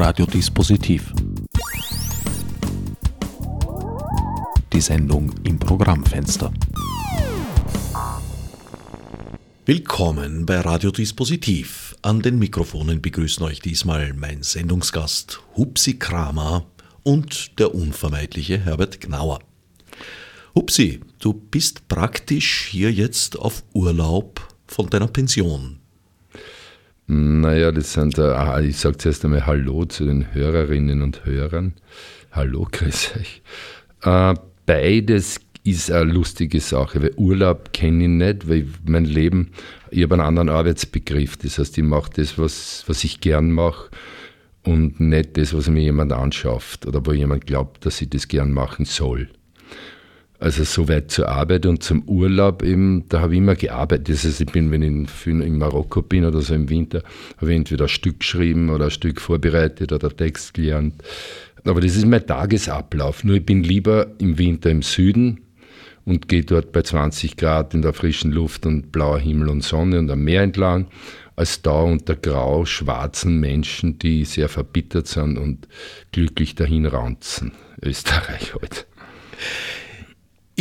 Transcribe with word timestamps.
Radiodispositiv. 0.00 1.12
Die 4.72 4.80
Sendung 4.80 5.30
im 5.44 5.58
Programmfenster. 5.58 6.50
Willkommen 9.66 10.46
bei 10.46 10.60
Radiodispositiv. 10.60 11.94
An 12.00 12.22
den 12.22 12.38
Mikrofonen 12.38 13.02
begrüßen 13.02 13.44
euch 13.44 13.60
diesmal 13.60 14.14
mein 14.14 14.42
Sendungsgast 14.42 15.42
Hupsi 15.58 15.98
Kramer 15.98 16.64
und 17.02 17.58
der 17.58 17.74
unvermeidliche 17.74 18.56
Herbert 18.56 19.02
Gnauer. 19.02 19.40
Hupsi, 20.54 21.00
du 21.18 21.34
bist 21.34 21.88
praktisch 21.88 22.68
hier 22.70 22.90
jetzt 22.90 23.38
auf 23.38 23.64
Urlaub 23.74 24.48
von 24.66 24.88
deiner 24.88 25.08
Pension. 25.08 25.79
Naja, 27.12 27.72
das 27.72 27.94
sind, 27.94 28.18
äh, 28.18 28.62
ich 28.62 28.76
sage 28.76 28.96
zuerst 28.96 29.24
einmal 29.24 29.44
Hallo 29.44 29.84
zu 29.84 30.04
den 30.04 30.32
Hörerinnen 30.32 31.02
und 31.02 31.24
Hörern. 31.24 31.72
Hallo, 32.30 32.68
grüß 32.70 33.14
euch. 33.18 33.42
Äh, 34.02 34.34
beides 34.64 35.40
ist 35.64 35.90
eine 35.90 36.12
lustige 36.12 36.60
Sache, 36.60 37.02
weil 37.02 37.12
Urlaub 37.16 37.72
kenne 37.72 38.04
ich 38.04 38.10
nicht, 38.10 38.48
weil 38.48 38.68
mein 38.86 39.06
Leben, 39.06 39.50
ich 39.90 40.04
habe 40.04 40.14
einen 40.14 40.22
anderen 40.22 40.50
Arbeitsbegriff. 40.50 41.36
Das 41.38 41.58
heißt, 41.58 41.78
ich 41.78 41.82
mache 41.82 42.12
das, 42.14 42.38
was, 42.38 42.84
was 42.86 43.02
ich 43.02 43.20
gern 43.20 43.50
mache 43.50 43.90
und 44.62 45.00
nicht 45.00 45.36
das, 45.36 45.52
was 45.52 45.68
mir 45.68 45.82
jemand 45.82 46.12
anschafft 46.12 46.86
oder 46.86 47.04
wo 47.04 47.12
jemand 47.12 47.44
glaubt, 47.44 47.86
dass 47.86 48.00
ich 48.00 48.10
das 48.10 48.28
gern 48.28 48.52
machen 48.52 48.84
soll. 48.84 49.30
Also 50.40 50.64
soweit 50.64 51.10
zur 51.10 51.28
Arbeit 51.28 51.66
und 51.66 51.82
zum 51.82 52.02
Urlaub 52.04 52.62
eben, 52.62 53.06
da 53.10 53.20
habe 53.20 53.34
ich 53.34 53.38
immer 53.38 53.54
gearbeitet. 53.54 54.08
Das 54.08 54.24
heißt, 54.24 54.40
ich 54.40 54.50
bin, 54.50 54.70
wenn 54.70 54.82
ich 54.82 55.26
in 55.26 55.58
Marokko 55.58 56.00
bin 56.00 56.24
oder 56.24 56.40
so 56.40 56.54
im 56.54 56.70
Winter, 56.70 57.02
habe 57.36 57.50
ich 57.50 57.58
entweder 57.58 57.84
ein 57.84 57.88
Stück 57.88 58.20
geschrieben 58.20 58.70
oder 58.70 58.86
ein 58.86 58.90
Stück 58.90 59.20
vorbereitet 59.20 59.92
oder 59.92 60.08
Text 60.08 60.54
gelernt. 60.54 60.94
Aber 61.64 61.82
das 61.82 61.94
ist 61.94 62.06
mein 62.06 62.26
Tagesablauf. 62.26 63.22
Nur 63.22 63.36
ich 63.36 63.44
bin 63.44 63.62
lieber 63.62 64.06
im 64.18 64.38
Winter 64.38 64.70
im 64.70 64.80
Süden 64.80 65.42
und 66.06 66.26
gehe 66.26 66.42
dort 66.42 66.72
bei 66.72 66.80
20 66.80 67.36
Grad 67.36 67.74
in 67.74 67.82
der 67.82 67.92
frischen 67.92 68.32
Luft 68.32 68.64
und 68.64 68.92
blauer 68.92 69.18
Himmel 69.18 69.50
und 69.50 69.62
Sonne 69.62 69.98
und 69.98 70.10
am 70.10 70.24
Meer 70.24 70.40
entlang, 70.42 70.86
als 71.36 71.60
da 71.60 71.82
unter 71.82 72.16
grau-schwarzen 72.16 73.38
Menschen, 73.40 73.98
die 73.98 74.24
sehr 74.24 74.48
verbittert 74.48 75.06
sind 75.06 75.36
und 75.36 75.68
glücklich 76.12 76.54
dahin 76.54 76.86
raunzen. 76.86 77.52
Österreich 77.82 78.54
heute. 78.54 78.76
Halt. 78.76 78.86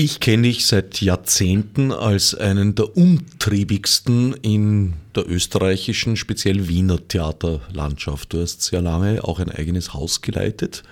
Ich 0.02 0.22
kenne 0.22 0.44
dich 0.44 0.66
seit 0.66 1.02
Jahrzehnten 1.02 1.92
als 1.92 2.33
einen 2.33 2.73
der 2.73 2.95
umtriebigsten 2.95 4.33
in 4.33 4.94
der 5.14 5.30
österreichischen, 5.30 6.16
speziell 6.16 6.69
Wiener 6.69 7.05
Theaterlandschaft. 7.05 8.31
Du 8.31 8.39
hast 8.39 8.61
sehr 8.61 8.81
lange 8.81 9.22
auch 9.25 9.39
ein 9.39 9.52
eigenes 9.52 9.94
Haus 9.94 10.22
geleitet, 10.22 10.83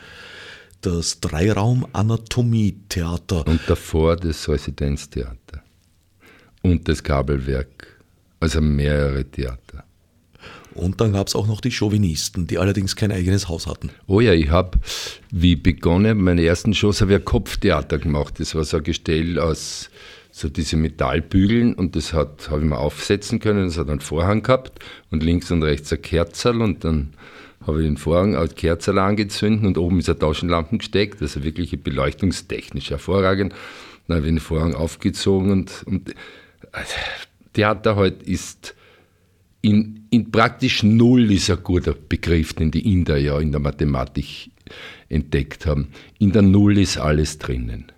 das 0.81 1.21
Dreiraum-Anatomie-Theater. 1.21 3.47
Und 3.47 3.61
davor 3.67 4.17
das 4.17 4.49
Residenztheater 4.49 5.63
und 6.61 6.89
das 6.89 7.01
Kabelwerk, 7.01 8.01
also 8.41 8.59
mehrere 8.59 9.23
Theater. 9.23 9.85
Und 10.77 11.01
dann 11.01 11.13
gab 11.13 11.27
es 11.27 11.35
auch 11.35 11.47
noch 11.47 11.61
die 11.61 11.71
Chauvinisten, 11.71 12.47
die 12.47 12.57
allerdings 12.57 12.95
kein 12.95 13.11
eigenes 13.11 13.49
Haus 13.49 13.67
hatten. 13.67 13.89
Oh 14.07 14.21
ja, 14.21 14.33
ich 14.33 14.49
habe, 14.49 14.79
wie 15.31 15.55
begonnen, 15.55 16.21
meine 16.21 16.43
ersten 16.45 16.73
Shows 16.73 17.01
habe 17.01 17.13
ich 17.13 17.19
ein 17.19 17.25
Kopftheater 17.25 17.97
gemacht. 17.97 18.39
Das 18.39 18.55
war 18.55 18.63
so 18.63 18.77
ein 18.77 18.83
Gestell 18.83 19.39
aus 19.39 19.89
so 20.37 20.49
diese 20.49 20.77
Metallbügeln 20.77 21.73
und 21.73 21.95
das 21.95 22.13
habe 22.13 22.37
ich 22.39 22.57
mir 22.57 22.77
aufsetzen 22.77 23.39
können. 23.39 23.65
Das 23.65 23.77
hat 23.77 23.89
einen 23.89 24.01
Vorhang 24.01 24.43
gehabt 24.43 24.79
und 25.09 25.23
links 25.23 25.49
und 25.49 25.63
rechts 25.63 25.91
ein 25.91 26.01
Kerzerl 26.01 26.61
und 26.61 26.83
dann 26.83 27.13
habe 27.65 27.81
ich 27.81 27.87
den 27.87 27.97
Vorhang 27.97 28.35
als 28.35 28.53
Kerzerl 28.53 28.99
angezündet 28.99 29.65
und 29.65 29.79
oben 29.79 29.97
ist 29.97 30.09
eine 30.09 30.19
Taschenlampe 30.19 30.77
gesteckt, 30.77 31.23
also 31.23 31.43
wirklich 31.43 31.71
beleuchtungstechnisch 31.81 32.91
hervorragend. 32.91 33.53
Dann 34.07 34.17
habe 34.17 34.27
ich 34.27 34.33
den 34.33 34.39
Vorhang 34.39 34.75
aufgezogen 34.75 35.51
und, 35.51 35.83
und 35.87 36.13
also, 36.71 36.93
Theater 37.53 37.95
heute 37.95 38.17
halt 38.17 38.27
ist 38.27 38.75
in, 39.61 39.96
in 40.09 40.31
praktisch 40.31 40.83
null 40.83 41.31
ist 41.31 41.49
ein 41.49 41.63
guter 41.63 41.93
Begriff, 41.93 42.53
den 42.53 42.71
die 42.71 42.91
Inder 42.91 43.17
ja 43.17 43.39
in 43.39 43.51
der 43.51 43.59
Mathematik 43.59 44.51
entdeckt 45.09 45.65
haben. 45.65 45.89
In 46.19 46.31
der 46.31 46.41
Null 46.41 46.77
ist 46.77 46.97
alles 46.97 47.37
drinnen. 47.37 47.91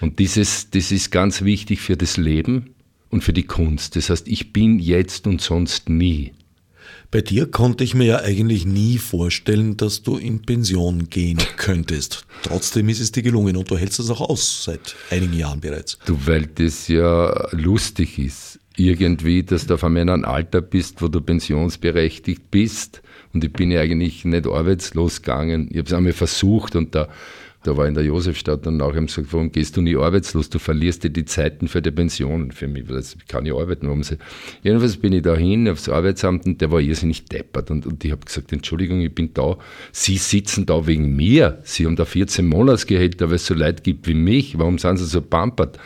Und 0.00 0.18
dieses, 0.18 0.70
das 0.70 0.90
ist 0.90 1.10
ganz 1.10 1.42
wichtig 1.42 1.80
für 1.80 1.96
das 1.96 2.16
Leben 2.16 2.74
und 3.10 3.22
für 3.22 3.32
die 3.32 3.44
Kunst. 3.44 3.96
Das 3.96 4.10
heißt, 4.10 4.26
ich 4.28 4.52
bin 4.52 4.78
jetzt 4.78 5.26
und 5.26 5.40
sonst 5.40 5.88
nie. 5.88 6.32
Bei 7.10 7.20
dir 7.20 7.50
konnte 7.50 7.84
ich 7.84 7.94
mir 7.94 8.06
ja 8.06 8.20
eigentlich 8.20 8.64
nie 8.64 8.96
vorstellen, 8.96 9.76
dass 9.76 10.02
du 10.02 10.16
in 10.16 10.42
Pension 10.42 11.10
gehen 11.10 11.38
könntest. 11.56 12.24
Trotzdem 12.42 12.88
ist 12.88 13.00
es 13.00 13.12
dir 13.12 13.22
gelungen 13.22 13.56
und 13.56 13.70
du 13.70 13.76
hältst 13.76 14.00
es 14.00 14.08
auch 14.08 14.22
aus 14.22 14.64
seit 14.64 14.96
einigen 15.10 15.34
Jahren 15.34 15.60
bereits. 15.60 15.98
Du, 16.06 16.18
weil 16.24 16.46
das 16.46 16.88
ja 16.88 17.48
lustig 17.52 18.18
ist 18.18 18.51
irgendwie, 18.76 19.42
dass 19.42 19.66
du 19.66 19.74
auf 19.74 19.84
einmal 19.84 20.02
in 20.02 20.08
einem 20.08 20.24
Alter 20.24 20.60
bist, 20.60 21.02
wo 21.02 21.08
du 21.08 21.20
pensionsberechtigt 21.20 22.50
bist. 22.50 23.02
Und 23.32 23.44
ich 23.44 23.52
bin 23.52 23.70
ja 23.70 23.80
eigentlich 23.80 24.24
nicht 24.24 24.46
arbeitslos 24.46 25.22
gegangen. 25.22 25.68
Ich 25.70 25.78
habe 25.78 25.86
es 25.86 25.92
einmal 25.92 26.12
versucht 26.12 26.76
und 26.76 26.94
da, 26.94 27.08
da 27.62 27.76
war 27.76 27.86
in 27.86 27.94
der 27.94 28.04
Josefstadt 28.04 28.66
haben 28.66 28.78
sie 28.78 29.04
gesagt, 29.06 29.32
warum 29.32 29.52
gehst 29.52 29.76
du 29.76 29.82
nie 29.82 29.96
arbeitslos? 29.96 30.50
Du 30.50 30.58
verlierst 30.58 31.04
dir 31.04 31.10
die 31.10 31.24
Zeiten 31.24 31.68
für 31.68 31.80
die 31.80 31.90
Pension. 31.90 32.50
Für 32.50 32.66
mich, 32.66 32.86
das 32.86 33.16
kann 33.28 33.46
ich 33.46 33.54
arbeiten. 33.54 33.86
Warum 33.86 34.02
sie, 34.02 34.18
jedenfalls 34.62 34.96
bin 34.96 35.12
ich 35.12 35.22
da 35.22 35.36
hin 35.36 35.68
aufs 35.68 35.88
Arbeitsamt 35.88 36.44
und 36.46 36.60
der 36.60 36.70
war 36.70 36.80
irrsinnig 36.80 37.26
deppert. 37.26 37.70
Und, 37.70 37.86
und 37.86 38.04
ich 38.04 38.10
habe 38.10 38.24
gesagt, 38.24 38.52
Entschuldigung, 38.52 39.00
ich 39.00 39.14
bin 39.14 39.32
da. 39.32 39.58
Sie 39.92 40.16
sitzen 40.16 40.66
da 40.66 40.86
wegen 40.86 41.14
mir. 41.14 41.60
Sie 41.64 41.86
haben 41.86 41.96
da 41.96 42.04
14 42.04 42.46
Monatsgehälter, 42.46 43.28
weil 43.28 43.36
es 43.36 43.46
so 43.46 43.54
Leid 43.54 43.84
gibt 43.84 44.06
wie 44.06 44.14
mich. 44.14 44.58
Warum 44.58 44.78
sind 44.78 44.96
sie 44.96 45.06
so 45.06 45.22
pampert? 45.22 45.78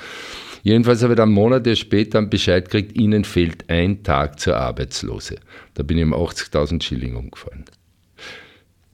Jedenfalls 0.66 1.00
habe 1.04 1.12
ich 1.12 1.16
dann 1.16 1.31
Monate 1.31 1.77
später 1.77 2.19
einen 2.19 2.28
Bescheid 2.28 2.65
gekriegt, 2.65 2.99
Ihnen 2.99 3.22
fehlt 3.22 3.71
ein 3.71 4.03
Tag 4.03 4.41
zur 4.41 4.56
Arbeitslose. 4.56 5.37
Da 5.75 5.84
bin 5.84 5.97
ich 5.97 6.03
um 6.03 6.12
80.000 6.12 6.82
Schilling 6.82 7.15
umgefallen. 7.15 7.66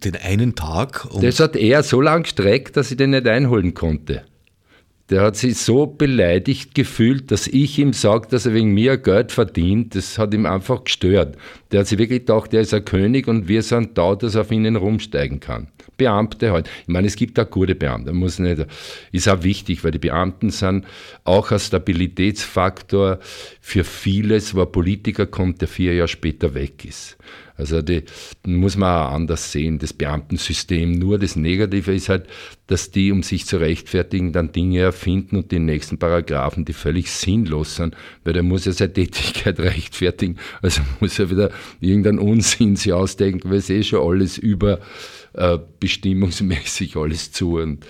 Den 0.04 0.16
einen 0.16 0.54
Tag? 0.54 1.08
das 1.22 1.40
hat 1.40 1.56
er 1.56 1.82
so 1.82 2.02
lange 2.02 2.24
gestreckt, 2.24 2.76
dass 2.76 2.90
ich 2.90 2.98
den 2.98 3.08
nicht 3.08 3.26
einholen 3.26 3.72
konnte. 3.72 4.22
Der 5.12 5.20
hat 5.20 5.36
sich 5.36 5.58
so 5.58 5.86
beleidigt 5.86 6.74
gefühlt, 6.74 7.30
dass 7.30 7.46
ich 7.46 7.78
ihm 7.78 7.92
sage, 7.92 8.28
dass 8.30 8.46
er 8.46 8.54
wegen 8.54 8.72
mir 8.72 8.96
Geld 8.96 9.30
verdient. 9.30 9.94
Das 9.94 10.16
hat 10.16 10.32
ihm 10.32 10.46
einfach 10.46 10.84
gestört. 10.84 11.36
Der 11.70 11.80
hat 11.80 11.86
sich 11.86 11.98
wirklich 11.98 12.20
gedacht, 12.20 12.54
er 12.54 12.62
ist 12.62 12.72
ein 12.72 12.86
König 12.86 13.28
und 13.28 13.46
wir 13.46 13.62
sind 13.62 13.98
da, 13.98 14.14
dass 14.14 14.36
er 14.36 14.40
auf 14.40 14.50
ihnen 14.50 14.74
rumsteigen 14.74 15.38
kann. 15.38 15.68
Beamte 15.98 16.50
halt. 16.50 16.70
Ich 16.80 16.88
meine, 16.88 17.08
es 17.08 17.16
gibt 17.16 17.38
auch 17.38 17.50
gute 17.50 17.74
Beamte, 17.74 18.14
muss 18.14 18.38
nicht, 18.38 18.64
ist 19.12 19.28
auch 19.28 19.42
wichtig, 19.42 19.84
weil 19.84 19.90
die 19.90 19.98
Beamten 19.98 20.48
sind 20.48 20.86
auch 21.24 21.50
ein 21.50 21.58
Stabilitätsfaktor 21.58 23.18
für 23.60 23.84
vieles, 23.84 24.54
wo 24.54 24.62
ein 24.62 24.72
Politiker 24.72 25.26
kommt, 25.26 25.60
der 25.60 25.68
vier 25.68 25.94
Jahre 25.94 26.08
später 26.08 26.54
weg 26.54 26.86
ist. 26.86 27.18
Also 27.62 27.80
die 27.80 28.02
muss 28.44 28.76
man 28.76 29.06
auch 29.06 29.12
anders 29.12 29.52
sehen, 29.52 29.78
das 29.78 29.92
Beamtensystem. 29.92 30.98
Nur 30.98 31.16
das 31.20 31.36
Negative 31.36 31.94
ist 31.94 32.08
halt, 32.08 32.26
dass 32.66 32.90
die, 32.90 33.12
um 33.12 33.22
sich 33.22 33.46
zu 33.46 33.58
rechtfertigen, 33.58 34.32
dann 34.32 34.50
Dinge 34.50 34.80
erfinden 34.80 35.36
und 35.36 35.52
die 35.52 35.60
nächsten 35.60 35.96
Paragraphen, 35.96 36.64
die 36.64 36.72
völlig 36.72 37.12
sinnlos 37.12 37.76
sind, 37.76 37.96
weil 38.24 38.32
der 38.32 38.42
muss 38.42 38.64
ja 38.64 38.72
seine 38.72 38.92
Tätigkeit 38.94 39.60
rechtfertigen. 39.60 40.38
Also 40.60 40.82
muss 40.98 41.20
er 41.20 41.30
wieder 41.30 41.50
irgendeinen 41.80 42.18
Unsinn 42.18 42.74
sich 42.74 42.92
ausdenken, 42.92 43.48
weil 43.48 43.58
es 43.58 43.70
eh 43.70 43.84
schon 43.84 44.04
alles 44.04 44.38
über 44.38 44.80
äh, 45.34 45.58
bestimmungsmäßig 45.78 46.96
alles 46.96 47.30
zu. 47.30 47.58
Und 47.58 47.86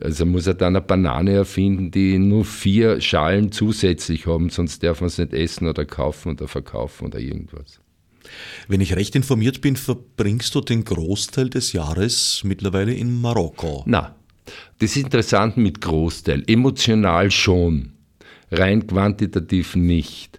also 0.00 0.24
muss 0.24 0.46
er 0.46 0.54
dann 0.54 0.74
eine 0.74 0.80
Banane 0.80 1.32
erfinden, 1.32 1.90
die 1.90 2.18
nur 2.18 2.46
vier 2.46 3.02
Schalen 3.02 3.52
zusätzlich 3.52 4.26
haben, 4.26 4.48
sonst 4.48 4.82
darf 4.82 5.02
man 5.02 5.08
es 5.08 5.18
nicht 5.18 5.34
essen 5.34 5.68
oder 5.68 5.84
kaufen 5.84 6.32
oder 6.32 6.48
verkaufen 6.48 7.08
oder 7.08 7.18
irgendwas. 7.18 7.81
Wenn 8.68 8.80
ich 8.80 8.96
recht 8.96 9.14
informiert 9.16 9.60
bin, 9.60 9.76
verbringst 9.76 10.54
du 10.54 10.60
den 10.60 10.84
Großteil 10.84 11.50
des 11.50 11.72
Jahres 11.72 12.42
mittlerweile 12.44 12.94
in 12.94 13.20
Marokko. 13.20 13.82
Na, 13.86 14.14
das 14.78 14.96
ist 14.96 15.04
interessant 15.04 15.56
mit 15.56 15.80
Großteil. 15.80 16.44
Emotional 16.46 17.30
schon, 17.30 17.92
rein 18.50 18.86
quantitativ 18.86 19.76
nicht 19.76 20.38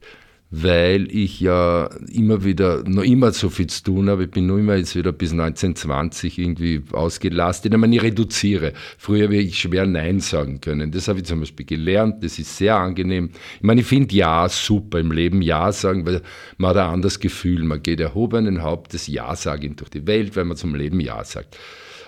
weil 0.55 1.11
ich 1.11 1.39
ja 1.39 1.89
immer 2.11 2.43
wieder, 2.43 2.83
noch 2.87 3.01
immer 3.01 3.31
so 3.31 3.49
viel 3.49 3.65
zu 3.65 3.85
tun 3.85 4.07
habe. 4.07 4.25
Ich 4.25 4.29
bin 4.29 4.45
noch 4.45 4.57
immer 4.57 4.75
jetzt 4.75 4.95
wieder 4.95 5.11
bis 5.11 5.31
1920 5.31 6.37
irgendwie 6.37 6.83
ausgelastet. 6.91 7.73
Ich 7.73 7.79
meine, 7.79 7.95
ich 7.95 8.03
reduziere. 8.03 8.73
Früher 8.99 9.23
habe 9.23 9.37
ich 9.37 9.57
schwer 9.57 9.87
Nein 9.87 10.19
sagen 10.19 10.61
können. 10.61 10.91
Das 10.91 11.07
habe 11.07 11.19
ich 11.19 11.25
zum 11.25 11.39
Beispiel 11.39 11.65
gelernt. 11.65 12.23
Das 12.23 12.37
ist 12.37 12.55
sehr 12.55 12.75
angenehm. 12.75 13.31
Ich 13.55 13.63
meine, 13.63 13.81
ich 13.81 13.87
finde 13.87 14.13
Ja 14.13 14.47
super 14.47 14.99
im 14.99 15.11
Leben. 15.11 15.41
Ja 15.41 15.71
sagen, 15.71 16.05
weil 16.05 16.21
man 16.57 16.69
hat 16.69 16.77
ein 16.77 16.93
anderes 16.93 17.19
Gefühl. 17.19 17.63
Man 17.63 17.81
geht 17.81 17.99
erhobenen 17.99 18.61
Hauptes 18.61 19.07
Ja 19.07 19.35
sagen 19.35 19.75
durch 19.75 19.89
die 19.89 20.05
Welt, 20.05 20.35
weil 20.35 20.45
man 20.45 20.55
zum 20.55 20.75
Leben 20.75 20.99
Ja 20.99 21.23
sagt. 21.23 21.57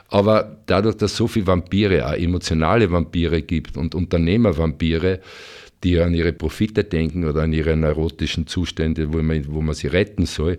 Aber 0.09 0.57
dadurch, 0.67 0.97
dass 0.97 1.13
es 1.13 1.17
so 1.17 1.27
viele 1.27 1.47
Vampire, 1.47 2.07
auch 2.07 2.13
emotionale 2.13 2.91
Vampire 2.91 3.41
gibt 3.41 3.75
und 3.75 3.95
Unternehmervampire, 3.95 5.19
die 5.85 5.99
an 5.99 6.15
ihre 6.15 6.33
Profite 6.33 6.83
denken 6.83 7.25
oder 7.25 7.43
an 7.43 7.53
ihre 7.53 7.77
neurotischen 7.77 8.47
Zustände, 8.47 9.13
wo 9.13 9.21
man, 9.21 9.45
wo 9.47 9.61
man 9.61 9.75
sie 9.75 9.87
retten 9.87 10.25
soll, 10.25 10.57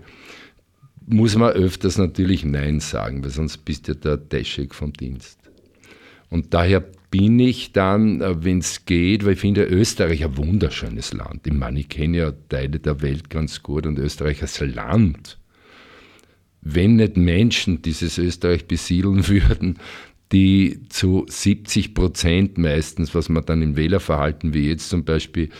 muss 1.05 1.37
man 1.37 1.53
öfters 1.53 1.99
natürlich 1.99 2.45
Nein 2.45 2.81
sagen, 2.81 3.23
weil 3.25 3.31
sonst 3.31 3.59
bist 3.59 3.89
du 3.89 3.97
der 3.97 4.17
Deschek 4.17 4.75
vom 4.75 4.93
Dienst. 4.93 5.39
Und 6.31 6.55
daher 6.55 6.85
bin 7.11 7.39
ich 7.41 7.73
dann, 7.73 8.21
äh, 8.21 8.45
wenn 8.45 8.59
es 8.59 8.85
geht, 8.85 9.25
weil 9.25 9.35
ich 9.35 9.41
finde 9.41 9.65
Österreich 9.65 10.25
ein 10.25 10.37
wunderschönes 10.37 11.13
Land. 11.13 11.47
Ich 11.47 11.53
meine, 11.53 11.81
ich 11.81 11.89
kenne 11.89 12.19
ja 12.19 12.33
Teile 12.49 12.79
der 12.79 13.01
Welt 13.03 13.29
ganz 13.31 13.63
gut 13.63 13.87
und 13.87 13.99
Österreich 13.99 14.43
als 14.43 14.61
Land. 14.61 15.39
Wenn 16.61 16.97
nicht 16.97 17.17
Menschen 17.17 17.83
dieses 17.83 18.19
Österreich 18.19 18.67
besiedeln 18.67 19.27
würden, 19.29 19.79
die 20.33 20.81
zu 20.89 21.25
70 21.29 21.95
Prozent 21.95 22.59
meistens, 22.59 23.15
was 23.15 23.29
man 23.29 23.45
dann 23.45 23.63
im 23.63 23.77
Wählerverhalten 23.77 24.55
wie 24.55 24.69
jetzt 24.69 24.89
zum 24.89 25.05
Beispiel 25.05 25.51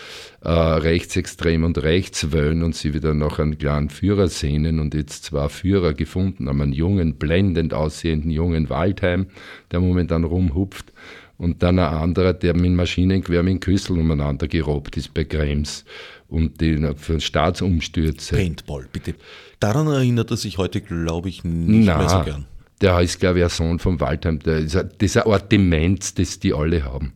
äh, 0.43 0.51
rechtsextrem 0.51 1.63
und 1.63 1.79
rechts 1.79 2.33
wollen 2.33 2.63
und 2.63 2.75
sie 2.75 2.93
wieder 2.93 3.15
nach 3.15 3.39
einem 3.39 3.57
kleinen 3.59 3.91
Führer 3.91 4.29
sehnen 4.29 4.81
und 4.81 4.95
jetzt 4.95 5.25
zwei 5.25 5.49
Führer 5.49 5.95
gefunden 5.95 6.49
haben, 6.49 6.61
einen 6.61 6.73
jungen, 6.73 7.15
blendend 7.15 7.75
aussehenden 7.75 8.31
jungen 8.31 8.69
Waldheim, 8.69 9.27
der 9.71 9.81
momentan 9.81 10.25
rumhupft 10.25 10.93
und 11.39 11.63
dann 11.63 11.79
ein 11.79 11.93
anderer, 11.93 12.33
der 12.33 12.55
mit 12.55 12.73
Maschinengewehr 12.73 13.43
mit 13.43 13.61
Küssel 13.61 13.99
umeinander 13.99 14.49
gerobbt 14.49 14.97
ist 14.97 15.15
bei 15.15 15.25
Krems 15.25 15.85
und 16.29 16.61
den 16.61 16.97
für 16.97 17.21
Staatsumstürze. 17.21 18.35
Paintball, 18.35 18.89
bitte. 18.93 19.15
Daran 19.61 19.87
erinnert 19.87 20.31
er 20.31 20.37
sich 20.37 20.59
heute, 20.59 20.81
glaube 20.81 21.29
ich, 21.29 21.45
nicht 21.45 21.87
Na, 21.87 21.99
mehr 21.99 22.09
so 22.09 22.23
gern. 22.23 22.47
Der 22.81 23.01
ist, 23.01 23.21
glaube 23.21 23.39
ich, 23.39 23.45
ein 23.45 23.51
Sohn 23.51 23.79
von 23.79 24.01
Waldheim. 24.01 24.39
Der 24.41 24.59
ist 24.59 24.77
ein, 24.77 24.91
das 24.99 25.11
ist 25.11 25.17
eine 25.17 25.33
Art 25.33 25.51
Demenz, 25.51 26.15
das 26.15 26.39
die 26.39 26.53
alle 26.53 26.85
haben. 26.85 27.13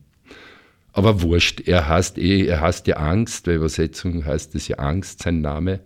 Aber 0.93 1.21
wurscht, 1.21 1.61
er 1.67 1.87
heißt 1.87 2.17
eh, 2.17 2.45
er 2.45 2.61
heißt 2.61 2.87
ja 2.87 2.97
Angst, 2.97 3.45
bei 3.45 3.55
Übersetzung 3.55 4.25
heißt 4.25 4.55
es 4.55 4.67
ja 4.67 4.77
Angst, 4.77 5.23
sein 5.23 5.41
Name. 5.41 5.79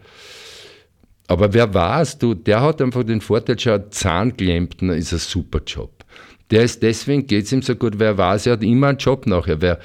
Aber 1.28 1.54
wer 1.54 1.74
war's, 1.74 2.18
du, 2.18 2.34
der 2.34 2.62
hat 2.62 2.82
einfach 2.82 3.04
den 3.04 3.22
Vorteil, 3.22 3.60
schau, 3.60 3.80
Zahnklempner 3.80 4.96
ist 4.96 5.14
ein 5.14 5.20
super 5.20 5.60
Job. 5.66 6.06
Der 6.52 6.64
ist 6.64 6.84
deswegen, 6.84 7.26
geht 7.26 7.46
es 7.46 7.52
ihm 7.52 7.62
so 7.62 7.76
gut, 7.76 7.98
wer 7.98 8.18
weiß, 8.18 8.48
er 8.48 8.54
hat 8.54 8.64
immer 8.64 8.88
einen 8.88 8.98
Job 9.00 9.26
nachher. 9.26 9.62
Wer, 9.62 9.80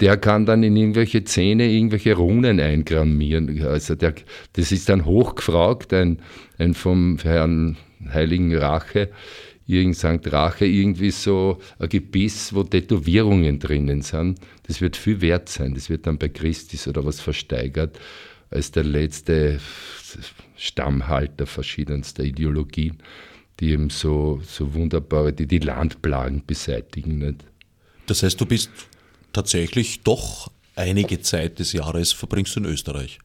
der 0.00 0.16
kann 0.16 0.46
dann 0.46 0.62
in 0.62 0.74
irgendwelche 0.74 1.24
Zähne 1.24 1.70
irgendwelche 1.70 2.14
Runen 2.14 2.58
eingrammieren. 2.58 3.62
Also 3.62 3.94
der, 3.94 4.14
das 4.54 4.72
ist 4.72 4.88
dann 4.88 5.04
hochgefragt, 5.04 5.92
ein, 5.92 6.18
ein 6.58 6.74
vom 6.74 7.18
Herrn 7.22 7.76
Heiligen 8.12 8.54
Rache, 8.56 9.10
irgend 9.66 9.96
St. 9.96 10.32
Rache, 10.32 10.66
irgendwie 10.66 11.10
so 11.10 11.60
ein 11.78 11.88
Gebiss, 11.88 12.54
wo 12.54 12.62
Tätowierungen 12.62 13.58
drinnen 13.58 14.02
sind. 14.02 14.38
Das 14.64 14.80
wird 14.80 14.96
viel 14.96 15.20
wert 15.20 15.48
sein. 15.48 15.74
Das 15.74 15.88
wird 15.88 16.06
dann 16.06 16.18
bei 16.18 16.28
Christus 16.28 16.88
oder 16.88 17.04
was 17.04 17.20
versteigert 17.20 17.98
als 18.50 18.70
der 18.70 18.84
letzte 18.84 19.60
Stammhalter 20.56 21.46
verschiedenster 21.46 22.22
Ideologien, 22.22 22.98
die 23.60 23.70
eben 23.70 23.90
so, 23.90 24.40
so 24.46 24.74
wunderbare, 24.74 25.32
die 25.32 25.46
die 25.46 25.58
Landplagen 25.58 26.42
beseitigen. 26.46 27.18
Nicht? 27.18 27.44
Das 28.06 28.22
heißt, 28.22 28.40
du 28.40 28.46
bist 28.46 28.70
tatsächlich 29.32 30.02
doch 30.02 30.50
einige 30.76 31.20
Zeit 31.20 31.58
des 31.58 31.72
Jahres 31.72 32.12
verbringst 32.12 32.56
du 32.56 32.60
in 32.60 32.66
Österreich. 32.66 33.18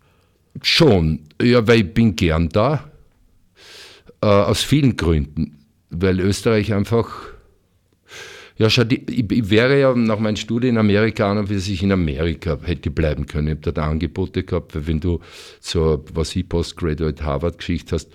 Schon, 0.62 1.20
ja, 1.42 1.66
weil 1.68 1.82
ich 1.82 1.94
bin 1.94 2.16
gern 2.16 2.50
da. 2.50 2.90
Äh, 4.22 4.26
aus 4.26 4.64
vielen 4.64 4.98
Gründen. 4.98 5.58
Weil 5.90 6.20
Österreich 6.20 6.74
einfach. 6.74 7.10
Ja, 8.58 8.70
schau, 8.70 8.84
die, 8.84 9.04
ich, 9.10 9.32
ich, 9.32 9.50
wäre 9.52 9.80
ja 9.80 9.94
nach 9.94 10.20
meinem 10.20 10.36
Studium 10.36 10.76
in 10.76 10.80
Amerika 10.80 11.32
an 11.32 11.38
und 11.38 11.48
sich 11.48 11.84
in 11.84 11.92
Amerika 11.92 12.58
hätte 12.64 12.90
bleiben 12.90 13.28
können. 13.28 13.48
Ich 13.48 13.52
habe 13.52 13.62
dort 13.62 13.80
Angebote 13.80 14.44
gehabt, 14.44 14.74
weil 14.74 14.88
wenn 14.88 15.00
du 15.00 15.20
so, 15.60 16.04
was 16.14 16.36
ich 16.36 16.50
Postgraduate 16.50 17.24
Harvard-Geschichte 17.24 17.94
hast, 17.94 18.10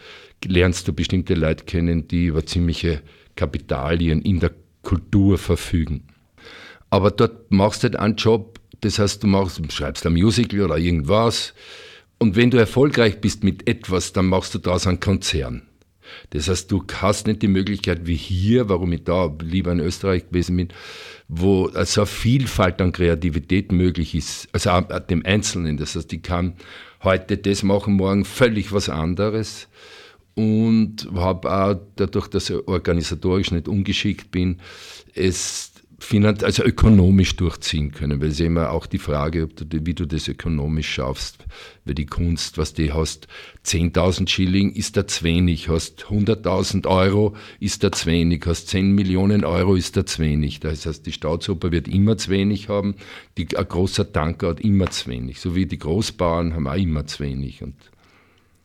lernst 0.44 0.88
du 0.88 0.92
bestimmte 0.92 1.34
Leute 1.34 1.64
kennen, 1.64 2.08
die 2.08 2.26
über 2.26 2.44
ziemliche 2.44 3.02
Kapitalien 3.36 4.20
in 4.22 4.40
der 4.40 4.50
Kultur 4.82 5.38
verfügen. 5.38 6.08
Aber 6.90 7.12
dort 7.12 7.50
machst 7.52 7.84
du 7.84 7.88
halt 7.88 7.96
einen 7.96 8.16
Job, 8.16 8.58
das 8.80 8.98
heißt, 8.98 9.22
du 9.22 9.28
machst, 9.28 9.60
schreibst 9.72 10.04
ein 10.06 10.12
Musical 10.12 10.62
oder 10.62 10.76
irgendwas. 10.76 11.54
Und 12.18 12.36
wenn 12.36 12.50
du 12.50 12.58
erfolgreich 12.58 13.20
bist 13.20 13.44
mit 13.44 13.68
etwas, 13.68 14.12
dann 14.12 14.26
machst 14.26 14.54
du 14.54 14.58
daraus 14.58 14.86
einen 14.86 15.00
Konzern. 15.00 15.62
Das 16.30 16.48
heißt, 16.48 16.70
du 16.70 16.84
hast 17.00 17.26
nicht 17.26 17.42
die 17.42 17.48
Möglichkeit 17.48 18.06
wie 18.06 18.16
hier, 18.16 18.68
warum 18.68 18.92
ich 18.92 19.04
da 19.04 19.32
lieber 19.42 19.72
in 19.72 19.80
Österreich 19.80 20.28
gewesen 20.28 20.56
bin, 20.56 20.68
wo 21.28 21.70
so 21.84 22.02
eine 22.02 22.06
Vielfalt 22.06 22.80
an 22.80 22.92
Kreativität 22.92 23.72
möglich 23.72 24.14
ist, 24.14 24.48
also 24.52 24.80
dem 24.80 25.24
Einzelnen. 25.24 25.76
Das 25.76 25.96
heißt, 25.96 26.12
ich 26.12 26.22
kann 26.22 26.54
heute 27.02 27.36
das 27.36 27.62
machen, 27.62 27.94
morgen 27.94 28.24
völlig 28.24 28.72
was 28.72 28.88
anderes 28.88 29.68
und 30.34 31.08
habe 31.14 31.52
auch 31.52 31.80
dadurch, 31.96 32.28
dass 32.28 32.50
ich 32.50 32.66
organisatorisch 32.66 33.50
nicht 33.50 33.68
ungeschickt 33.68 34.30
bin, 34.30 34.60
es 35.14 35.71
also 36.42 36.64
ökonomisch 36.64 37.36
durchziehen 37.36 37.92
können, 37.92 38.20
weil 38.20 38.28
es 38.28 38.34
ist 38.34 38.46
immer 38.46 38.70
auch 38.70 38.86
die 38.86 38.98
Frage, 38.98 39.46
du, 39.46 39.86
wie 39.86 39.94
du 39.94 40.06
das 40.06 40.28
ökonomisch 40.28 40.88
schaffst, 40.94 41.44
weil 41.84 41.94
die 41.94 42.06
Kunst, 42.06 42.58
was 42.58 42.74
du 42.74 42.92
hast, 42.92 43.28
10.000 43.64 44.28
Schilling 44.28 44.72
ist 44.72 44.96
da 44.96 45.06
zu 45.06 45.24
wenig, 45.24 45.68
hast 45.68 46.06
100.000 46.06 46.86
Euro 46.86 47.36
ist 47.60 47.84
da 47.84 47.92
zu 47.92 48.06
wenig, 48.06 48.44
hast 48.46 48.68
10 48.68 48.92
Millionen 48.92 49.44
Euro 49.44 49.74
ist 49.74 49.96
da 49.96 50.04
zu 50.04 50.22
wenig. 50.22 50.60
Das 50.60 50.86
heißt, 50.86 51.06
die 51.06 51.12
Staatsoper 51.12 51.72
wird 51.72 51.88
immer 51.88 52.16
zu 52.16 52.30
wenig 52.30 52.68
haben, 52.68 52.96
die, 53.38 53.56
ein 53.56 53.68
großer 53.68 54.12
Tanker 54.12 54.48
hat 54.48 54.60
immer 54.60 54.90
zu 54.90 55.10
wenig, 55.10 55.40
so 55.40 55.54
wie 55.54 55.66
die 55.66 55.78
Großbauern 55.78 56.54
haben 56.54 56.66
auch 56.66 56.74
immer 56.74 57.06
zu 57.06 57.22
wenig 57.22 57.62
und 57.62 57.74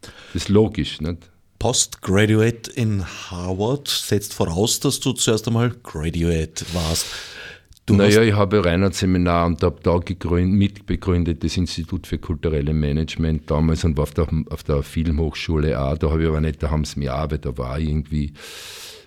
das 0.02 0.44
ist 0.44 0.50
logisch, 0.50 1.02
nicht? 1.02 1.30
Postgraduate 1.60 2.70
in 2.76 3.04
Harvard 3.06 3.88
setzt 3.88 4.34
voraus, 4.34 4.80
dass 4.80 5.00
du 5.00 5.14
zuerst 5.14 5.48
einmal 5.48 5.72
Graduate 5.84 6.66
warst. 6.74 7.06
Du 7.88 7.96
naja, 7.96 8.22
ich 8.22 8.34
habe 8.34 8.66
Reinhard 8.66 8.96
Seminar 8.96 9.46
und 9.48 9.64
habe 9.64 9.78
da 9.82 9.98
gegründet, 9.98 10.58
mitbegründet 10.58 11.42
das 11.42 11.56
Institut 11.56 12.06
für 12.06 12.18
kulturelle 12.18 12.74
Management 12.74 13.50
damals 13.50 13.86
und 13.86 13.96
war 13.96 14.04
auf 14.04 14.14
der, 14.14 14.28
auf 14.50 14.64
der 14.64 14.84
Filmhochschule 14.84 15.82
auch. 15.82 15.98
Da 15.98 16.10
habe 16.10 16.24
ich 16.24 16.28
aber 16.28 16.42
nicht, 16.42 16.62
da 16.62 16.70
haben 16.70 16.84
sie 16.84 17.00
mir 17.00 17.16
auch, 17.16 17.32
weil 17.32 17.38
da 17.38 17.58
war 17.58 17.80
irgendwie 17.80 18.34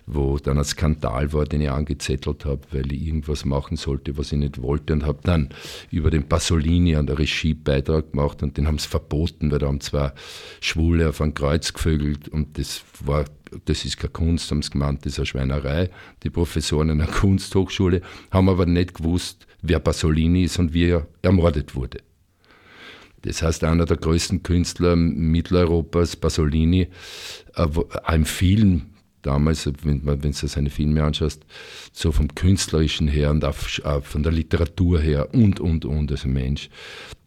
wo 0.05 0.37
dann 0.37 0.57
ein 0.57 0.63
Skandal 0.63 1.33
war, 1.33 1.45
den 1.45 1.61
ich 1.61 1.69
angezettelt 1.69 2.45
habe, 2.45 2.61
weil 2.71 2.91
ich 2.91 3.05
irgendwas 3.05 3.45
machen 3.45 3.77
sollte, 3.77 4.17
was 4.17 4.31
ich 4.31 4.39
nicht 4.39 4.61
wollte 4.61 4.93
und 4.93 5.05
habe 5.05 5.19
dann 5.23 5.49
über 5.89 6.11
den 6.11 6.23
Pasolini 6.27 6.95
an 6.95 7.07
der 7.07 7.19
Regie 7.19 7.53
Beitrag 7.53 8.11
gemacht 8.11 8.43
und 8.43 8.57
den 8.57 8.67
haben 8.67 8.77
sie 8.77 8.87
verboten, 8.87 9.51
weil 9.51 9.59
da 9.59 9.67
haben 9.67 9.81
zwei 9.81 10.11
Schwule 10.59 11.09
auf 11.09 11.21
ein 11.21 11.33
Kreuz 11.33 11.73
gevögelt 11.73 12.27
und 12.27 12.57
das 12.57 12.83
war 13.03 13.25
das 13.65 13.83
ist 13.83 13.97
keine 13.97 14.11
Kunst, 14.11 14.49
haben 14.49 14.61
sie 14.61 14.69
gemeint, 14.69 15.05
das 15.05 15.13
ist 15.13 15.19
eine 15.19 15.25
Schweinerei. 15.25 15.89
Die 16.23 16.29
Professoren 16.29 16.89
einer 16.89 17.07
Kunsthochschule 17.07 18.01
haben 18.31 18.47
aber 18.47 18.65
nicht 18.65 18.93
gewusst, 18.93 19.45
wer 19.61 19.79
Pasolini 19.79 20.43
ist 20.43 20.57
und 20.57 20.73
wie 20.73 20.85
er 20.85 21.07
ermordet 21.21 21.75
wurde. 21.75 21.99
Das 23.23 23.43
heißt, 23.43 23.63
einer 23.63 23.85
der 23.85 23.97
größten 23.97 24.41
Künstler 24.41 24.95
Mitteleuropas, 24.95 26.15
Pasolini, 26.15 26.87
äh, 27.55 27.67
im 28.13 28.25
Film 28.25 28.90
damals, 29.21 29.69
wenn, 29.83 30.05
wenn 30.05 30.19
du 30.19 30.33
seine 30.33 30.69
Filme 30.69 31.03
anschaust, 31.03 31.45
so 31.91 32.11
vom 32.11 32.33
Künstlerischen 32.33 33.07
her 33.07 33.31
und 33.31 33.43
auch 33.45 33.55
von 34.03 34.23
der 34.23 34.31
Literatur 34.31 34.99
her 34.99 35.33
und, 35.33 35.59
und, 35.59 35.85
und 35.85 36.11
als 36.11 36.25
Mensch. 36.25 36.69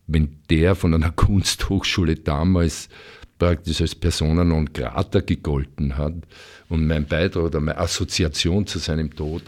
Wenn 0.06 0.36
der 0.50 0.74
von 0.74 0.94
einer 0.94 1.10
Kunsthochschule 1.16 2.16
damals 2.16 2.88
praktisch 3.38 3.80
als 3.80 3.94
Persona 3.94 4.44
non 4.44 4.72
grata 4.72 5.20
gegolten 5.20 5.96
hat 5.96 6.14
und 6.68 6.86
mein 6.86 7.06
Beitrag 7.06 7.44
oder 7.44 7.60
meine 7.60 7.78
Assoziation 7.78 8.66
zu 8.66 8.78
seinem 8.78 9.14
Tod, 9.14 9.42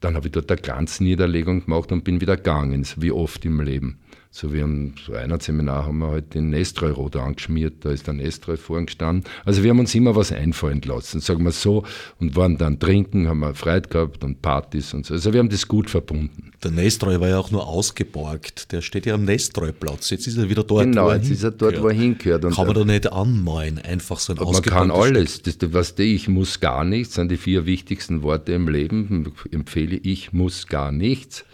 dann 0.00 0.16
habe 0.16 0.26
ich 0.26 0.32
dort 0.32 0.50
eine 0.50 0.60
Glanzniederlegung 0.60 1.64
gemacht 1.64 1.90
und 1.90 2.04
bin 2.04 2.20
wieder 2.20 2.36
gegangen, 2.36 2.86
wie 2.96 3.10
oft 3.10 3.44
im 3.44 3.60
Leben. 3.60 3.98
So 4.36 4.52
wie 4.52 4.62
am 4.62 4.94
so 5.06 5.12
einer 5.12 5.38
Seminar 5.38 5.86
haben 5.86 5.98
wir 5.98 6.08
halt 6.08 6.34
den 6.34 6.50
Nestreu-Rot 6.50 7.14
angeschmiert, 7.14 7.84
da 7.84 7.92
ist 7.92 8.08
der 8.08 8.14
Nestreu 8.14 8.56
vorn 8.56 8.86
gestanden. 8.86 9.22
Also 9.44 9.62
wir 9.62 9.70
haben 9.70 9.78
uns 9.78 9.94
immer 9.94 10.16
was 10.16 10.32
einfallen 10.32 10.82
lassen, 10.82 11.20
sagen 11.20 11.44
wir 11.44 11.52
so, 11.52 11.84
und 12.18 12.34
waren 12.34 12.58
dann 12.58 12.80
trinken, 12.80 13.28
haben 13.28 13.38
wir 13.38 13.54
Freude 13.54 13.88
gehabt 13.88 14.24
und 14.24 14.42
Partys 14.42 14.92
und 14.92 15.06
so. 15.06 15.14
Also 15.14 15.32
wir 15.32 15.38
haben 15.38 15.50
das 15.50 15.68
gut 15.68 15.88
verbunden. 15.88 16.50
Der 16.64 16.72
Nestreu 16.72 17.20
war 17.20 17.28
ja 17.28 17.38
auch 17.38 17.52
nur 17.52 17.64
ausgeborgt, 17.64 18.72
der 18.72 18.82
steht 18.82 19.06
ja 19.06 19.14
am 19.14 19.24
Nestreu-Platz, 19.24 20.10
jetzt 20.10 20.26
ist 20.26 20.36
er 20.36 20.50
wieder 20.50 20.64
dort, 20.64 20.82
genau, 20.82 21.04
wo 21.04 21.10
er 21.10 21.18
jetzt 21.18 21.30
ist 21.30 21.44
er 21.44 21.52
dort, 21.52 21.80
wo 21.80 21.86
er 21.86 21.94
hingehört. 21.94 22.42
Kann 22.42 22.66
man 22.66 22.74
da 22.74 22.84
nicht 22.84 23.12
anmalen, 23.12 23.78
einfach 23.78 24.18
so 24.18 24.32
ein 24.32 24.40
Man 24.42 24.62
kann 24.62 24.90
alles, 24.90 25.42
das, 25.42 25.58
was 25.66 25.94
die, 25.94 26.12
ich 26.16 26.26
muss 26.26 26.58
gar 26.58 26.82
nichts, 26.82 27.14
sind 27.14 27.30
die 27.30 27.36
vier 27.36 27.66
wichtigsten 27.66 28.22
Worte 28.22 28.52
im 28.52 28.66
Leben, 28.66 29.32
empfehle 29.52 29.94
ich 29.94 30.32
muss 30.32 30.66
gar 30.66 30.90
nichts. 30.90 31.44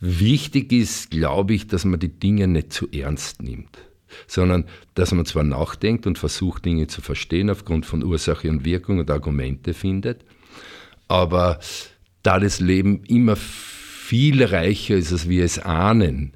Wichtig 0.00 0.72
ist, 0.72 1.10
glaube 1.10 1.54
ich, 1.54 1.66
dass 1.66 1.84
man 1.84 1.98
die 1.98 2.08
Dinge 2.08 2.46
nicht 2.46 2.72
zu 2.72 2.88
ernst 2.90 3.42
nimmt, 3.42 3.78
sondern 4.26 4.64
dass 4.94 5.12
man 5.12 5.24
zwar 5.24 5.44
nachdenkt 5.44 6.06
und 6.06 6.18
versucht, 6.18 6.64
Dinge 6.64 6.86
zu 6.86 7.00
verstehen 7.00 7.48
aufgrund 7.50 7.86
von 7.86 8.04
Ursache 8.04 8.50
und 8.50 8.64
Wirkung 8.64 8.98
und 8.98 9.10
Argumente 9.10 9.72
findet, 9.72 10.24
aber 11.08 11.60
da 12.22 12.40
das 12.40 12.60
Leben 12.60 13.04
immer 13.04 13.36
viel 13.36 14.44
reicher 14.44 14.96
ist, 14.96 15.12
als 15.12 15.28
wir 15.28 15.44
es 15.44 15.58
ahnen, 15.58 16.32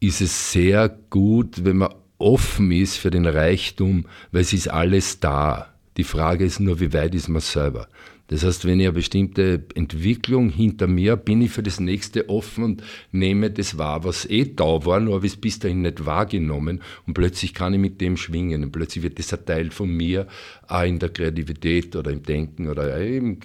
ist 0.00 0.20
es 0.20 0.52
sehr 0.52 0.88
gut, 0.88 1.64
wenn 1.64 1.78
man 1.78 1.94
offen 2.18 2.72
ist 2.72 2.96
für 2.96 3.10
den 3.10 3.26
Reichtum, 3.26 4.06
weil 4.32 4.42
es 4.42 4.52
ist 4.52 4.68
alles 4.68 5.20
da. 5.20 5.74
Die 5.96 6.04
Frage 6.04 6.44
ist 6.44 6.60
nur, 6.60 6.80
wie 6.80 6.92
weit 6.92 7.14
ist 7.14 7.28
man 7.28 7.40
selber? 7.40 7.88
Das 8.28 8.44
heißt, 8.44 8.64
wenn 8.64 8.80
ich 8.80 8.86
eine 8.86 8.92
bestimmte 8.92 9.64
Entwicklung 9.74 10.50
hinter 10.50 10.86
mir 10.86 11.16
bin 11.16 11.42
ich 11.42 11.52
für 11.52 11.62
das 11.62 11.78
nächste 11.78 12.28
offen 12.28 12.64
und 12.64 12.82
nehme 13.12 13.50
das 13.50 13.78
wahr, 13.78 14.04
was 14.04 14.28
eh 14.28 14.44
da 14.44 14.84
war, 14.84 15.00
nur 15.00 15.14
habe 15.14 15.26
ich 15.26 15.34
es 15.34 15.40
bis 15.40 15.58
dahin 15.58 15.82
nicht 15.82 16.06
wahrgenommen 16.06 16.82
und 17.06 17.14
plötzlich 17.14 17.54
kann 17.54 17.74
ich 17.74 17.80
mit 17.80 18.00
dem 18.00 18.16
schwingen 18.16 18.64
und 18.64 18.72
plötzlich 18.72 19.04
wird 19.04 19.18
das 19.18 19.32
ein 19.32 19.44
Teil 19.44 19.70
von 19.70 19.90
mir, 19.90 20.26
auch 20.66 20.82
in 20.82 20.98
der 20.98 21.10
Kreativität 21.10 21.94
oder 21.94 22.10
im 22.10 22.22
Denken 22.22 22.68
oder 22.68 22.98
eben, 23.00 23.38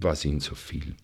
was 0.00 0.24
in 0.24 0.40
so 0.40 0.54
viel. 0.54 0.94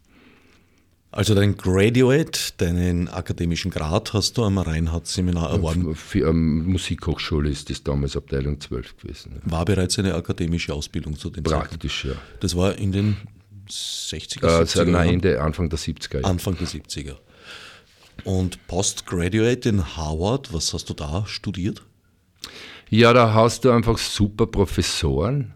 Also 1.16 1.34
dein 1.34 1.56
Graduate, 1.56 2.38
deinen 2.58 3.08
akademischen 3.08 3.70
Grad 3.70 4.12
hast 4.12 4.36
du 4.36 4.44
am 4.44 4.58
Reinhardt-Seminar 4.58 5.48
erworben? 5.50 5.94
Für 5.94 6.28
eine 6.28 6.34
Musikhochschule 6.34 7.48
ist 7.48 7.70
das 7.70 7.82
damals 7.82 8.18
Abteilung 8.18 8.60
12 8.60 8.98
gewesen. 8.98 9.40
War 9.46 9.64
bereits 9.64 9.98
eine 9.98 10.14
akademische 10.14 10.74
Ausbildung 10.74 11.16
zu 11.16 11.30
dem 11.30 11.42
Praktisch, 11.42 12.02
Zeitpunkt? 12.02 12.22
ja. 12.22 12.38
Das 12.40 12.54
war 12.54 12.76
in 12.76 12.92
den 12.92 13.16
60er, 13.66 14.60
äh, 14.60 14.64
70er? 14.64 14.84
Nein, 14.84 15.14
Ende, 15.14 15.40
Anfang 15.40 15.70
der 15.70 15.78
70er. 15.78 16.16
Jahre. 16.16 16.26
Anfang 16.26 16.58
der 16.58 16.66
70er. 16.66 17.16
Und 18.24 18.66
Postgraduate 18.66 19.70
in 19.70 19.96
Harvard, 19.96 20.52
was 20.52 20.74
hast 20.74 20.90
du 20.90 20.92
da 20.92 21.24
studiert? 21.26 21.82
Ja, 22.90 23.14
da 23.14 23.32
hast 23.32 23.64
du 23.64 23.70
einfach 23.70 23.96
super 23.96 24.46
Professoren. 24.46 25.54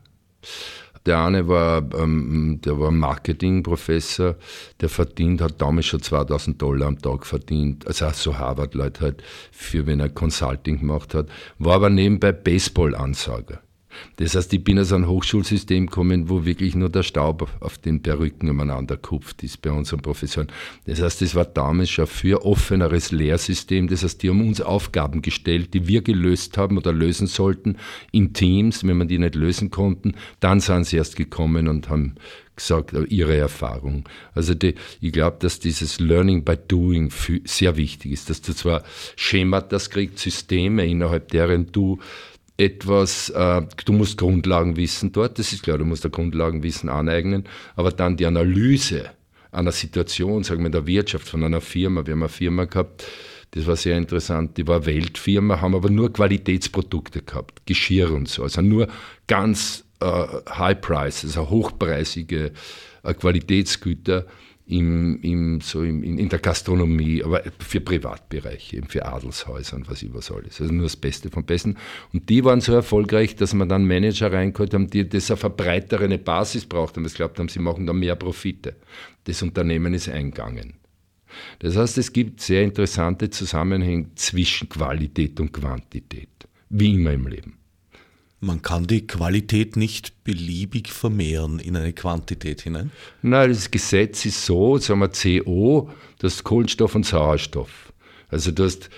Der 1.06 1.18
eine 1.18 1.48
war, 1.48 1.82
ähm, 1.94 2.60
der 2.62 2.78
war 2.78 2.90
Marketingprofessor, 2.90 4.36
der 4.80 4.88
verdient, 4.88 5.40
hat 5.40 5.60
damals 5.60 5.86
schon 5.86 6.02
2000 6.02 6.60
Dollar 6.60 6.88
am 6.88 6.98
Tag 6.98 7.24
verdient, 7.24 7.86
also 7.86 8.06
auch 8.06 8.14
so 8.14 8.36
Harvard-Leute 8.36 9.00
halt, 9.00 9.22
für 9.50 9.86
wenn 9.86 10.00
er 10.00 10.10
Consulting 10.10 10.80
gemacht 10.80 11.14
hat, 11.14 11.28
war 11.58 11.76
aber 11.76 11.90
nebenbei 11.90 12.32
Baseball-Ansager. 12.32 13.60
Das 14.16 14.34
heißt, 14.34 14.52
ich 14.52 14.62
bin 14.62 14.78
aus 14.78 14.92
einem 14.92 15.08
Hochschulsystem 15.08 15.86
gekommen, 15.86 16.28
wo 16.28 16.44
wirklich 16.44 16.74
nur 16.74 16.88
der 16.88 17.02
Staub 17.02 17.48
auf 17.60 17.78
den 17.78 18.02
Perücken 18.02 18.48
umeinander 18.48 18.96
kupft 18.96 19.42
ist 19.42 19.62
bei 19.62 19.70
unseren 19.70 20.00
Professoren. 20.00 20.48
Das 20.86 21.00
heißt, 21.00 21.22
das 21.22 21.34
war 21.34 21.44
damals 21.44 21.90
schon 21.90 22.06
für 22.06 22.44
offeneres 22.44 23.10
Lehrsystem. 23.10 23.88
Das 23.88 24.02
heißt, 24.02 24.22
die 24.22 24.30
haben 24.30 24.46
uns 24.46 24.60
Aufgaben 24.60 25.22
gestellt, 25.22 25.74
die 25.74 25.88
wir 25.88 26.02
gelöst 26.02 26.56
haben 26.58 26.76
oder 26.76 26.92
lösen 26.92 27.26
sollten 27.26 27.76
in 28.12 28.32
Teams. 28.32 28.86
Wenn 28.86 28.98
wir 28.98 29.04
die 29.06 29.18
nicht 29.18 29.34
lösen 29.34 29.70
konnten, 29.70 30.14
dann 30.40 30.60
sind 30.60 30.86
sie 30.86 30.96
erst 30.96 31.16
gekommen 31.16 31.68
und 31.68 31.88
haben 31.88 32.14
gesagt, 32.60 32.92
ihre 33.08 33.36
Erfahrung. 33.36 34.08
Also 34.34 34.54
die, 34.54 34.74
ich 35.00 35.12
glaube, 35.12 35.38
dass 35.40 35.58
dieses 35.58 35.98
Learning 35.98 36.44
by 36.44 36.56
Doing 36.56 37.10
sehr 37.44 37.76
wichtig 37.76 38.12
ist, 38.12 38.30
dass 38.30 38.42
du 38.42 38.54
zwar 38.54 38.82
Schemata 39.16 39.78
kriegst, 39.78 40.18
Systeme, 40.18 40.86
innerhalb 40.86 41.28
deren 41.28 41.72
du 41.72 41.98
etwas, 42.60 43.30
äh, 43.30 43.62
du 43.86 43.92
musst 43.92 44.18
Grundlagen 44.18 44.76
wissen 44.76 45.12
dort, 45.12 45.38
das 45.38 45.52
ist 45.52 45.62
klar, 45.62 45.78
du 45.78 45.86
musst 45.86 46.04
da 46.04 46.10
Grundlagenwissen 46.10 46.90
aneignen, 46.90 47.44
aber 47.74 47.90
dann 47.90 48.18
die 48.18 48.26
Analyse 48.26 49.10
einer 49.50 49.72
Situation, 49.72 50.44
sagen 50.44 50.60
wir 50.60 50.66
in 50.66 50.72
der 50.72 50.86
Wirtschaft 50.86 51.26
von 51.26 51.42
einer 51.42 51.62
Firma, 51.62 52.06
wir 52.06 52.12
haben 52.12 52.22
eine 52.22 52.28
Firma 52.28 52.66
gehabt, 52.66 53.04
das 53.52 53.66
war 53.66 53.76
sehr 53.76 53.96
interessant, 53.96 54.58
die 54.58 54.68
war 54.68 54.84
Weltfirma, 54.86 55.60
haben 55.60 55.74
aber 55.74 55.90
nur 55.90 56.12
Qualitätsprodukte 56.12 57.22
gehabt, 57.22 57.62
Geschirr 57.66 58.12
und 58.12 58.28
so, 58.28 58.42
also 58.42 58.60
nur 58.60 58.88
ganz 59.26 59.84
äh, 60.00 60.26
High 60.50 60.80
Price, 60.80 61.24
also 61.24 61.48
hochpreisige 61.48 62.52
äh, 63.02 63.14
Qualitätsgüter 63.14 64.26
im, 64.70 65.20
im, 65.22 65.60
so 65.60 65.82
im, 65.82 66.04
in, 66.04 66.28
der 66.28 66.38
Gastronomie, 66.38 67.24
aber 67.24 67.42
für 67.58 67.80
Privatbereiche, 67.80 68.80
für 68.88 69.04
Adelshäuser 69.04 69.76
und 69.76 69.90
was 69.90 70.04
was 70.14 70.30
alles. 70.30 70.60
Also 70.60 70.72
nur 70.72 70.84
das 70.84 70.96
Beste 70.96 71.28
vom 71.28 71.44
Besten. 71.44 71.76
Und 72.12 72.28
die 72.28 72.44
waren 72.44 72.60
so 72.60 72.72
erfolgreich, 72.72 73.34
dass 73.34 73.52
man 73.52 73.68
dann 73.68 73.84
Manager 73.84 74.32
reingeholt 74.32 74.72
haben, 74.72 74.88
die 74.88 75.08
das 75.08 75.30
auf 75.30 75.44
eine 75.44 75.54
breitere 75.54 76.16
Basis 76.18 76.66
braucht 76.66 76.96
und 76.96 77.02
das 77.04 77.14
glaubt 77.14 77.38
haben, 77.38 77.48
sie 77.48 77.58
machen 77.58 77.86
da 77.86 77.92
mehr 77.92 78.14
Profite. 78.14 78.76
Das 79.24 79.42
Unternehmen 79.42 79.92
ist 79.92 80.08
eingegangen. 80.08 80.74
Das 81.58 81.76
heißt, 81.76 81.98
es 81.98 82.12
gibt 82.12 82.40
sehr 82.40 82.62
interessante 82.62 83.30
Zusammenhänge 83.30 84.14
zwischen 84.14 84.68
Qualität 84.68 85.38
und 85.40 85.52
Quantität, 85.52 86.48
wie 86.68 86.94
immer 86.94 87.12
im 87.12 87.26
Leben. 87.26 87.59
Man 88.42 88.62
kann 88.62 88.86
die 88.86 89.06
Qualität 89.06 89.76
nicht 89.76 90.24
beliebig 90.24 90.90
vermehren 90.90 91.58
in 91.58 91.76
eine 91.76 91.92
Quantität 91.92 92.62
hinein? 92.62 92.90
Nein, 93.20 93.50
das 93.50 93.70
Gesetz 93.70 94.24
ist 94.24 94.46
so, 94.46 94.78
sagen 94.78 95.00
wir 95.00 95.08
CO, 95.08 95.90
das 96.18 96.36
ist 96.36 96.44
Kohlenstoff 96.44 96.94
und 96.94 97.04
Sauerstoff. 97.04 97.92
Also 98.30 98.50
du 98.50 98.64
hast 98.64 98.88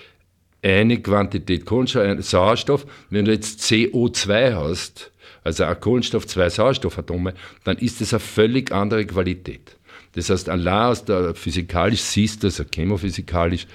eine 0.63 1.03
Quantität 1.03 1.67
Kohlenstoff, 1.67 2.25
Sauerstoff, 2.25 2.87
wenn 3.11 3.25
du 3.25 3.33
jetzt 3.33 3.61
CO2 3.63 4.55
hast, 4.55 5.11
also 5.43 5.65
ein 5.65 5.81
Kohlenstoff, 5.81 6.27
zwei 6.29 6.49
Sauerstoffatome, 6.49 7.35
dann 7.65 7.79
ist 7.79 8.01
das 8.01 8.15
eine 8.15 8.21
völlig 8.21 8.71
andere 8.71 9.05
Qualität. 9.05 9.77
Das 10.13 10.31
heißt, 10.31 10.49
allein 10.49 10.91
aus 10.91 11.05
der 11.05 11.35
physikalisch 11.35 12.03
siehst 12.03 12.43
du, 12.45 12.47
also 12.47 12.65
chemophysikalisch, 12.73 13.67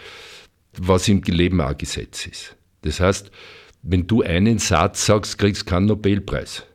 was 0.77 1.09
im 1.09 1.21
Leben 1.23 1.59
auch 1.59 1.77
Gesetz 1.77 2.25
ist. 2.25 2.55
Das 2.83 3.01
heißt, 3.01 3.31
wenn 3.89 4.05
du 4.05 4.21
einen 4.21 4.59
Satz 4.59 5.05
sagst, 5.05 5.37
kriegst 5.37 5.61
du 5.61 5.65
keinen 5.65 5.85
Nobelpreis. 5.85 6.65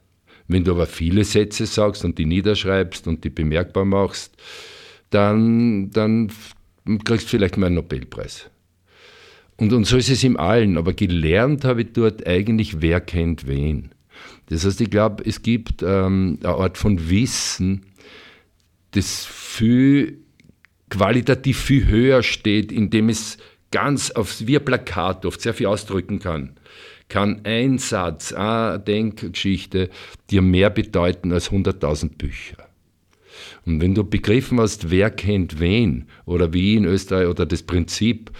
Wenn 0.48 0.64
du 0.64 0.72
aber 0.72 0.86
viele 0.86 1.24
Sätze 1.24 1.66
sagst 1.66 2.04
und 2.04 2.16
die 2.18 2.24
niederschreibst 2.24 3.06
und 3.06 3.22
die 3.22 3.30
bemerkbar 3.30 3.84
machst, 3.84 4.34
dann, 5.10 5.90
dann 5.90 6.32
kriegst 7.04 7.26
du 7.26 7.30
vielleicht 7.30 7.58
mal 7.58 7.66
einen 7.66 7.76
Nobelpreis. 7.76 8.50
Und, 9.56 9.74
und 9.74 9.84
so 9.84 9.98
ist 9.98 10.08
es 10.08 10.24
im 10.24 10.38
Allen. 10.38 10.78
Aber 10.78 10.94
gelernt 10.94 11.66
habe 11.66 11.82
ich 11.82 11.92
dort 11.92 12.26
eigentlich, 12.26 12.80
wer 12.80 13.00
kennt 13.02 13.46
wen. 13.46 13.90
Das 14.46 14.64
heißt, 14.64 14.80
ich 14.80 14.90
glaube, 14.90 15.22
es 15.26 15.42
gibt 15.42 15.82
ähm, 15.82 16.38
eine 16.42 16.54
Art 16.54 16.78
von 16.78 17.10
Wissen, 17.10 17.84
das 18.92 19.26
viel 19.26 20.18
qualitativ 20.88 21.60
viel 21.60 21.86
höher 21.86 22.22
steht, 22.22 22.72
indem 22.72 23.10
es 23.10 23.36
ganz 23.70 24.10
aufs, 24.10 24.46
wie 24.46 24.58
ein 24.58 24.64
Plakat 24.64 25.26
oft 25.26 25.40
sehr 25.40 25.54
viel 25.54 25.66
ausdrücken 25.66 26.18
kann 26.18 26.54
kann 27.12 27.42
ein 27.44 27.76
Satz, 27.76 28.32
eine 28.32 28.80
Denkgeschichte 28.80 29.90
dir 30.30 30.40
mehr 30.40 30.70
bedeuten 30.70 31.30
als 31.30 31.50
100.000 31.50 32.16
Bücher. 32.16 32.56
Und 33.66 33.82
wenn 33.82 33.94
du 33.94 34.02
begriffen 34.02 34.58
hast, 34.58 34.90
wer 34.90 35.10
kennt 35.10 35.60
wen, 35.60 36.06
oder 36.24 36.54
wie 36.54 36.74
in 36.74 36.86
Österreich, 36.86 37.28
oder 37.28 37.44
das 37.44 37.64
Prinzip, 37.64 38.30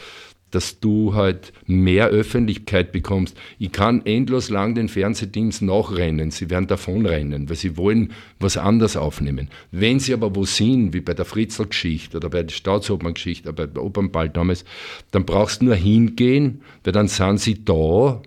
dass 0.53 0.81
du 0.81 1.15
halt 1.15 1.53
mehr 1.67 2.09
Öffentlichkeit 2.09 2.93
bekommst. 2.93 3.37
Ich 3.59 3.73
kann 3.73 4.05
endlos 4.05 4.51
lang 4.51 4.75
den 4.75 4.89
Fernsehdienst 4.89 5.63
nachrennen. 5.63 6.31
Sie 6.31 6.51
werden 6.51 6.67
davonrennen, 6.67 7.49
weil 7.49 7.57
sie 7.57 7.77
wollen 7.79 8.13
was 8.39 8.59
anderes 8.59 8.97
aufnehmen. 8.97 9.49
Wenn 9.71 9.99
sie 9.99 10.13
aber 10.13 10.35
wo 10.35 10.45
sind, 10.45 10.93
wie 10.93 11.01
bei 11.01 11.15
der 11.15 11.25
Fritzl-Geschichte 11.25 12.19
oder 12.19 12.29
bei 12.29 12.43
der 12.43 12.55
Staatsobern-Geschichte 12.55 13.49
oder 13.49 13.67
bei 13.67 13.73
der 13.73 13.83
Opernball 13.83 14.29
damals, 14.29 14.67
dann 15.11 15.25
brauchst 15.25 15.63
du 15.63 15.67
nur 15.67 15.75
hingehen, 15.75 16.61
weil 16.85 16.93
dann 16.93 17.09
sind 17.09 17.41
sie 17.41 17.65
da 17.65 18.21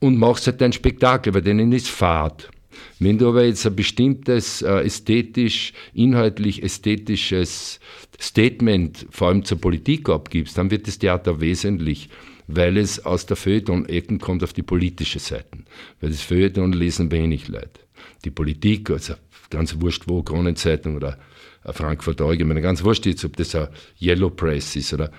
und 0.00 0.18
machst 0.18 0.46
halt 0.46 0.60
dein 0.60 0.72
Spektakel, 0.72 1.34
weil 1.34 1.42
denen 1.42 1.72
ist 1.72 1.88
Fahrt. 1.88 2.50
Wenn 2.98 3.18
du 3.18 3.28
aber 3.28 3.44
jetzt 3.44 3.66
ein 3.66 3.76
bestimmtes 3.76 4.62
äh, 4.62 4.84
ästhetisch, 4.84 5.72
inhaltlich 5.94 6.62
ästhetisches 6.62 7.80
Statement 8.20 9.06
vor 9.10 9.28
allem 9.28 9.44
zur 9.44 9.60
Politik 9.60 10.08
abgibst, 10.08 10.56
dann 10.56 10.70
wird 10.70 10.86
das 10.86 10.98
Theater 10.98 11.40
wesentlich, 11.40 12.08
weil 12.46 12.76
es 12.76 13.04
aus 13.04 13.26
der 13.26 13.36
Feuilleton-Ecken 13.36 14.18
kommt 14.18 14.42
auf 14.42 14.52
die 14.52 14.62
politische 14.62 15.18
Seite. 15.18 15.58
Weil 16.00 16.10
das 16.10 16.22
Feuilleton 16.22 16.72
lesen 16.72 17.10
wenig 17.10 17.48
Leute. 17.48 17.80
Die 18.24 18.30
Politik, 18.30 18.90
also 18.90 19.14
ganz 19.50 19.78
wurscht 19.80 20.04
wo, 20.06 20.22
Kronenzeitung 20.22 20.96
oder 20.96 21.18
Frankfurt 21.64 22.20
Allgemeine, 22.20 22.60
ganz 22.60 22.84
wurscht 22.84 23.06
jetzt, 23.06 23.24
ob 23.24 23.36
das 23.36 23.54
ein 23.54 23.68
Yellow 24.00 24.30
Press 24.30 24.76
ist 24.76 24.92
oder 24.94 25.10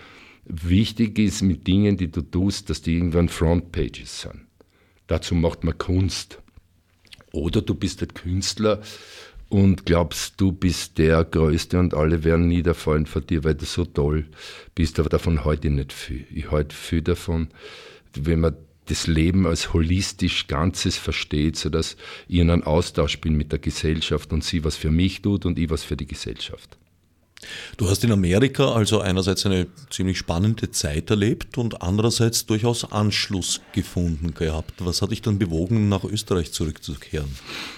wichtig 0.45 1.19
ist 1.19 1.41
mit 1.41 1.67
Dingen, 1.67 1.97
die 1.97 2.09
du 2.09 2.21
tust, 2.21 2.69
dass 2.69 2.81
die 2.81 2.93
irgendwann 2.93 3.29
Frontpages 3.29 4.21
sind. 4.21 4.46
Dazu 5.07 5.35
macht 5.35 5.63
man 5.63 5.77
Kunst. 5.77 6.39
Oder 7.31 7.61
du 7.61 7.75
bist 7.75 8.01
ein 8.01 8.13
Künstler 8.13 8.81
und 9.49 9.85
glaubst, 9.85 10.39
du 10.39 10.51
bist 10.51 10.97
der 10.97 11.23
Größte 11.23 11.79
und 11.79 11.93
alle 11.93 12.23
werden 12.23 12.47
niederfallen 12.47 13.05
vor 13.05 13.21
dir, 13.21 13.43
weil 13.43 13.55
du 13.55 13.65
so 13.65 13.85
toll 13.85 14.25
bist. 14.75 14.99
Aber 14.99 15.09
davon 15.09 15.45
heute 15.45 15.69
nicht 15.69 15.93
viel. 15.93 16.25
Ich 16.33 16.51
halte 16.51 16.75
viel 16.75 17.01
davon, 17.01 17.49
wenn 18.13 18.41
man 18.41 18.55
das 18.85 19.07
Leben 19.07 19.45
als 19.45 19.73
holistisch 19.73 20.47
Ganzes 20.47 20.97
versteht, 20.97 21.57
sodass 21.57 21.97
ich 22.27 22.39
in 22.39 22.49
einen 22.49 22.63
Austausch 22.63 23.19
bin 23.19 23.35
mit 23.35 23.51
der 23.51 23.59
Gesellschaft 23.59 24.31
und 24.31 24.43
sie 24.43 24.63
was 24.63 24.75
für 24.75 24.91
mich 24.91 25.21
tut 25.21 25.45
und 25.45 25.59
ich 25.59 25.69
was 25.69 25.83
für 25.83 25.97
die 25.97 26.07
Gesellschaft. 26.07 26.77
Du 27.77 27.87
hast 27.89 28.03
in 28.03 28.11
Amerika 28.11 28.73
also 28.73 28.99
einerseits 28.99 29.45
eine 29.45 29.67
ziemlich 29.89 30.17
spannende 30.17 30.71
Zeit 30.71 31.09
erlebt 31.09 31.57
und 31.57 31.81
andererseits 31.81 32.45
durchaus 32.47 32.91
Anschluss 32.91 33.61
gefunden 33.73 34.33
gehabt. 34.33 34.73
Was 34.79 35.01
hat 35.01 35.11
dich 35.11 35.21
dann 35.21 35.37
bewogen, 35.37 35.87
nach 35.87 36.03
Österreich 36.03 36.51
zurückzukehren? 36.51 37.29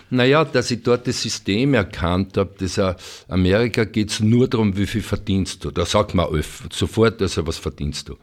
Naja, 0.09 0.45
dass 0.45 0.71
ich 0.71 0.83
dort 0.83 1.07
das 1.07 1.21
System 1.21 1.73
erkannt 1.73 2.37
habe, 2.37 2.53
dass 2.57 2.79
Amerika 3.27 3.83
geht 3.83 4.11
es 4.11 4.19
nur 4.21 4.47
darum, 4.47 4.77
wie 4.77 4.87
viel 4.87 5.03
verdienst 5.03 5.65
du. 5.65 5.71
Da 5.71 5.85
sagt 5.85 6.13
man 6.15 6.27
sofort, 6.71 7.21
also 7.21 7.45
was 7.45 7.57
verdienst 7.57 8.09
du. 8.09 8.17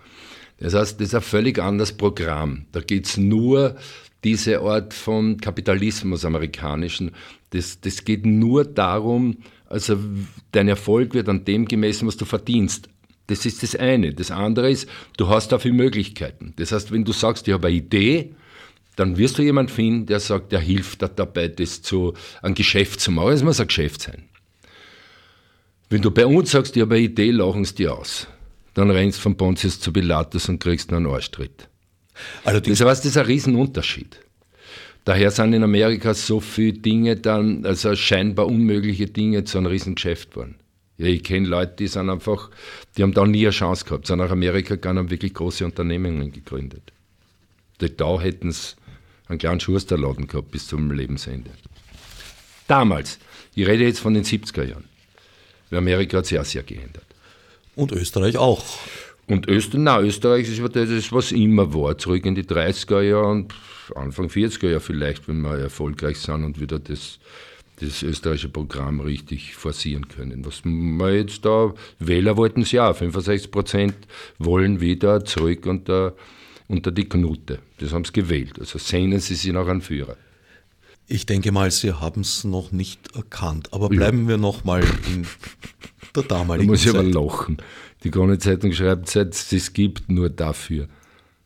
Das 0.59 0.73
heißt, 0.73 0.99
das 1.01 1.09
ist 1.09 1.15
ein 1.15 1.21
völlig 1.21 1.59
anderes 1.59 1.93
Programm. 1.93 2.65
Da 2.73 2.81
geht 2.81 3.07
es 3.07 3.19
nur 3.19 3.77
diese 4.25 4.61
Art 4.61 4.95
von 4.95 5.39
Kapitalismus 5.39 6.25
amerikanischen. 6.25 7.13
Das, 7.51 7.81
das 7.81 8.05
geht 8.05 8.25
nur 8.25 8.65
darum, 8.65 9.37
also 9.69 9.99
dein 10.53 10.69
Erfolg 10.69 11.15
wird 11.15 11.29
an 11.29 11.45
dem 11.45 11.67
gemessen, 11.67 12.07
was 12.07 12.17
du 12.17 12.25
verdienst. 12.25 12.89
Das 13.27 13.45
ist 13.45 13.63
das 13.63 13.75
eine. 13.75 14.15
Das 14.15 14.31
andere 14.31 14.71
ist, 14.71 14.89
du 15.17 15.29
hast 15.29 15.51
dafür 15.51 15.73
Möglichkeiten. 15.73 16.55
Das 16.57 16.73
heißt, 16.73 16.93
wenn 16.93 17.05
du 17.05 17.13
sagst, 17.13 17.49
ich 17.49 17.55
habe 17.55 17.69
eine 17.69 17.77
Idee, 17.77 18.35
dann 18.95 19.19
wirst 19.19 19.39
du 19.39 19.43
jemanden 19.43 19.73
finden, 19.73 20.07
der 20.07 20.21
sagt, 20.21 20.53
der 20.53 20.61
hilft 20.61 21.03
dir 21.03 21.09
dabei, 21.09 21.49
das 21.49 21.83
zu, 21.83 22.15
ein 22.43 22.55
Geschäft 22.55 23.01
zu 23.01 23.11
machen. 23.11 23.33
Es 23.33 23.43
muss 23.43 23.61
ein 23.61 23.67
Geschäft 23.67 24.03
sein. 24.03 24.25
Wenn 25.91 26.03
du 26.03 26.11
bei 26.11 26.27
uns 26.27 26.51
sagst, 26.53 26.77
ich 26.77 26.83
habe 26.83 26.95
eine 26.95 27.05
Idee, 27.05 27.31
lachen 27.31 27.65
sie 27.65 27.75
dir 27.75 27.95
aus. 27.95 28.27
Dann 28.75 28.91
rennst 28.91 29.19
du 29.19 29.23
von 29.23 29.37
Pontius 29.37 29.81
zu 29.81 29.93
Pilatus 29.93 30.49
und 30.49 30.59
kriegst 30.59 30.93
einen 30.93 31.07
Arschtritt. 31.07 31.69
Allerdings 32.45 32.79
das 32.79 32.89
heißt, 32.89 33.05
das 33.05 33.11
ist 33.13 33.17
ein 33.17 33.27
Riesenunterschied. 33.27 34.21
Daher 35.07 35.31
sind 35.31 35.53
in 35.53 35.63
Amerika 35.63 36.15
so 36.15 36.41
viele 36.41 36.73
Dinge 36.73 37.15
dann, 37.15 37.65
also 37.65 37.95
scheinbar 37.95 38.47
unmögliche 38.47 39.07
Dinge 39.07 39.45
zu 39.45 39.57
einem 39.57 39.69
Riesengeschäft 39.69 40.33
geworden. 40.33 40.57
Ja, 40.99 41.07
ich 41.07 41.23
kenne 41.23 41.47
Leute, 41.47 41.77
die 41.79 41.87
sind 41.87 42.11
einfach, 42.11 42.51
die 42.97 43.05
haben 43.05 43.15
da 43.15 43.25
nie 43.25 43.47
eine 43.47 43.51
Chance 43.51 43.85
gehabt, 43.85 44.09
sind 44.09 44.19
nach 44.19 44.33
Amerika 44.33 44.75
gegangen 44.75 44.99
und 44.99 45.11
wirklich 45.11 45.33
große 45.33 45.65
Unternehmungen 45.65 46.33
gegründet. 46.33 46.93
Da 47.79 48.21
hätten 48.21 48.51
sie 48.51 48.75
einen 49.29 49.39
kleinen 49.39 49.61
Schusterladen 49.61 50.27
gehabt 50.27 50.51
bis 50.51 50.67
zum 50.67 50.91
Lebensende. 50.91 51.51
Damals, 52.67 53.21
ich 53.55 53.65
rede 53.65 53.85
jetzt 53.85 54.01
von 54.01 54.13
den 54.13 54.25
70er 54.25 54.65
Jahren. 54.65 54.89
Amerika 55.71 56.19
hat 56.19 56.27
sich 56.27 56.41
auch 56.41 56.45
sehr 56.45 56.65
geändert. 56.65 57.07
Und 57.77 57.93
Österreich 57.93 58.39
auch. 58.39 58.65
Und 59.29 59.49
Österreich, 59.49 59.83
na, 59.83 60.01
Österreich 60.01 60.49
ist 60.49 60.77
das, 60.77 61.13
was 61.13 61.33
immer 61.33 61.75
war, 61.75 61.99
zurück 61.99 62.25
in 62.25 62.35
die 62.35 62.45
30er 62.45 63.03
Jahre 63.03 63.27
und 63.27 63.55
Anfang 63.95 64.27
40er 64.27 64.69
Jahre 64.69 64.81
vielleicht, 64.81 65.27
wenn 65.29 65.41
wir 65.41 65.59
erfolgreich 65.59 66.19
sind 66.19 66.45
und 66.45 66.61
wieder 66.61 66.79
das, 66.79 67.19
das 67.81 68.03
österreichische 68.03 68.49
Programm 68.49 69.01
richtig 69.01 69.57
forcieren 69.57 70.07
können. 70.07 70.45
Was 70.47 70.65
wir 70.65 71.15
jetzt 71.15 71.45
da, 71.45 71.75
Wähler 71.99 72.37
wollten 72.37 72.63
es 72.63 72.73
ja, 72.73 72.93
65 72.95 73.51
Prozent 73.51 73.95
wollen 74.39 74.81
wieder 74.81 75.25
zurück 75.25 75.67
unter, 75.67 76.15
unter 76.69 76.93
die 76.93 77.09
Knute. 77.09 77.59
Das 77.79 77.93
haben 77.93 78.05
sie 78.05 78.13
gewählt. 78.13 78.61
Also 78.61 78.79
sehnen 78.79 79.19
sie 79.19 79.35
sich 79.35 79.53
nach 79.53 79.67
einem 79.67 79.83
Führer. 79.83 80.17
Ich 81.09 81.25
denke 81.25 81.53
mal, 81.53 81.71
Sie 81.71 81.93
haben 81.93 82.23
es 82.23 82.43
noch 82.43 82.73
nicht 82.73 83.15
erkannt. 83.15 83.73
Aber 83.73 83.89
bleiben 83.89 84.23
ja. 84.23 84.31
wir 84.31 84.37
noch 84.39 84.65
mal 84.65 84.83
in 84.83 85.25
der 86.17 86.23
damaligen 86.29 86.75
Zeit. 86.77 86.87
Da 86.87 87.03
muss 87.03 87.11
ich 87.11 87.17
aber 87.17 87.29
lachen. 87.29 87.59
Die 88.05 88.11
Krone-Zeitung 88.11 88.73
schreibt, 88.73 89.09
seit 89.09 89.35
es 89.35 89.73
gibt, 89.73 90.11
nur 90.11 90.31
dafür. 90.31 90.89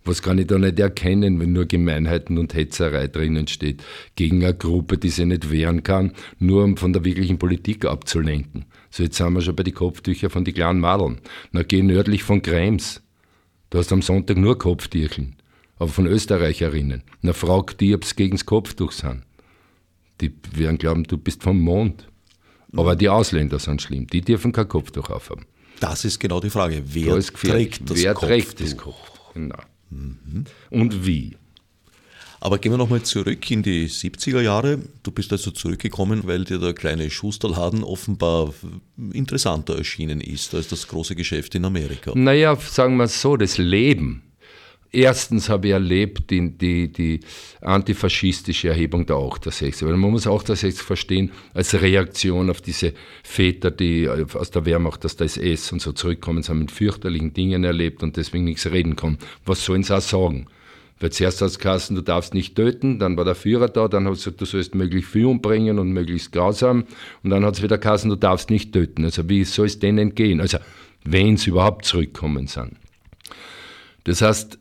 Was 0.05 0.23
kann 0.23 0.39
ich 0.39 0.47
da 0.47 0.59
nicht 0.59 0.79
erkennen, 0.81 1.39
wenn 1.41 1.53
nur 1.53 1.67
Gemeinheiten 1.67 2.39
und 2.39 2.55
Hetzerei 2.55 3.07
drinnen 3.07 3.47
steht, 3.49 3.83
gegen 4.17 4.43
eine 4.43 4.55
Gruppe, 4.55 4.97
die 4.97 5.11
sich 5.11 5.27
nicht 5.27 5.51
wehren 5.51 5.83
kann, 5.83 6.13
nur 6.39 6.65
um 6.65 6.77
von 6.77 6.93
der 6.93 7.05
wirklichen 7.05 7.39
Politik 7.39 7.85
abzulenken. 7.85 8.65
So, 8.91 9.03
jetzt 9.03 9.17
sind 9.17 9.33
wir 9.35 9.43
schon 9.43 9.55
bei 9.55 9.63
den 9.63 9.75
Kopftüchern 9.75 10.31
von 10.31 10.45
den 10.45 10.55
kleinen 10.55 10.81
Madeln. 10.81 11.21
Na, 11.53 11.63
geh 11.63 11.83
nördlich 11.83 12.23
von 12.23 12.41
Krems. 12.41 13.03
Du 13.69 13.79
hast 13.79 13.93
am 13.93 14.03
Sonntag 14.03 14.39
nur 14.39 14.59
Kopftücheln, 14.59 15.37
aber 15.77 15.91
von 15.91 16.07
Österreicherinnen. 16.07 17.03
Na, 17.21 17.35
frag 17.35 17.77
die, 17.77 17.95
ob 17.95 18.05
sie 18.05 18.17
gegen 18.17 18.33
das 18.33 18.47
Kopftuch 18.47 18.93
sind. 18.93 19.23
Die 20.21 20.33
werden 20.55 20.79
glauben, 20.79 21.05
du 21.05 21.19
bist 21.19 21.43
vom 21.43 21.61
Mond. 21.61 22.09
Aber 22.75 22.97
die 22.97 23.09
Ausländer 23.09 23.59
sind 23.59 23.83
schlimm, 23.83 24.07
die 24.07 24.21
dürfen 24.23 24.53
kein 24.53 24.69
Kopftuch 24.69 25.11
aufhaben. 25.11 25.45
Das 25.81 26.05
ist 26.05 26.21
genau 26.21 26.41
die 26.41 26.51
Frage. 26.51 26.83
Wer 26.87 27.17
da 27.17 27.21
trägt 27.21 27.91
das 27.91 27.97
Wer 27.99 28.15
Kopftuch? 28.15 28.29
trägt 28.29 28.61
das 28.61 28.77
Kopftuch? 28.77 29.35
Genau. 29.35 29.57
Mhm. 29.91 30.45
Und 30.71 31.07
wie? 31.07 31.37
Aber 32.43 32.59
gehen 32.59 32.73
wir 32.73 32.79
nochmal 32.79 33.03
zurück 33.03 33.51
in 33.51 33.63
die 33.63 33.87
70er 33.87 34.41
Jahre. 34.41 34.79
Du 35.03 35.11
bist 35.11 35.31
also 35.31 35.51
zurückgekommen, 35.51 36.23
weil 36.25 36.45
dir 36.45 36.59
der 36.59 36.73
kleine 36.73 37.11
Schusterladen 37.11 37.85
offenbar 37.85 38.55
interessanter 39.13 39.77
erschienen 39.77 40.23
ist 40.23 40.55
als 40.55 40.69
das 40.69 40.89
große 40.89 41.15
Geschäft 41.15 41.55
in 41.55 41.67
Amerika. 41.67 42.13
Naja, 42.15 42.57
sagen 42.57 42.97
wir 42.97 43.05
es 43.05 43.21
so, 43.21 43.37
das 43.37 43.59
Leben 43.59 44.23
Erstens 44.93 45.49
habe 45.49 45.69
ich 45.69 45.73
erlebt 45.73 46.31
die, 46.31 46.51
die, 46.51 46.93
die 46.93 47.21
antifaschistische 47.61 48.69
Erhebung 48.69 49.07
der 49.07 49.17
68. 49.17 49.87
Weil 49.87 49.97
man 49.97 50.11
muss 50.11 50.27
68 50.27 50.83
verstehen 50.83 51.31
als 51.55 51.81
Reaktion 51.81 52.51
auf 52.51 52.61
diese 52.61 52.95
Väter, 53.23 53.71
die 53.71 54.09
aus 54.09 54.51
der 54.51 54.67
Wehrmacht, 54.67 55.05
aus 55.05 55.15
der 55.15 55.27
SS 55.27 55.71
und 55.73 55.81
so 55.81 55.93
zurückkommen, 55.93 56.43
haben 56.43 56.59
mit 56.59 56.73
fürchterlichen 56.73 57.33
Dingen 57.33 57.63
erlebt 57.63 58.03
und 58.03 58.17
deswegen 58.17 58.45
nichts 58.45 58.67
reden 58.67 58.97
können. 58.97 59.19
Was 59.47 59.65
sollen 59.65 59.85
sie 59.85 59.97
auch 59.97 60.01
sagen? 60.01 60.47
Weil 60.99 61.13
zuerst 61.13 61.41
hat 61.41 61.51
es 61.51 61.89
du 61.89 62.03
darfst 62.03 62.35
nicht 62.35 62.57
töten, 62.57 62.99
dann 62.99 63.17
war 63.17 63.25
der 63.25 63.35
Führer 63.35 63.69
da, 63.69 63.89
dann 63.89 64.05
hat 64.05 64.15
es 64.15 64.25
gesagt, 64.25 64.41
du 64.41 64.45
sollst 64.45 64.75
möglichst 64.75 65.11
viel 65.11 65.25
umbringen 65.25 65.79
und 65.79 65.93
möglichst 65.93 66.31
grausam 66.31 66.85
und 67.23 67.31
dann 67.31 67.45
hat 67.45 67.55
es 67.55 67.63
wieder 67.63 67.79
geheißen, 67.79 68.11
du 68.11 68.17
darfst 68.17 68.51
nicht 68.51 68.73
töten. 68.73 69.05
Also 69.05 69.27
wie 69.29 69.45
soll 69.45 69.67
es 69.67 69.79
denen 69.79 70.15
gehen? 70.15 70.43
Also 70.43 70.59
wenn 71.05 71.39
sie 71.39 71.51
überhaupt 71.51 71.87
zurückkommen 71.87 72.49
sind. 72.49 72.77
Das 74.05 74.23
heißt, 74.23 74.59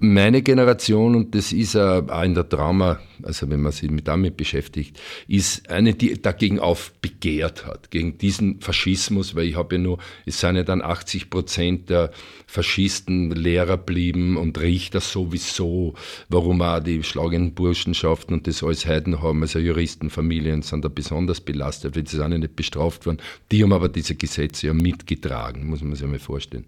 meine 0.00 0.42
Generation, 0.42 1.14
und 1.14 1.34
das 1.34 1.52
ist 1.52 1.76
auch 1.76 2.22
in 2.22 2.34
der 2.34 2.48
Trauma, 2.48 2.98
also 3.24 3.48
wenn 3.50 3.60
man 3.60 3.72
sich 3.72 3.90
damit 4.04 4.36
beschäftigt, 4.36 5.00
ist 5.28 5.70
eine, 5.70 5.94
die 5.94 6.20
dagegen 6.20 6.58
aufbegehrt 6.58 7.66
hat, 7.66 7.90
gegen 7.90 8.18
diesen 8.18 8.60
Faschismus, 8.60 9.34
weil 9.34 9.46
ich 9.46 9.56
habe 9.56 9.76
ja 9.76 9.80
nur, 9.80 9.98
es 10.26 10.40
sind 10.40 10.56
ja 10.56 10.62
dann 10.62 10.82
80 10.82 11.30
Prozent 11.30 11.90
der 11.90 12.10
Faschisten 12.46 13.30
Lehrer 13.30 13.76
blieben 13.76 14.36
und 14.36 14.58
Richter 14.60 15.00
sowieso, 15.00 15.94
warum 16.28 16.62
auch 16.62 16.80
die 16.80 17.02
schlagenden 17.02 17.54
Burschenschaften 17.54 18.34
und 18.34 18.46
das 18.46 18.62
alles 18.62 18.86
Heiden 18.86 19.22
haben, 19.22 19.42
also 19.42 19.58
Juristenfamilien 19.58 20.62
sind 20.62 20.84
da 20.84 20.88
besonders 20.88 21.40
belastet, 21.40 21.96
weil 21.96 22.06
sie 22.06 22.16
sind 22.16 22.32
ja 22.32 22.38
nicht 22.38 22.56
bestraft 22.56 23.06
worden. 23.06 23.18
Die 23.50 23.62
haben 23.62 23.72
aber 23.72 23.88
diese 23.88 24.14
Gesetze 24.14 24.68
ja 24.68 24.74
mitgetragen, 24.74 25.66
muss 25.66 25.82
man 25.82 25.94
sich 25.94 26.06
mal 26.06 26.18
vorstellen. 26.18 26.66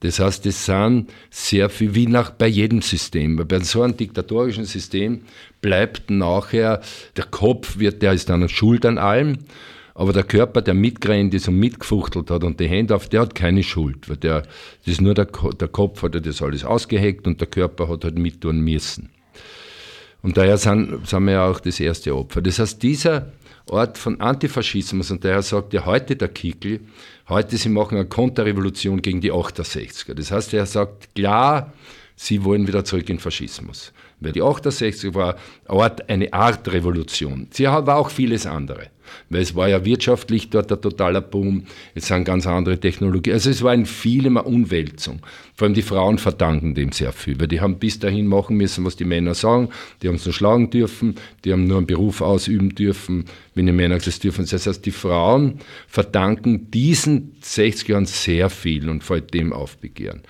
Das 0.00 0.18
heißt, 0.18 0.46
es 0.46 0.64
sind 0.64 1.10
sehr 1.28 1.68
viel, 1.68 1.94
wie 1.94 2.06
nach, 2.06 2.30
bei 2.30 2.46
jedem 2.46 2.80
System. 2.80 3.36
Bei 3.46 3.60
so 3.60 3.82
einem 3.82 3.96
diktatorischen 3.96 4.64
System 4.64 5.22
bleibt 5.60 5.79
nachher, 6.08 6.80
der 7.16 7.24
Kopf 7.24 7.78
wird, 7.78 8.02
der 8.02 8.12
ist 8.12 8.28
dann 8.28 8.48
schuld 8.48 8.84
an 8.84 8.98
allem, 8.98 9.38
aber 9.94 10.12
der 10.12 10.24
Körper, 10.24 10.62
der 10.62 10.74
mitgerannt 10.74 11.34
ist 11.34 11.48
und 11.48 11.58
mitgefuchtelt 11.58 12.30
hat 12.30 12.44
und 12.44 12.58
die 12.58 12.68
Hände 12.68 12.94
auf, 12.96 13.08
der 13.08 13.22
hat 13.22 13.34
keine 13.34 13.62
Schuld, 13.62 14.08
weil 14.08 14.16
der, 14.16 14.42
das 14.42 14.94
ist 14.94 15.00
nur 15.00 15.14
der, 15.14 15.26
der 15.26 15.68
Kopf 15.68 16.02
hat 16.02 16.14
das 16.24 16.42
alles 16.42 16.64
ausgeheckt 16.64 17.26
und 17.26 17.40
der 17.40 17.48
Körper 17.48 17.88
hat 17.88 18.04
halt 18.04 18.18
mittun 18.18 18.60
müssen. 18.60 19.10
Und 20.22 20.36
daher 20.36 20.58
sind, 20.58 21.06
sind 21.06 21.24
wir 21.24 21.32
ja 21.32 21.46
auch 21.46 21.60
das 21.60 21.80
erste 21.80 22.14
Opfer. 22.14 22.42
Das 22.42 22.58
heißt, 22.58 22.82
dieser 22.82 23.32
Ort 23.70 23.98
von 23.98 24.20
Antifaschismus 24.20 25.10
und 25.10 25.24
daher 25.24 25.42
sagt 25.42 25.72
ja 25.72 25.86
heute 25.86 26.16
der 26.16 26.28
Kickel, 26.28 26.80
heute 27.28 27.56
sie 27.56 27.68
machen 27.68 27.96
eine 27.96 28.06
Konterrevolution 28.06 29.00
gegen 29.00 29.20
die 29.20 29.32
68er. 29.32 30.14
Das 30.14 30.30
heißt, 30.30 30.52
er 30.54 30.66
sagt 30.66 31.14
klar, 31.14 31.72
sie 32.16 32.44
wollen 32.44 32.66
wieder 32.66 32.84
zurück 32.84 33.08
in 33.08 33.18
Faschismus. 33.18 33.92
Weil 34.20 34.32
die 34.32 34.42
68er 34.42 35.14
war 35.14 35.36
eine 36.08 36.32
Art 36.32 36.70
Revolution. 36.70 37.48
Sie 37.50 37.64
war 37.64 37.96
auch 37.96 38.10
vieles 38.10 38.46
andere 38.46 38.90
weil 39.28 39.42
es 39.42 39.54
war 39.54 39.68
ja 39.68 39.84
wirtschaftlich 39.84 40.50
dort 40.50 40.72
ein 40.72 40.80
totaler 40.80 41.20
Boom, 41.20 41.64
es 41.94 42.06
sind 42.06 42.24
ganz 42.24 42.46
andere 42.46 42.78
Technologien. 42.78 43.34
Also 43.34 43.50
es 43.50 43.62
war 43.62 43.74
in 43.74 43.86
vielem 43.86 44.36
eine 44.36 44.46
Umwälzung. 44.46 45.20
Vor 45.54 45.66
allem 45.66 45.74
die 45.74 45.82
Frauen 45.82 46.18
verdanken 46.18 46.74
dem 46.74 46.92
sehr 46.92 47.12
viel, 47.12 47.38
weil 47.38 47.48
die 47.48 47.60
haben 47.60 47.78
bis 47.78 47.98
dahin 47.98 48.26
machen 48.26 48.56
müssen, 48.56 48.84
was 48.84 48.96
die 48.96 49.04
Männer 49.04 49.34
sagen, 49.34 49.68
die 50.02 50.08
haben 50.08 50.16
es 50.16 50.24
nur 50.24 50.32
schlagen 50.32 50.70
dürfen, 50.70 51.16
die 51.44 51.52
haben 51.52 51.66
nur 51.66 51.78
einen 51.78 51.86
Beruf 51.86 52.20
ausüben 52.20 52.74
dürfen, 52.74 53.26
wenn 53.54 53.66
die 53.66 53.72
Männer 53.72 53.98
das 53.98 54.18
dürfen. 54.18 54.46
Das 54.48 54.66
heißt, 54.66 54.84
die 54.84 54.90
Frauen 54.90 55.60
verdanken 55.86 56.70
diesen 56.70 57.36
60 57.40 57.88
Jahren 57.88 58.06
sehr 58.06 58.50
viel 58.50 58.88
und 58.88 59.04
vor 59.04 59.20
dem 59.20 59.52
Aufbegehren 59.52 60.22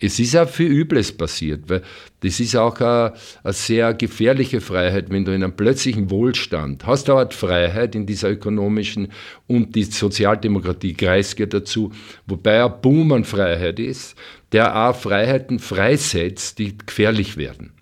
es 0.00 0.18
ist 0.18 0.36
auch 0.36 0.48
viel 0.48 0.70
Übles 0.70 1.12
passiert, 1.12 1.68
weil 1.68 1.82
das 2.20 2.40
ist 2.40 2.56
auch 2.56 2.78
eine, 2.80 3.14
eine, 3.42 3.52
sehr 3.52 3.94
gefährliche 3.94 4.60
Freiheit, 4.60 5.10
wenn 5.10 5.24
du 5.24 5.32
in 5.32 5.42
einem 5.42 5.56
plötzlichen 5.56 6.10
Wohlstand 6.10 6.86
hast, 6.86 7.10
auch 7.10 7.32
Freiheit 7.32 7.94
in 7.94 8.06
dieser 8.06 8.30
ökonomischen 8.30 9.08
und 9.46 9.74
die 9.74 9.84
Sozialdemokratie 9.84 10.94
kreist 10.94 11.38
dazu, 11.52 11.92
wobei 12.26 12.64
ein 12.64 12.80
Boom 12.80 13.12
an 13.12 13.24
Freiheit 13.24 13.78
ist, 13.78 14.16
der 14.52 14.88
auch 14.88 14.96
Freiheiten 14.96 15.58
freisetzt, 15.58 16.58
die 16.58 16.76
gefährlich 16.78 17.36
werden. 17.36 17.72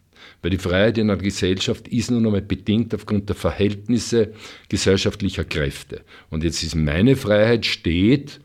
Weil 0.42 0.50
die 0.50 0.58
Freiheit 0.58 0.98
in 0.98 1.10
einer 1.10 1.20
Gesellschaft 1.20 1.88
ist 1.88 2.10
nun 2.10 2.26
einmal 2.26 2.42
bedingt 2.42 2.94
aufgrund 2.94 3.28
der 3.28 3.36
Verhältnisse 3.36 4.32
gesellschaftlicher 4.68 5.44
Kräfte. 5.44 6.02
Und 6.30 6.44
jetzt 6.44 6.62
ist 6.62 6.74
meine 6.74 7.16
Freiheit 7.16 7.66
steht 7.66 8.40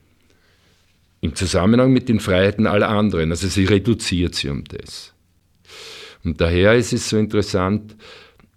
im 1.21 1.35
Zusammenhang 1.35 1.93
mit 1.93 2.09
den 2.09 2.19
Freiheiten 2.19 2.67
aller 2.67 2.89
anderen. 2.89 3.31
Also 3.31 3.47
sie 3.47 3.65
reduziert 3.65 4.35
sie 4.35 4.49
um 4.49 4.63
das. 4.65 5.13
Und 6.23 6.41
daher 6.41 6.75
ist 6.75 6.93
es 6.93 7.09
so 7.09 7.17
interessant, 7.17 7.95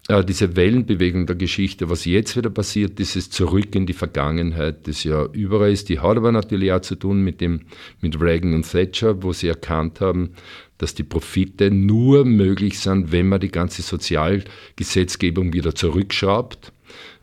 äh, 0.08 0.24
diese 0.24 0.56
Wellenbewegung 0.56 1.26
der 1.26 1.36
Geschichte, 1.36 1.88
was 1.88 2.04
jetzt 2.04 2.36
wieder 2.36 2.50
passiert, 2.50 2.98
dieses 2.98 3.30
Zurück 3.30 3.74
in 3.74 3.86
die 3.86 3.94
Vergangenheit, 3.94 4.86
das 4.86 5.04
ja 5.04 5.26
überall 5.32 5.72
ist, 5.72 5.88
die 5.88 6.00
hat 6.00 6.16
aber 6.16 6.32
natürlich 6.32 6.72
auch 6.72 6.80
zu 6.80 6.96
tun 6.96 7.22
mit, 7.22 7.40
dem, 7.40 7.60
mit 8.00 8.20
Reagan 8.20 8.54
und 8.54 8.70
Thatcher, 8.70 9.22
wo 9.22 9.32
sie 9.32 9.48
erkannt 9.48 10.00
haben, 10.00 10.30
dass 10.76 10.94
die 10.94 11.04
Profite 11.04 11.70
nur 11.70 12.24
möglich 12.24 12.78
sind, 12.78 13.12
wenn 13.12 13.28
man 13.28 13.40
die 13.40 13.50
ganze 13.50 13.80
Sozialgesetzgebung 13.80 15.52
wieder 15.52 15.74
zurückschraubt, 15.74 16.72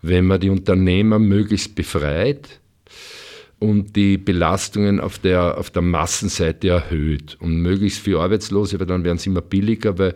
wenn 0.02 0.26
man 0.26 0.40
die 0.40 0.50
Unternehmer 0.50 1.20
möglichst 1.20 1.76
befreit 1.76 2.62
und 3.62 3.96
die 3.96 4.18
Belastungen 4.18 5.00
auf 5.00 5.20
der, 5.20 5.60
auf 5.60 5.70
der 5.70 5.84
Massenseite 5.84 6.70
erhöht 6.70 7.38
und 7.40 7.62
möglichst 7.62 8.00
viele 8.00 8.20
Arbeitslose, 8.20 8.80
weil 8.80 8.88
dann 8.88 9.04
werden 9.04 9.20
sie 9.20 9.30
immer 9.30 9.42
billiger, 9.42 10.00
weil 10.00 10.16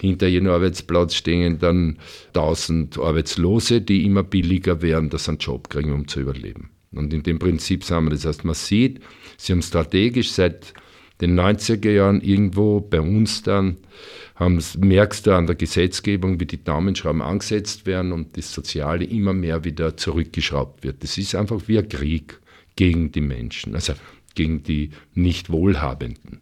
hinter 0.00 0.26
jedem 0.28 0.48
Arbeitsplatz 0.48 1.14
stehen 1.14 1.58
dann 1.58 1.98
tausend 2.32 2.98
Arbeitslose, 2.98 3.82
die 3.82 4.06
immer 4.06 4.22
billiger 4.22 4.80
werden, 4.80 5.10
dass 5.10 5.24
sie 5.24 5.32
einen 5.32 5.38
Job 5.38 5.68
kriegen, 5.68 5.92
um 5.92 6.08
zu 6.08 6.20
überleben. 6.20 6.70
Und 6.90 7.12
in 7.12 7.22
dem 7.22 7.38
Prinzip 7.38 7.84
sind 7.84 8.04
wir 8.04 8.12
das. 8.12 8.24
heißt, 8.24 8.46
man 8.46 8.54
sieht, 8.54 9.00
sie 9.36 9.52
haben 9.52 9.60
strategisch 9.60 10.30
seit 10.30 10.72
den 11.20 11.38
90er 11.38 11.90
Jahren 11.90 12.22
irgendwo 12.22 12.80
bei 12.80 13.02
uns 13.02 13.42
dann, 13.42 13.76
haben, 14.36 14.58
merkst 14.78 15.26
du 15.26 15.32
an 15.32 15.46
der 15.46 15.56
Gesetzgebung, 15.56 16.40
wie 16.40 16.46
die 16.46 16.64
Daumenschrauben 16.64 17.20
angesetzt 17.20 17.84
werden 17.84 18.12
und 18.12 18.38
das 18.38 18.54
Soziale 18.54 19.04
immer 19.04 19.34
mehr 19.34 19.64
wieder 19.64 19.98
zurückgeschraubt 19.98 20.82
wird. 20.82 21.02
Das 21.02 21.18
ist 21.18 21.34
einfach 21.34 21.60
wie 21.66 21.78
ein 21.78 21.88
Krieg 21.90 22.40
gegen 22.76 23.10
die 23.12 23.20
Menschen, 23.20 23.74
also 23.74 23.94
gegen 24.34 24.62
die 24.62 24.90
Nicht-Wohlhabenden. 25.14 26.40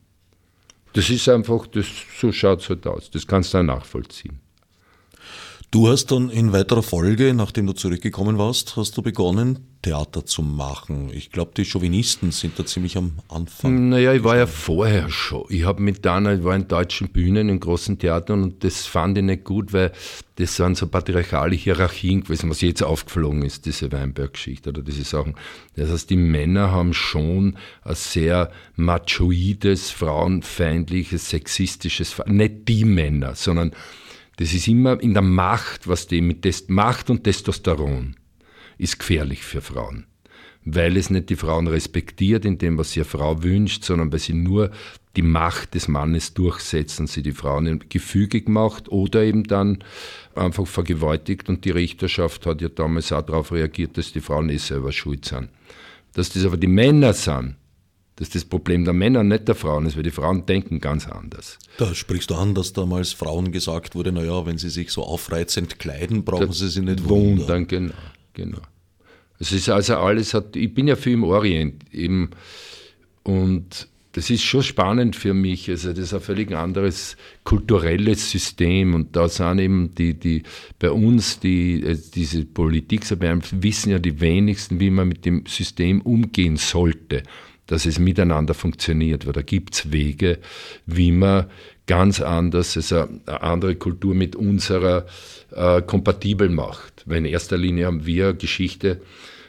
Das 0.92 1.10
ist 1.10 1.28
einfach, 1.28 1.66
das, 1.66 1.86
so 2.20 2.30
schaut 2.32 2.60
es 2.60 2.68
halt 2.68 2.86
aus. 2.86 3.10
Das 3.10 3.26
kannst 3.26 3.54
du 3.54 3.58
auch 3.58 3.62
nachvollziehen. 3.62 4.40
Du 5.70 5.88
hast 5.88 6.06
dann 6.12 6.30
in 6.30 6.52
weiterer 6.52 6.84
Folge, 6.84 7.34
nachdem 7.34 7.66
du 7.66 7.72
zurückgekommen 7.72 8.38
warst, 8.38 8.76
hast 8.76 8.96
du 8.96 9.02
begonnen, 9.02 9.66
Theater 9.84 10.24
zu 10.24 10.42
machen. 10.42 11.10
Ich 11.12 11.30
glaube, 11.30 11.52
die 11.54 11.66
Chauvinisten 11.66 12.32
sind 12.32 12.58
da 12.58 12.64
ziemlich 12.64 12.96
am 12.96 13.18
Anfang. 13.28 13.90
Naja, 13.90 14.14
ich 14.14 14.24
war 14.24 14.34
ja 14.34 14.46
vorher 14.46 15.10
schon. 15.10 15.44
Ich 15.50 15.64
habe 15.64 15.82
mit 15.82 16.06
Dana, 16.06 16.34
ich 16.34 16.42
war 16.42 16.56
in 16.56 16.66
deutschen 16.68 17.10
Bühnen, 17.10 17.50
in 17.50 17.60
großen 17.60 17.98
Theatern 17.98 18.42
und 18.42 18.64
das 18.64 18.86
fand 18.86 19.18
ich 19.18 19.24
nicht 19.24 19.44
gut, 19.44 19.74
weil 19.74 19.92
das 20.36 20.58
waren 20.58 20.74
so 20.74 20.86
patriarchale 20.86 21.54
Hierarchien 21.54 22.24
gewesen, 22.24 22.48
was 22.48 22.62
jetzt 22.62 22.82
aufgeflogen 22.82 23.42
ist, 23.42 23.66
diese 23.66 23.92
Weinberg-Geschichte 23.92 24.70
oder 24.70 24.80
diese 24.80 25.04
Sachen. 25.04 25.34
Das 25.76 25.90
heißt, 25.90 26.08
die 26.08 26.16
Männer 26.16 26.72
haben 26.72 26.94
schon 26.94 27.58
ein 27.82 27.94
sehr 27.94 28.50
machoides, 28.76 29.90
frauenfeindliches, 29.90 31.28
sexistisches, 31.28 32.22
nicht 32.24 32.68
die 32.68 32.86
Männer, 32.86 33.34
sondern 33.34 33.72
das 34.36 34.54
ist 34.54 34.66
immer 34.66 34.98
in 34.98 35.12
der 35.12 35.22
Macht, 35.22 35.86
was 35.86 36.06
die 36.06 36.22
mit 36.22 36.70
Macht 36.70 37.10
und 37.10 37.22
Testosteron 37.22 38.16
ist 38.78 38.98
gefährlich 38.98 39.42
für 39.42 39.60
Frauen. 39.60 40.06
Weil 40.64 40.96
es 40.96 41.10
nicht 41.10 41.28
die 41.28 41.36
Frauen 41.36 41.66
respektiert 41.66 42.44
in 42.44 42.58
dem, 42.58 42.78
was 42.78 42.92
sie 42.92 43.00
eine 43.00 43.08
Frau 43.08 43.42
wünscht, 43.42 43.84
sondern 43.84 44.10
weil 44.12 44.18
sie 44.18 44.32
nur 44.32 44.70
die 45.16 45.22
Macht 45.22 45.74
des 45.74 45.88
Mannes 45.88 46.34
durchsetzen, 46.34 47.06
sie 47.06 47.22
die 47.22 47.32
Frauen 47.32 47.84
gefügig 47.88 48.48
macht 48.48 48.88
oder 48.90 49.22
eben 49.22 49.44
dann 49.44 49.84
einfach 50.34 50.66
vergewaltigt. 50.66 51.48
Und 51.48 51.64
die 51.64 51.70
Richterschaft 51.70 52.46
hat 52.46 52.62
ja 52.62 52.68
damals 52.68 53.12
auch 53.12 53.22
darauf 53.22 53.52
reagiert, 53.52 53.98
dass 53.98 54.12
die 54.12 54.20
Frauen 54.20 54.48
eh 54.48 54.56
selber 54.56 54.92
schuld 54.92 55.24
sind. 55.26 55.50
Dass 56.14 56.30
das 56.30 56.44
aber 56.44 56.56
die 56.56 56.66
Männer 56.66 57.12
sind, 57.12 57.56
dass 58.16 58.30
das 58.30 58.44
Problem 58.44 58.84
der 58.84 58.94
Männer, 58.94 59.24
nicht 59.24 59.48
der 59.48 59.54
Frauen 59.54 59.86
ist, 59.86 59.96
weil 59.96 60.04
die 60.04 60.10
Frauen 60.10 60.46
denken 60.46 60.80
ganz 60.80 61.08
anders. 61.08 61.58
Da 61.78 61.94
sprichst 61.94 62.30
du 62.30 62.36
an, 62.36 62.54
dass 62.54 62.72
damals 62.72 63.12
Frauen 63.12 63.50
gesagt 63.50 63.94
wurde, 63.94 64.12
naja, 64.12 64.46
wenn 64.46 64.56
sie 64.56 64.70
sich 64.70 64.90
so 64.90 65.02
aufreizend 65.02 65.78
kleiden, 65.78 66.24
brauchen 66.24 66.46
das 66.46 66.58
sie 66.58 66.68
sich 66.68 66.82
nicht 66.82 67.08
wundern. 67.08 67.38
wundern. 67.38 67.66
Genau, 67.66 67.94
genau. 68.34 68.60
Es 69.38 69.52
ist 69.52 69.68
also 69.68 69.96
alles 69.96 70.34
hat, 70.34 70.54
ich 70.56 70.72
bin 70.72 70.86
ja 70.86 70.96
viel 70.96 71.14
im 71.14 71.24
Orient 71.24 71.82
eben 71.92 72.30
und 73.24 73.88
das 74.12 74.30
ist 74.30 74.44
schon 74.44 74.62
spannend 74.62 75.16
für 75.16 75.34
mich. 75.34 75.68
Also 75.68 75.90
das 75.90 75.98
ist 75.98 76.14
ein 76.14 76.20
völlig 76.20 76.52
anderes 76.52 77.16
kulturelles 77.42 78.30
System 78.30 78.94
und 78.94 79.16
da 79.16 79.28
sind 79.28 79.58
eben 79.58 79.94
die, 79.96 80.14
die 80.14 80.44
bei 80.78 80.90
uns 80.90 81.40
die 81.40 81.82
äh, 81.82 81.98
diese 82.14 82.44
Politik, 82.44 83.02
wissen 83.10 83.90
ja 83.90 83.98
die 83.98 84.20
wenigsten, 84.20 84.78
wie 84.78 84.90
man 84.90 85.08
mit 85.08 85.24
dem 85.24 85.46
System 85.46 86.00
umgehen 86.00 86.56
sollte 86.56 87.24
dass 87.66 87.86
es 87.86 87.98
miteinander 87.98 88.54
funktioniert, 88.54 89.26
weil 89.26 89.32
da 89.32 89.42
gibt 89.42 89.74
es 89.74 89.92
Wege, 89.92 90.38
wie 90.86 91.12
man 91.12 91.46
ganz 91.86 92.20
anders, 92.20 92.76
also 92.76 93.08
eine 93.26 93.42
andere 93.42 93.74
Kultur 93.76 94.14
mit 94.14 94.36
unserer 94.36 95.06
äh, 95.54 95.82
kompatibel 95.82 96.48
macht. 96.48 97.02
Weil 97.06 97.18
in 97.18 97.26
erster 97.26 97.58
Linie 97.58 97.86
haben 97.86 98.06
wir 98.06 98.32
Geschichte 98.32 99.00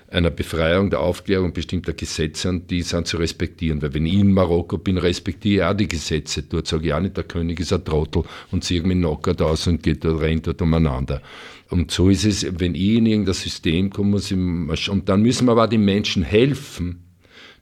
einer 0.09 0.29
Befreiung, 0.29 0.89
der 0.89 0.99
Aufklärung 0.99 1.53
bestimmter 1.53 1.93
Gesetze 1.93 2.49
und 2.49 2.69
die 2.69 2.83
sind 2.83 3.07
zu 3.07 3.17
respektieren. 3.17 3.81
Weil 3.81 3.93
wenn 3.93 4.05
ich 4.05 4.13
in 4.13 4.31
Marokko 4.31 4.77
bin, 4.77 4.97
respektiere 4.97 5.65
ich 5.65 5.69
auch 5.69 5.77
die 5.77 5.87
Gesetze. 5.87 6.43
Dort 6.43 6.67
sage 6.67 6.87
ich 6.87 6.93
auch 6.93 6.99
nicht, 6.99 7.17
der 7.17 7.23
König 7.23 7.59
ist 7.59 7.73
ein 7.73 7.83
Trottel 7.83 8.23
und 8.51 8.63
ziehe 8.63 8.81
mich 8.83 8.97
knockert 8.97 9.41
aus 9.41 9.67
und 9.67 9.81
geht 9.83 10.05
dort, 10.05 10.21
rennt 10.21 10.47
dort 10.47 10.61
umeinander. 10.61 11.21
Und 11.69 11.91
so 11.91 12.09
ist 12.09 12.25
es, 12.25 12.45
wenn 12.59 12.75
ich 12.75 12.95
in 12.95 13.05
irgendein 13.07 13.33
System 13.33 13.89
komme, 13.89 14.11
muss 14.11 14.31
ich, 14.31 14.89
und 14.89 15.09
dann 15.09 15.21
müssen 15.21 15.47
wir 15.47 15.53
aber 15.53 15.67
den 15.67 15.83
Menschen 15.83 16.23
helfen, 16.23 17.03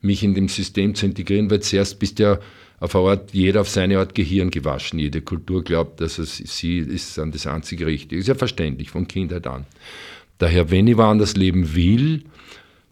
mich 0.01 0.21
in 0.21 0.33
dem 0.33 0.49
System 0.49 0.93
zu 0.95 1.05
integrieren, 1.05 1.49
weil 1.49 1.62
zuerst 1.62 1.97
bist 1.97 2.19
ja 2.19 2.39
eine 2.83 3.09
Art, 3.09 3.33
jeder 3.33 3.61
auf 3.61 3.69
seine 3.69 3.99
Art 3.99 4.15
Gehirn 4.15 4.51
gewaschen. 4.51 4.99
Jede 4.99 5.21
Kultur 5.21 5.63
glaubt, 5.63 6.01
dass 6.01 6.17
es 6.17 6.37
sie 6.37 6.79
ist 6.79 7.17
an 7.19 7.31
das 7.31 7.47
einzige 7.47 7.85
Richtige. 7.85 8.19
Ist 8.19 8.27
ja 8.27 8.35
verständlich, 8.35 8.89
von 8.89 9.07
Kindheit 9.07 9.47
an. 9.47 9.65
Daher, 10.37 10.71
wenn 10.71 10.87
ich 10.87 10.97
woanders 10.97 11.35
leben 11.35 11.75
will, 11.75 12.23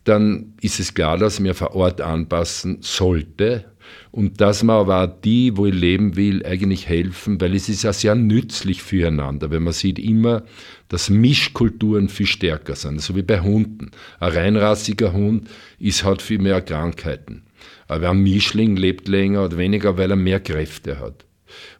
dann 0.04 0.54
ist 0.62 0.80
es 0.80 0.93
klar, 0.93 1.17
dass 1.17 1.36
ich 1.36 1.39
mir 1.41 1.56
einen 1.60 1.73
Ort 1.73 2.01
anpassen 2.01 2.77
sollte, 2.82 3.65
und 4.12 4.41
dass 4.41 4.63
man 4.63 4.77
aber 4.77 5.04
auch 5.04 5.21
die, 5.21 5.56
wo 5.56 5.65
ich 5.65 5.73
leben 5.73 6.15
will, 6.15 6.45
eigentlich 6.45 6.88
helfen, 6.88 7.39
weil 7.39 7.56
es 7.56 7.69
ist 7.69 7.84
ja 7.84 7.93
sehr 7.93 8.15
nützlich 8.15 8.82
füreinander, 8.82 9.51
wenn 9.51 9.63
man 9.63 9.73
sieht 9.73 9.99
immer, 9.99 10.43
dass 10.89 11.10
Mischkulturen 11.10 12.10
viel 12.10 12.25
stärker 12.25 12.75
sind, 12.75 13.01
so 13.01 13.15
wie 13.15 13.21
bei 13.21 13.39
Hunden. 13.39 13.91
Ein 14.19 14.32
reinrassiger 14.34 15.13
Hund 15.13 15.49
ist, 15.80 16.04
hat 16.04 16.21
viel 16.21 16.39
mehr 16.39 16.62
Krankheiten. 16.62 17.43
Aber 17.91 18.10
ein 18.10 18.23
Mischling 18.23 18.77
lebt 18.77 19.10
länger 19.10 19.43
oder 19.43 19.58
weniger, 19.58 19.97
weil 19.97 20.12
er 20.12 20.15
mehr 20.15 20.39
Kräfte 20.39 21.01
hat. 21.01 21.25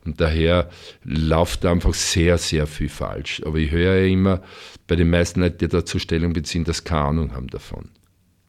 Und 0.04 0.20
daher 0.20 0.70
läuft 1.06 1.66
einfach 1.66 1.94
sehr, 1.94 2.38
sehr 2.38 2.68
viel 2.68 2.90
falsch. 2.90 3.42
Aber 3.46 3.58
ich 3.58 3.72
höre 3.72 3.96
ja 3.96 4.06
immer 4.06 4.42
bei 4.88 4.98
den 4.98 5.10
meisten 5.10 5.40
Leuten, 5.40 5.60
die 5.60 5.70
dazu 5.70 6.00
Stellung 6.00 6.34
beziehen, 6.34 6.66
dass 6.66 6.84
keine 6.84 7.04
Ahnung 7.04 7.34
haben 7.34 7.48
davon. 7.48 7.92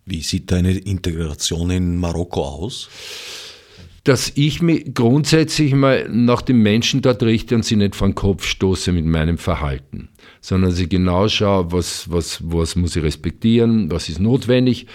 Wie 0.04 0.22
sieht 0.22 0.50
deine 0.50 0.76
Integration 0.76 1.70
in 1.70 1.98
Marokko 1.98 2.42
aus? 2.42 2.90
dass 4.04 4.32
ich 4.34 4.60
mich 4.60 4.94
grundsätzlich 4.94 5.74
mal 5.74 6.08
nach 6.08 6.42
den 6.42 6.56
Menschen 6.58 7.02
dort 7.02 7.22
richte 7.22 7.54
und 7.54 7.64
sie 7.64 7.76
nicht 7.76 7.94
vor 7.94 8.08
den 8.08 8.16
Kopf 8.16 8.44
stoße 8.44 8.90
mit 8.90 9.04
meinem 9.04 9.38
Verhalten, 9.38 10.08
sondern 10.40 10.72
sie 10.72 10.88
genau 10.88 11.28
schaue, 11.28 11.70
was, 11.70 12.10
was, 12.10 12.40
was 12.42 12.74
muss 12.74 12.96
ich 12.96 13.04
respektieren, 13.04 13.92
was 13.92 14.08
ist 14.08 14.18
notwendig. 14.18 14.88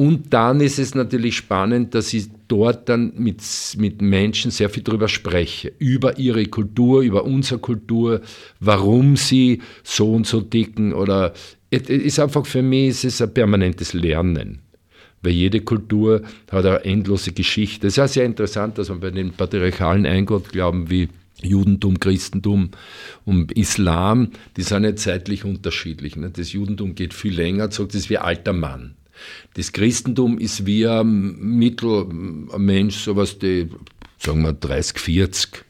Und 0.00 0.32
dann 0.32 0.62
ist 0.62 0.78
es 0.78 0.94
natürlich 0.94 1.36
spannend, 1.36 1.94
dass 1.94 2.14
ich 2.14 2.28
dort 2.48 2.88
dann 2.88 3.12
mit, 3.18 3.42
mit 3.76 4.00
Menschen 4.00 4.50
sehr 4.50 4.70
viel 4.70 4.82
darüber 4.82 5.08
spreche, 5.08 5.74
über 5.78 6.18
ihre 6.18 6.46
Kultur, 6.46 7.02
über 7.02 7.24
unsere 7.24 7.60
Kultur, 7.60 8.22
warum 8.60 9.16
sie 9.16 9.60
so 9.82 10.10
und 10.14 10.26
so 10.26 10.40
dicken 10.40 10.94
oder 10.94 11.34
es 11.68 11.82
ist 11.90 12.18
einfach 12.18 12.46
für 12.46 12.62
mich 12.62 12.88
es 12.88 13.04
ist 13.04 13.20
ein 13.20 13.34
permanentes 13.34 13.92
Lernen 13.92 14.60
weil 15.20 15.32
jede 15.32 15.60
Kultur 15.60 16.22
hat 16.50 16.64
eine 16.64 16.82
endlose 16.82 17.32
Geschichte. 17.32 17.88
Es 17.88 17.92
ist 17.92 17.96
ja 17.98 18.08
sehr 18.08 18.24
interessant, 18.24 18.78
dass 18.78 18.88
man 18.88 19.00
bei 19.00 19.10
den 19.10 19.32
patriarchalen 19.32 20.06
Eingottglauben 20.06 20.88
wie 20.88 21.10
Judentum, 21.42 22.00
Christentum 22.00 22.70
und 23.26 23.52
Islam, 23.52 24.30
die 24.56 24.62
sind 24.62 24.84
ja 24.84 24.96
zeitlich 24.96 25.44
unterschiedlich. 25.44 26.16
Ne? 26.16 26.30
Das 26.30 26.54
Judentum 26.54 26.94
geht 26.94 27.12
viel 27.12 27.34
länger 27.34 27.68
zurück, 27.68 27.90
das 27.90 28.00
ist 28.00 28.08
wie 28.08 28.16
alter 28.16 28.54
Mann. 28.54 28.94
Das 29.54 29.72
Christentum 29.72 30.38
ist 30.38 30.66
wie 30.66 30.86
ein 30.86 31.38
Mittelmensch, 31.38 32.96
sowas, 32.96 33.38
die, 33.38 33.68
sagen 34.18 34.42
wir, 34.42 34.52
30, 34.52 34.98
40 34.98 35.64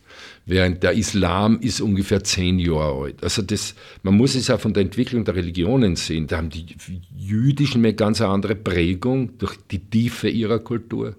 während 0.51 0.83
der 0.83 0.93
Islam 0.93 1.61
ist 1.61 1.81
ungefähr 1.81 2.25
zehn 2.25 2.59
Jahre 2.59 3.05
alt. 3.05 3.23
Also 3.23 3.41
das, 3.41 3.75
man 4.03 4.17
muss 4.17 4.35
es 4.35 4.51
auch 4.51 4.61
von 4.61 4.75
der 4.75 4.83
Entwicklung 4.83 5.25
der 5.25 5.37
Religionen 5.37 5.97
sehen. 5.97 6.27
Da 6.27 6.39
haben 6.39 6.51
die 6.51 6.67
Jüdischen 7.17 7.85
eine 7.85 7.95
ganz 7.95 8.21
andere 8.21 8.57
Prägung 8.57 9.39
durch 9.39 9.57
die 9.71 9.79
Tiefe 9.79 10.29
ihrer 10.29 10.59
Kultur. 10.59 11.15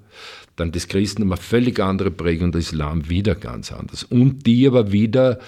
Dann 0.58 0.72
das 0.72 0.88
Christentum 0.88 1.32
eine 1.32 1.42
völlig 1.42 1.80
andere 1.80 2.12
Prägung, 2.12 2.52
der 2.52 2.60
Islam 2.60 3.10
wieder 3.10 3.36
ganz 3.36 3.72
anders. 3.72 4.04
Und 4.04 4.46
die 4.46 4.68
aber 4.68 4.92
wieder 4.92 5.40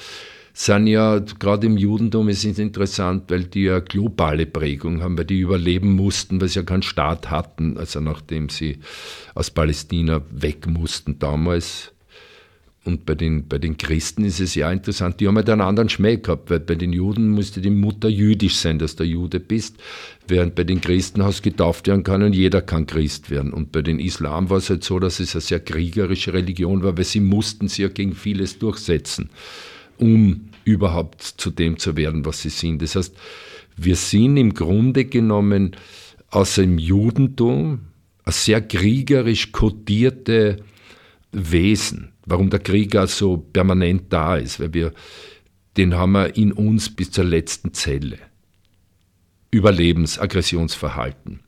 sind 0.54 0.86
ja, 0.86 1.20
gerade 1.40 1.66
im 1.66 1.78
Judentum 1.78 2.30
ist 2.30 2.46
es 2.46 2.60
interessant, 2.60 3.24
weil 3.30 3.46
die 3.46 3.64
ja 3.64 3.80
globale 3.80 4.46
Prägung 4.46 5.02
haben, 5.02 5.18
weil 5.18 5.26
die 5.26 5.40
überleben 5.40 5.96
mussten, 5.96 6.40
weil 6.40 6.48
sie 6.48 6.60
ja 6.60 6.64
keinen 6.64 6.84
Staat 6.84 7.32
hatten, 7.32 7.78
also 7.78 8.00
nachdem 8.00 8.50
sie 8.50 8.78
aus 9.34 9.50
Palästina 9.50 10.22
weg 10.32 10.68
mussten 10.68 11.18
damals. 11.18 11.92
Und 12.86 13.06
bei 13.06 13.16
den, 13.16 13.48
bei 13.48 13.60
den 13.60 13.78
Christen 13.78 14.26
ist 14.26 14.42
es 14.42 14.56
ja 14.56 14.70
interessant, 14.70 15.20
die 15.20 15.28
haben 15.28 15.38
halt 15.38 15.50
einen 15.50 15.62
anderen 15.62 15.88
Schmäh 15.88 16.18
gehabt, 16.18 16.50
weil 16.50 16.60
bei 16.60 16.76
den 16.76 16.92
Juden 16.92 17.32
musste 17.32 17.62
die 17.62 17.70
Mutter 17.70 18.10
jüdisch 18.10 18.58
sein, 18.58 18.78
dass 18.78 18.98
du 18.98 19.06
Jude 19.06 19.40
bist, 19.40 19.78
während 20.28 20.54
bei 20.54 20.66
den 20.66 20.82
Christen 20.82 21.24
hast 21.24 21.40
du 21.40 21.50
getauft 21.50 21.88
werden 21.88 22.04
können 22.04 22.26
und 22.26 22.36
jeder 22.36 22.62
kann 22.62 22.86
Christ 22.86 23.32
werden. 23.32 23.54
Und 23.54 23.72
bei 23.72 23.82
den 23.82 24.00
Islam 24.00 24.50
war 24.50 24.58
es 24.58 24.70
halt 24.70 24.84
so, 24.84 25.00
dass 25.00 25.22
es 25.22 25.34
eine 25.34 25.42
sehr 25.42 25.62
kriegerische 25.62 26.34
Religion 26.34 26.84
war, 26.84 26.98
weil 26.98 27.06
sie 27.06 27.22
mussten 27.22 27.70
sich 27.70 27.80
ja 27.80 27.88
gegen 27.88 28.16
vieles 28.16 28.60
durchsetzen, 28.60 29.30
um 29.98 30.50
überhaupt 30.64 31.22
zu 31.22 31.52
dem 31.52 31.78
zu 31.78 31.98
werden, 31.98 32.26
was 32.26 32.42
sie 32.42 32.50
sind. 32.50 32.82
Das 32.82 32.96
heißt, 32.96 33.16
wir 33.76 33.96
sind 33.96 34.38
im 34.38 34.54
Grunde 34.54 35.06
genommen 35.06 35.76
außer 36.30 36.64
im 36.64 36.78
Judentum 36.78 37.82
eine 38.24 38.34
sehr 38.34 38.62
kriegerisch 38.62 39.52
kodierte 39.52 40.58
Wesen 41.32 42.14
warum 42.26 42.50
der 42.50 42.60
Krieg 42.60 42.96
so 43.08 43.38
permanent 43.38 44.12
da 44.12 44.38
ist, 44.38 44.60
weil 44.60 44.74
wir, 44.74 44.94
den 45.78 45.96
haben 45.96 46.14
wir 46.14 46.36
in 46.36 46.52
uns 46.52 46.90
bis 46.90 47.12
zur 47.12 47.26
letzten 47.26 47.74
Zelle. 47.74 48.18
Überlebensaggressionsverhalten. 49.52 51.42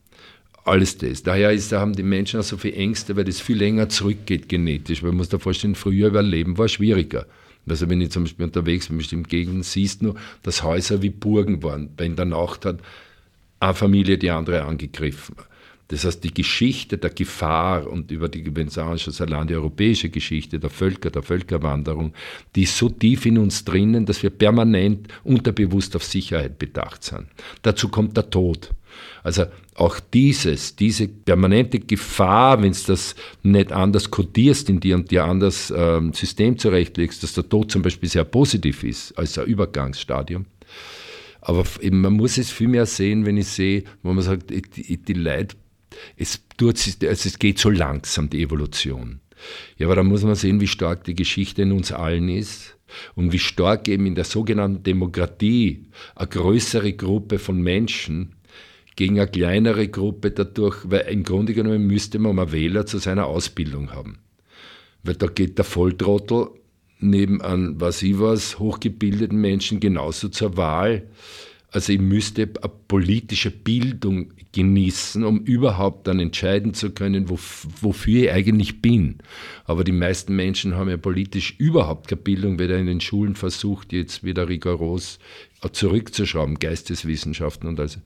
Alles 0.64 0.98
das. 0.98 1.22
Daher 1.22 1.52
ist, 1.52 1.72
da 1.72 1.80
haben 1.80 1.92
die 1.92 2.02
Menschen 2.02 2.40
auch 2.40 2.44
so 2.44 2.56
viel 2.56 2.74
Ängste, 2.74 3.16
weil 3.16 3.24
das 3.24 3.40
viel 3.40 3.56
länger 3.56 3.88
zurückgeht 3.88 4.48
genetisch. 4.48 5.02
Man 5.02 5.16
muss 5.16 5.28
da 5.28 5.38
vorstellen, 5.38 5.74
früher 5.74 6.08
überleben 6.08 6.58
war 6.58 6.68
schwieriger. 6.68 7.26
Also 7.68 7.88
wenn 7.90 8.00
ich 8.00 8.10
zum 8.10 8.24
Beispiel 8.24 8.44
unterwegs 8.44 8.86
bin, 8.86 8.94
in 8.94 8.98
bestimmten 8.98 9.28
Gegenden, 9.28 9.62
siehst 9.62 10.02
du, 10.02 10.14
dass 10.42 10.62
Häuser 10.62 11.02
wie 11.02 11.10
Burgen 11.10 11.62
waren. 11.62 11.90
In 11.98 12.16
der 12.16 12.26
Nacht 12.26 12.64
hat 12.64 12.78
eine 13.60 13.74
Familie 13.74 14.18
die 14.18 14.30
andere 14.30 14.62
angegriffen. 14.64 15.36
Das 15.88 16.04
heißt, 16.04 16.24
die 16.24 16.34
Geschichte 16.34 16.98
der 16.98 17.10
Gefahr 17.10 17.86
und 17.88 18.10
über 18.10 18.28
die, 18.28 18.44
wenn 18.56 18.68
Sie 18.68 18.82
anschauen, 18.82 19.14
allein 19.20 19.46
die 19.46 19.54
europäische 19.54 20.08
Geschichte 20.08 20.58
der 20.58 20.70
Völker, 20.70 21.10
der 21.10 21.22
Völkerwanderung, 21.22 22.12
die 22.56 22.64
ist 22.64 22.76
so 22.76 22.88
tief 22.88 23.24
in 23.24 23.38
uns 23.38 23.64
drinnen, 23.64 24.04
dass 24.04 24.22
wir 24.22 24.30
permanent 24.30 25.06
unterbewusst 25.22 25.94
auf 25.94 26.02
Sicherheit 26.02 26.58
bedacht 26.58 27.04
sind. 27.04 27.26
Dazu 27.62 27.88
kommt 27.88 28.16
der 28.16 28.28
Tod. 28.30 28.70
Also 29.22 29.46
auch 29.74 30.00
dieses, 30.00 30.76
diese 30.76 31.08
permanente 31.08 31.80
Gefahr, 31.80 32.62
wenn 32.62 32.70
es 32.70 32.84
das 32.84 33.14
nicht 33.42 33.72
anders 33.72 34.10
kodierst 34.10 34.68
in 34.68 34.80
dir 34.80 34.96
und 34.96 35.10
dir 35.10 35.24
anders 35.24 35.72
ähm, 35.76 36.12
System 36.12 36.58
zurechtlegst, 36.58 37.22
dass 37.22 37.34
der 37.34 37.48
Tod 37.48 37.70
zum 37.70 37.82
Beispiel 37.82 38.08
sehr 38.08 38.24
positiv 38.24 38.84
ist 38.84 39.16
als 39.18 39.38
ein 39.38 39.46
Übergangsstadium. 39.46 40.46
Aber 41.40 41.64
eben, 41.80 42.00
man 42.00 42.14
muss 42.14 42.38
es 42.38 42.50
viel 42.50 42.68
mehr 42.68 42.86
sehen, 42.86 43.24
wenn 43.24 43.36
ich 43.36 43.48
sehe, 43.48 43.84
wo 44.02 44.12
man 44.12 44.24
sagt, 44.24 44.50
die, 44.50 44.96
die 44.96 45.12
Leute 45.12 45.56
es, 46.16 46.42
also 46.58 47.00
es 47.02 47.38
geht 47.38 47.58
so 47.58 47.70
langsam, 47.70 48.30
die 48.30 48.42
Evolution. 48.42 49.20
Ja, 49.76 49.86
aber 49.86 49.96
da 49.96 50.02
muss 50.02 50.22
man 50.22 50.34
sehen, 50.34 50.60
wie 50.60 50.66
stark 50.66 51.04
die 51.04 51.14
Geschichte 51.14 51.62
in 51.62 51.72
uns 51.72 51.92
allen 51.92 52.28
ist 52.28 52.76
und 53.14 53.32
wie 53.32 53.38
stark 53.38 53.88
eben 53.88 54.06
in 54.06 54.14
der 54.14 54.24
sogenannten 54.24 54.82
Demokratie 54.82 55.86
eine 56.14 56.28
größere 56.28 56.92
Gruppe 56.94 57.38
von 57.38 57.60
Menschen 57.60 58.35
gegen 58.96 59.20
eine 59.20 59.30
kleinere 59.30 59.88
Gruppe 59.88 60.30
dadurch, 60.30 60.78
weil 60.84 61.06
im 61.08 61.22
Grunde 61.22 61.54
genommen 61.54 61.86
müsste 61.86 62.18
man 62.18 62.38
einen 62.38 62.52
Wähler 62.52 62.86
zu 62.86 62.98
seiner 62.98 63.26
Ausbildung 63.26 63.92
haben. 63.92 64.18
Weil 65.02 65.14
da 65.14 65.26
geht 65.26 65.58
der 65.58 65.64
Volltrottel 65.64 66.48
neben 66.98 67.42
an, 67.42 67.78
was 67.78 68.02
ich 68.02 68.18
was, 68.18 68.58
hochgebildeten 68.58 69.38
Menschen 69.38 69.80
genauso 69.80 70.28
zur 70.28 70.56
Wahl 70.56 71.08
also 71.70 71.92
ich 71.92 72.00
müsste 72.00 72.42
eine 72.42 72.72
politische 72.88 73.50
Bildung 73.50 74.32
genießen, 74.52 75.24
um 75.24 75.40
überhaupt 75.40 76.06
dann 76.06 76.20
entscheiden 76.20 76.72
zu 76.72 76.90
können, 76.92 77.28
wofür 77.28 78.22
ich 78.22 78.32
eigentlich 78.32 78.80
bin. 78.80 79.18
Aber 79.64 79.84
die 79.84 79.92
meisten 79.92 80.34
Menschen 80.34 80.74
haben 80.76 80.88
ja 80.88 80.96
politisch 80.96 81.54
überhaupt 81.58 82.08
keine 82.08 82.22
Bildung, 82.22 82.58
weder 82.58 82.78
in 82.78 82.86
den 82.86 83.00
Schulen 83.00 83.34
versucht, 83.34 83.92
jetzt 83.92 84.24
wieder 84.24 84.48
rigoros 84.48 85.18
zurückzuschrauben, 85.72 86.58
Geisteswissenschaften 86.58 87.68
und 87.68 87.80
also. 87.80 88.00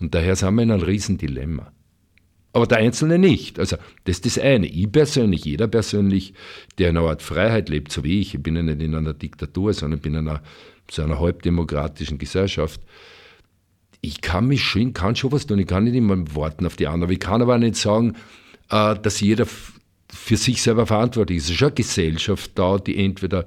Und 0.00 0.14
daher 0.14 0.34
sind 0.34 0.54
wir 0.56 0.62
in 0.62 0.70
einem 0.72 0.82
Riesendilemma. 0.82 1.72
Aber 2.52 2.66
der 2.68 2.78
Einzelne 2.78 3.18
nicht. 3.18 3.58
Also 3.58 3.76
das 4.04 4.16
ist 4.18 4.26
das 4.26 4.38
eine. 4.38 4.66
Ich 4.66 4.90
persönlich, 4.90 5.44
jeder 5.44 5.66
persönlich, 5.66 6.34
der 6.78 6.90
in 6.90 6.96
einer 6.96 7.08
Art 7.08 7.20
Freiheit 7.20 7.68
lebt, 7.68 7.90
so 7.92 8.04
wie 8.04 8.20
ich, 8.20 8.34
ich 8.34 8.42
bin 8.42 8.54
ja 8.56 8.62
nicht 8.62 8.80
in 8.80 8.94
einer 8.94 9.12
Diktatur, 9.12 9.72
sondern 9.72 10.00
bin 10.00 10.14
in 10.14 10.28
einer 10.28 10.42
so 10.90 11.02
einer 11.02 11.20
halbdemokratischen 11.20 12.18
Gesellschaft, 12.18 12.80
ich 14.00 14.20
kann 14.20 14.46
mich 14.46 14.62
schon, 14.62 14.92
kann 14.92 15.16
schon 15.16 15.32
was 15.32 15.46
tun, 15.46 15.58
ich 15.58 15.66
kann 15.66 15.84
nicht 15.84 15.94
immer 15.94 16.16
warten 16.34 16.66
auf 16.66 16.76
die 16.76 16.86
anderen, 16.86 17.12
ich 17.12 17.20
kann 17.20 17.42
aber 17.42 17.58
nicht 17.58 17.76
sagen, 17.76 18.14
äh, 18.70 18.94
dass 18.96 19.20
jeder 19.20 19.46
für 20.12 20.36
sich 20.36 20.62
selber 20.62 20.86
verantwortlich 20.86 21.38
ist. 21.38 21.44
Es 21.44 21.50
ist 21.50 21.56
schon 21.56 21.68
eine 21.68 21.74
Gesellschaft 21.74 22.52
da, 22.54 22.78
die 22.78 22.98
entweder 22.98 23.46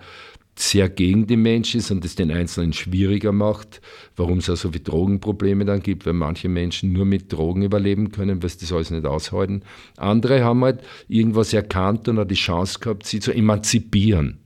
sehr 0.59 0.89
gegen 0.89 1.27
die 1.27 1.37
Menschen 1.37 1.79
ist 1.79 1.91
und 1.91 2.03
es 2.03 2.15
den 2.15 2.31
Einzelnen 2.31 2.73
schwieriger 2.73 3.31
macht, 3.31 3.81
warum 4.15 4.39
es 4.39 4.49
auch 4.49 4.55
so 4.55 4.71
viele 4.71 4.83
Drogenprobleme 4.83 5.65
dann 5.65 5.81
gibt, 5.81 6.05
weil 6.05 6.13
manche 6.13 6.49
Menschen 6.49 6.93
nur 6.93 7.05
mit 7.05 7.31
Drogen 7.31 7.61
überleben 7.61 8.11
können, 8.11 8.41
weil 8.41 8.49
sie 8.49 8.59
das 8.61 8.73
alles 8.73 8.89
nicht 8.89 9.05
aushalten. 9.05 9.61
Andere 9.97 10.43
haben 10.43 10.63
halt 10.63 10.81
irgendwas 11.07 11.53
erkannt 11.53 12.07
und 12.07 12.17
auch 12.19 12.25
die 12.25 12.35
Chance 12.35 12.79
gehabt, 12.79 13.05
sie 13.05 13.19
zu 13.19 13.31
emanzipieren. 13.31 14.39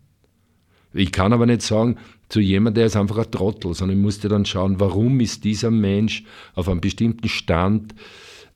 Ich 0.93 1.11
kann 1.11 1.33
aber 1.33 1.45
nicht 1.45 1.61
sagen, 1.61 1.97
zu 2.29 2.39
jemandem, 2.39 2.81
der 2.81 2.85
ist 2.87 2.95
einfach 2.95 3.17
ein 3.17 3.31
Trottel, 3.31 3.73
sondern 3.73 3.97
ich 3.97 4.03
musste 4.03 4.27
dann 4.29 4.45
schauen, 4.45 4.79
warum 4.79 5.19
ist 5.19 5.43
dieser 5.43 5.71
Mensch 5.71 6.23
auf 6.53 6.69
einem 6.69 6.81
bestimmten 6.81 7.27
Stand 7.27 7.93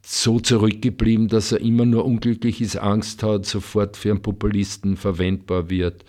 so 0.01 0.39
zurückgeblieben, 0.39 1.27
dass 1.27 1.51
er 1.51 1.61
immer 1.61 1.85
nur 1.85 2.05
unglücklich 2.05 2.61
ist, 2.61 2.77
Angst 2.77 3.23
hat, 3.23 3.45
sofort 3.45 3.97
für 3.97 4.11
einen 4.11 4.21
Populisten 4.21 4.97
verwendbar 4.97 5.69
wird 5.69 6.05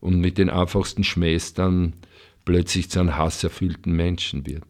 und 0.00 0.20
mit 0.20 0.38
den 0.38 0.50
einfachsten 0.50 1.04
Schmähs 1.04 1.54
dann 1.54 1.94
plötzlich 2.44 2.90
zu 2.90 3.00
einem 3.00 3.16
hasserfüllten 3.16 3.94
Menschen 3.94 4.46
wird. 4.46 4.64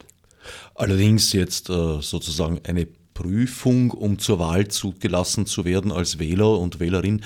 Allerdings 0.75 1.33
jetzt 1.33 1.71
äh, 1.71 2.01
sozusagen 2.01 2.61
eine 2.65 2.87
Prüfung, 3.17 3.93
um 3.93 4.19
zur 4.19 4.39
Wahl 4.39 4.69
zugelassen 4.69 5.47
zu 5.47 5.65
werden 5.65 5.91
als 5.91 6.19
Wähler 6.19 6.59
und 6.59 6.81
Wählerin, 6.81 7.23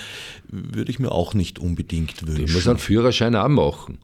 würde 0.48 0.90
ich 0.90 1.00
mir 1.00 1.11
auch 1.11 1.35
nicht 1.35 1.59
unbedingt 1.59 2.26
wünschen. 2.26 2.44
Ich 2.44 2.55
muss 2.55 2.68
einen 2.68 2.79
Führerschein 2.79 3.35
auch 3.35 3.48
machen. 3.48 3.98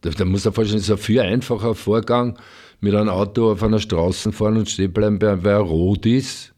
Da, 0.00 0.24
muss 0.24 0.46
er 0.46 0.52
vorstellen, 0.52 0.78
das 0.78 0.88
ist 0.88 0.90
ein 0.90 0.98
viel 0.98 1.20
einfacher 1.20 1.74
Vorgang, 1.74 2.38
mit 2.80 2.94
einem 2.94 3.10
Auto 3.10 3.52
auf 3.52 3.62
einer 3.62 3.78
Straße 3.78 4.32
fahren 4.32 4.56
und 4.56 4.68
stehen 4.68 4.92
bleiben, 4.92 5.20
weil 5.20 5.46
er 5.46 5.58
rot 5.58 6.06
ist, 6.06 6.54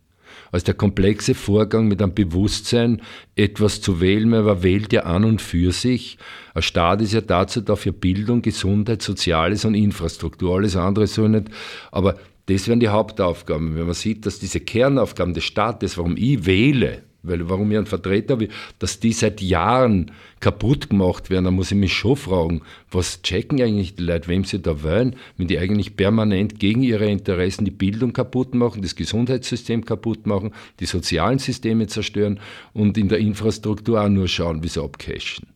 als 0.53 0.65
der 0.65 0.75
komplexe 0.75 1.35
Vorgang 1.35 1.89
mit 1.89 2.01
einem 2.01 2.15
Bewusstsein, 2.15 3.03
etwas 3.35 3.81
zu 3.81 4.01
wählen, 4.01 4.31
weil 4.31 4.43
man 4.43 4.63
wählt 4.63 4.93
ja 4.93 5.03
an 5.03 5.25
und 5.25 5.43
für 5.43 5.73
sich. 5.73 6.19
Ein 6.55 6.63
Staat 6.63 7.03
ist 7.03 7.13
ja 7.13 7.21
dazu 7.21 7.61
da 7.61 7.77
für 7.77 7.93
Bildung, 7.93 8.43
Gesundheit, 8.43 9.03
Soziales 9.03 9.65
und 9.65 9.75
Infrastruktur. 9.75 10.57
Alles 10.57 10.77
andere 10.77 11.07
soll 11.07 11.31
nicht. 11.31 11.49
Aber 11.91 12.17
das 12.47 12.69
wären 12.69 12.81
die 12.81 12.89
Hauptaufgaben. 12.89 13.77
Wenn 13.77 13.87
man 13.87 13.95
sieht, 13.95 14.27
dass 14.27 14.39
diese 14.39 14.61
Kernaufgaben 14.61 15.35
des 15.35 15.45
Staates, 15.45 15.99
warum 15.99 16.17
ich 16.17 16.47
wähle, 16.47 17.03
weil 17.27 17.49
warum 17.49 17.71
ich 17.71 17.77
einen 17.77 17.87
Vertreter 17.87 18.39
will, 18.39 18.49
dass 18.79 19.01
die 19.01 19.13
seit 19.13 19.41
Jahren 19.41 20.13
kaputt 20.41 20.91
gemacht 20.91 21.29
werden, 21.29 21.47
da 21.47 21.51
muss 21.51 21.73
ich 21.73 21.77
mich 21.77 21.93
schon 21.93 22.17
fragen, 22.17 22.63
was 22.91 23.23
checken 23.23 23.61
eigentlich 23.61 23.97
die 23.97 24.05
Leute, 24.05 24.29
wem 24.29 24.45
sie 24.45 24.61
da 24.61 24.83
wollen, 24.83 25.17
wenn 25.37 25.49
die 25.49 25.59
eigentlich 25.59 25.97
permanent 25.97 26.61
gegen 26.61 26.83
ihre 26.83 27.11
Interessen 27.11 27.65
die 27.65 27.71
Bildung 27.71 28.13
kaputt 28.13 28.55
machen, 28.55 28.83
das 28.83 28.95
Gesundheitssystem 28.95 29.85
kaputt 29.85 30.27
machen, 30.27 30.53
die 30.79 30.87
sozialen 30.87 31.39
Systeme 31.39 31.87
zerstören 31.89 32.39
und 32.73 32.97
in 32.97 33.09
der 33.09 33.19
Infrastruktur 33.19 34.01
auch 34.01 34.09
nur 34.09 34.29
schauen, 34.29 34.63
wie 34.63 34.69
sie 34.69 34.83
abcashen. 34.83 35.56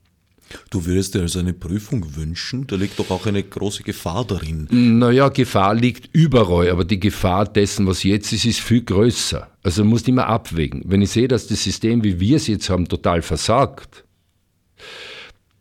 Du 0.70 0.84
würdest 0.86 1.14
dir 1.14 1.22
also 1.22 1.38
eine 1.38 1.52
Prüfung 1.52 2.16
wünschen? 2.16 2.66
Da 2.66 2.76
liegt 2.76 2.98
doch 2.98 3.10
auch 3.10 3.26
eine 3.26 3.42
große 3.42 3.82
Gefahr 3.82 4.24
darin. 4.24 4.68
Naja, 4.70 5.28
Gefahr 5.28 5.74
liegt 5.74 6.10
überall, 6.12 6.70
aber 6.70 6.84
die 6.84 7.00
Gefahr 7.00 7.46
dessen, 7.46 7.86
was 7.86 8.02
jetzt 8.02 8.32
ist, 8.32 8.44
ist 8.44 8.60
viel 8.60 8.82
größer. 8.82 9.48
Also 9.62 9.82
man 9.82 9.90
muss 9.90 10.08
immer 10.08 10.26
abwägen. 10.26 10.82
Wenn 10.86 11.02
ich 11.02 11.10
sehe, 11.10 11.28
dass 11.28 11.46
das 11.46 11.62
System, 11.62 12.02
wie 12.02 12.18
wir 12.20 12.36
es 12.36 12.46
jetzt 12.46 12.70
haben, 12.70 12.88
total 12.88 13.22
versagt, 13.22 14.04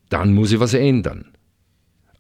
dann 0.10 0.34
muss 0.34 0.52
ich 0.52 0.60
was 0.60 0.74
ändern. 0.74 1.26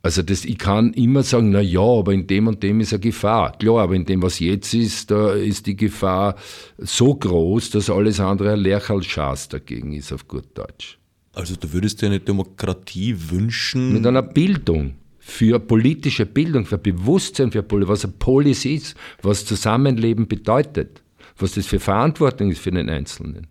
Also 0.01 0.21
das, 0.21 0.45
ich 0.45 0.57
kann 0.57 0.93
immer 0.93 1.23
sagen, 1.23 1.49
na 1.49 1.59
ja, 1.59 1.81
aber 1.81 2.13
in 2.13 2.25
dem 2.25 2.47
und 2.47 2.63
dem 2.63 2.79
ist 2.79 2.93
eine 2.93 3.01
Gefahr. 3.01 3.57
Klar, 3.57 3.79
aber 3.83 3.95
in 3.95 4.05
dem, 4.05 4.21
was 4.21 4.39
jetzt 4.39 4.73
ist, 4.73 5.11
da 5.11 5.33
ist 5.33 5.65
die 5.65 5.75
Gefahr 5.75 6.35
so 6.77 7.15
groß, 7.15 7.71
dass 7.71 7.89
alles 7.89 8.19
andere 8.19 8.53
ein 8.53 8.59
Lerchalschaß 8.59 9.49
dagegen 9.49 9.91
ist, 9.93 10.13
auf 10.13 10.27
gut 10.27 10.57
Deutsch. 10.57 10.98
Also 11.39 11.55
du 11.55 11.71
würdest 11.71 12.01
dir 12.01 12.07
eine 12.07 12.19
Demokratie 12.19 13.15
wünschen? 13.29 13.93
Mit 13.93 14.05
einer 14.05 14.21
Bildung. 14.21 14.95
Für 15.19 15.59
politische 15.59 16.25
Bildung, 16.25 16.65
für 16.65 16.77
Bewusstsein, 16.77 17.51
für 17.51 17.63
was 17.69 18.03
eine 18.03 18.13
Polis 18.19 18.65
ist, 18.65 18.97
was 19.21 19.45
Zusammenleben 19.45 20.27
bedeutet, 20.27 21.01
was 21.37 21.53
das 21.53 21.65
für 21.65 21.79
Verantwortung 21.79 22.51
ist 22.51 22.59
für 22.59 22.71
den 22.71 22.89
Einzelnen. 22.89 23.47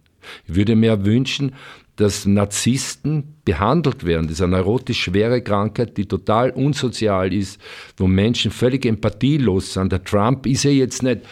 Ich 0.46 0.54
würde 0.54 0.76
mir 0.76 1.04
wünschen, 1.06 1.52
dass 1.96 2.26
Narzissten 2.26 3.36
behandelt 3.44 4.04
werden. 4.04 4.26
Das 4.26 4.34
ist 4.34 4.42
eine 4.42 4.56
neurotisch 4.56 5.02
schwere 5.04 5.40
Krankheit, 5.40 5.96
die 5.96 6.06
total 6.06 6.50
unsozial 6.50 7.32
ist, 7.32 7.58
wo 7.96 8.06
Menschen 8.06 8.50
völlig 8.50 8.84
empathielos 8.84 9.72
sind. 9.72 9.92
Der 9.92 10.04
Trump 10.04 10.46
ist 10.46 10.64
ja 10.64 10.70
jetzt 10.70 11.02
nicht, 11.02 11.22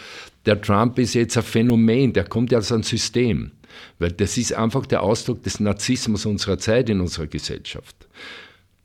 der 0.45 0.59
Trump 0.59 0.97
ist 0.97 1.13
jetzt 1.13 1.37
ein 1.37 1.43
Phänomen, 1.43 2.13
der 2.13 2.23
kommt 2.23 2.51
ja 2.51 2.57
aus 2.57 2.71
einem 2.71 2.83
System. 2.83 3.51
Weil 3.99 4.11
das 4.11 4.37
ist 4.37 4.53
einfach 4.53 4.85
der 4.85 5.03
Ausdruck 5.03 5.43
des 5.43 5.59
Narzissmus 5.59 6.25
unserer 6.25 6.57
Zeit 6.57 6.89
in 6.89 7.01
unserer 7.01 7.27
Gesellschaft. 7.27 7.95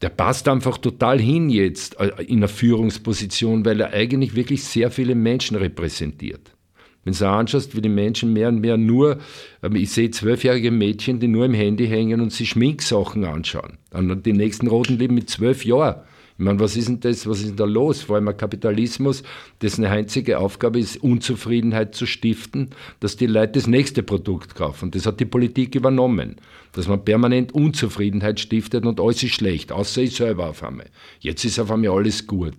Der 0.01 0.09
passt 0.09 0.49
einfach 0.49 0.79
total 0.79 1.21
hin 1.21 1.49
jetzt 1.49 1.99
äh, 2.01 2.11
in 2.25 2.39
einer 2.39 2.49
Führungsposition, 2.49 3.65
weil 3.65 3.81
er 3.81 3.93
eigentlich 3.93 4.35
wirklich 4.35 4.65
sehr 4.65 4.91
viele 4.91 5.15
Menschen 5.15 5.57
repräsentiert. 5.57 6.53
Wenn 7.05 7.15
du 7.15 7.29
anschaust, 7.29 7.77
wie 7.77 7.81
die 7.81 7.89
Menschen 7.89 8.33
mehr 8.33 8.49
und 8.49 8.61
mehr 8.61 8.77
nur, 8.77 9.19
ähm, 9.63 9.77
ich 9.77 9.91
sehe 9.91 10.11
zwölfjährige 10.11 10.71
Mädchen, 10.71 11.21
die 11.21 11.29
nur 11.29 11.45
im 11.45 11.55
Handy 11.55 11.89
hängen 11.89 12.21
und 12.21 12.33
sich 12.33 12.51
Schminksachen 12.51 13.25
anschauen. 13.25 13.79
Dann 13.91 14.23
die 14.23 14.33
nächsten 14.33 14.69
roten 14.69 14.99
Leben 14.99 15.15
mit 15.15 15.29
zwölf 15.29 15.65
Jahren. 15.65 16.03
Ich 16.43 16.45
meine, 16.45 16.59
was 16.59 16.77
ist 16.77 16.89
denn 16.89 16.99
das, 16.99 17.25
was 17.29 17.39
ist 17.39 17.51
denn 17.51 17.57
da 17.57 17.65
los? 17.65 18.03
Vor 18.03 18.17
allem 18.17 18.27
ein 18.27 18.37
Kapitalismus, 18.37 19.23
dessen 19.61 19.85
einzige 19.85 20.41
Aufgabe 20.41 20.81
ist, 20.81 20.97
Unzufriedenheit 21.01 21.95
zu 21.95 22.05
stiften, 22.05 22.71
dass 22.99 23.17
die 23.17 23.27
Leute 23.29 23.53
das 23.53 23.69
nächste 23.69 24.03
Produkt 24.03 24.57
kaufen. 24.57 24.91
Das 24.91 25.07
hat 25.07 25.21
die 25.21 25.25
Politik 25.25 25.77
übernommen. 25.77 26.35
Dass 26.73 26.89
man 26.89 27.05
permanent 27.05 27.53
Unzufriedenheit 27.53 28.41
stiftet 28.41 28.85
und 28.87 28.99
alles 28.99 29.23
ist 29.23 29.35
schlecht, 29.35 29.71
außer 29.71 30.03
ich 30.03 30.17
selber 30.17 30.49
auf 30.49 30.65
einmal. 30.65 30.87
Jetzt 31.21 31.45
ist 31.45 31.61
auf 31.61 31.71
einmal 31.71 31.91
alles 31.91 32.27
gut. 32.27 32.57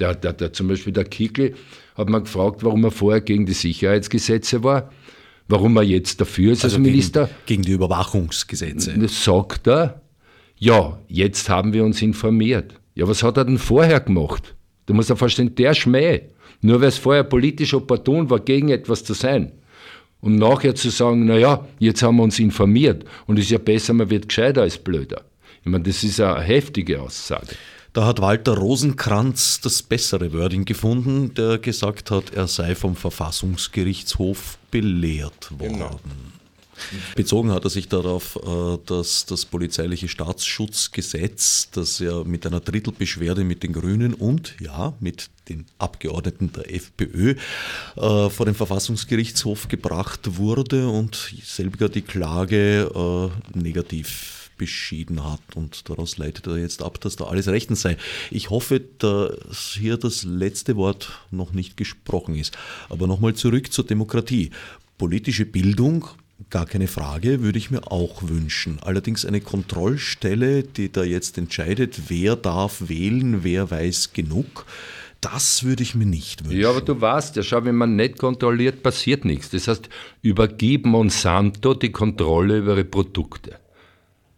Der, 0.00 0.16
der, 0.16 0.32
der, 0.32 0.52
zum 0.52 0.66
Beispiel 0.66 0.92
der 0.92 1.04
Kickel 1.04 1.54
hat 1.94 2.08
man 2.08 2.24
gefragt, 2.24 2.64
warum 2.64 2.82
er 2.82 2.90
vorher 2.90 3.20
gegen 3.20 3.46
die 3.46 3.52
Sicherheitsgesetze 3.52 4.64
war, 4.64 4.90
warum 5.46 5.76
er 5.76 5.84
jetzt 5.84 6.20
dafür 6.20 6.54
ist 6.54 6.64
also 6.64 6.78
als 6.78 6.82
Minister. 6.82 7.26
Gegen, 7.26 7.36
gegen 7.46 7.62
die 7.62 7.72
Überwachungsgesetze. 7.72 8.96
Sagt 9.06 9.68
er, 9.68 10.02
ja, 10.56 10.98
jetzt 11.06 11.48
haben 11.48 11.72
wir 11.72 11.84
uns 11.84 12.02
informiert. 12.02 12.74
Ja, 12.96 13.06
was 13.06 13.22
hat 13.22 13.36
er 13.36 13.44
denn 13.44 13.58
vorher 13.58 14.00
gemacht? 14.00 14.54
Du 14.86 14.94
musst 14.94 15.10
dir 15.10 15.16
vorstellen, 15.16 15.54
der 15.54 15.74
Schmäh, 15.74 16.22
nur 16.62 16.80
weil 16.80 16.88
es 16.88 16.98
vorher 16.98 17.24
politisch 17.24 17.74
opportun 17.74 18.30
war, 18.30 18.40
gegen 18.40 18.70
etwas 18.70 19.04
zu 19.04 19.12
sein. 19.12 19.52
Und 20.20 20.36
nachher 20.36 20.74
zu 20.74 20.88
sagen, 20.90 21.26
naja, 21.26 21.66
jetzt 21.78 22.02
haben 22.02 22.16
wir 22.16 22.22
uns 22.22 22.38
informiert 22.38 23.04
und 23.26 23.38
es 23.38 23.44
ist 23.44 23.50
ja 23.50 23.58
besser, 23.58 23.92
man 23.92 24.08
wird 24.08 24.28
gescheiter 24.28 24.62
als 24.62 24.78
blöder. 24.78 25.22
Ich 25.62 25.70
meine, 25.70 25.84
das 25.84 26.02
ist 26.02 26.20
eine 26.20 26.40
heftige 26.40 27.02
Aussage. 27.02 27.54
Da 27.92 28.06
hat 28.06 28.20
Walter 28.20 28.56
Rosenkranz 28.56 29.60
das 29.60 29.82
bessere 29.82 30.32
Wording 30.32 30.64
gefunden, 30.64 31.34
der 31.34 31.58
gesagt 31.58 32.10
hat, 32.10 32.32
er 32.34 32.46
sei 32.46 32.74
vom 32.74 32.96
Verfassungsgerichtshof 32.96 34.58
belehrt 34.70 35.50
worden. 35.58 35.72
Genau. 35.74 36.00
Bezogen 37.14 37.52
hat 37.52 37.64
er 37.64 37.70
sich 37.70 37.88
darauf, 37.88 38.36
äh, 38.36 38.78
dass 38.86 39.26
das 39.26 39.44
polizeiliche 39.44 40.08
Staatsschutzgesetz, 40.08 41.70
das 41.70 41.98
ja 41.98 42.24
mit 42.24 42.46
einer 42.46 42.60
Drittelbeschwerde 42.60 43.44
mit 43.44 43.62
den 43.62 43.72
Grünen 43.72 44.14
und 44.14 44.54
ja 44.60 44.94
mit 45.00 45.30
den 45.48 45.66
Abgeordneten 45.78 46.52
der 46.52 46.74
FPÖ 46.74 47.34
äh, 47.96 48.30
vor 48.30 48.46
den 48.46 48.54
Verfassungsgerichtshof 48.54 49.68
gebracht 49.68 50.36
wurde 50.36 50.88
und 50.88 51.32
selbiger 51.44 51.88
die 51.88 52.02
Klage 52.02 52.90
äh, 53.54 53.58
negativ 53.58 54.50
beschieden 54.56 55.22
hat 55.24 55.40
und 55.54 55.88
daraus 55.88 56.16
leitet 56.16 56.46
er 56.46 56.56
jetzt 56.56 56.82
ab, 56.82 57.00
dass 57.00 57.16
da 57.16 57.24
alles 57.24 57.48
rechtens 57.48 57.82
sei. 57.82 57.96
Ich 58.30 58.50
hoffe, 58.50 58.80
dass 58.80 59.76
hier 59.78 59.96
das 59.96 60.24
letzte 60.24 60.76
Wort 60.76 61.10
noch 61.30 61.52
nicht 61.52 61.76
gesprochen 61.76 62.34
ist. 62.34 62.56
Aber 62.88 63.06
nochmal 63.06 63.34
zurück 63.34 63.72
zur 63.72 63.84
Demokratie. 63.84 64.50
Politische 64.98 65.44
Bildung 65.44 66.08
Gar 66.50 66.66
keine 66.66 66.86
Frage, 66.86 67.42
würde 67.42 67.58
ich 67.58 67.70
mir 67.70 67.90
auch 67.90 68.22
wünschen. 68.22 68.78
Allerdings 68.82 69.24
eine 69.24 69.40
Kontrollstelle, 69.40 70.62
die 70.62 70.92
da 70.92 71.02
jetzt 71.02 71.38
entscheidet, 71.38 72.08
wer 72.08 72.36
darf 72.36 72.88
wählen, 72.88 73.42
wer 73.42 73.70
weiß 73.70 74.12
genug, 74.12 74.66
das 75.22 75.64
würde 75.64 75.82
ich 75.82 75.94
mir 75.94 76.04
nicht 76.04 76.44
wünschen. 76.44 76.60
Ja, 76.60 76.70
aber 76.70 76.82
du 76.82 77.00
weißt 77.00 77.36
ja, 77.36 77.42
schau, 77.42 77.64
wenn 77.64 77.74
man 77.74 77.96
nicht 77.96 78.18
kontrolliert, 78.18 78.82
passiert 78.82 79.24
nichts. 79.24 79.50
Das 79.50 79.66
heißt, 79.66 79.88
übergib 80.22 80.84
Monsanto 80.84 81.74
die 81.74 81.90
Kontrolle 81.90 82.58
über 82.58 82.72
ihre 82.72 82.84
Produkte. 82.84 83.58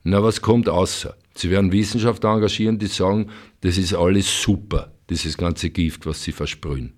Na, 0.04 0.22
was 0.22 0.40
kommt 0.40 0.68
außer? 0.68 1.16
Sie 1.34 1.50
werden 1.50 1.72
Wissenschaftler 1.72 2.34
engagieren, 2.34 2.78
die 2.78 2.86
sagen, 2.86 3.30
das 3.60 3.76
ist 3.76 3.92
alles 3.92 4.42
super, 4.42 4.92
dieses 5.10 5.36
ganze 5.36 5.70
Gift, 5.70 6.06
was 6.06 6.22
sie 6.22 6.32
versprühen. 6.32 6.94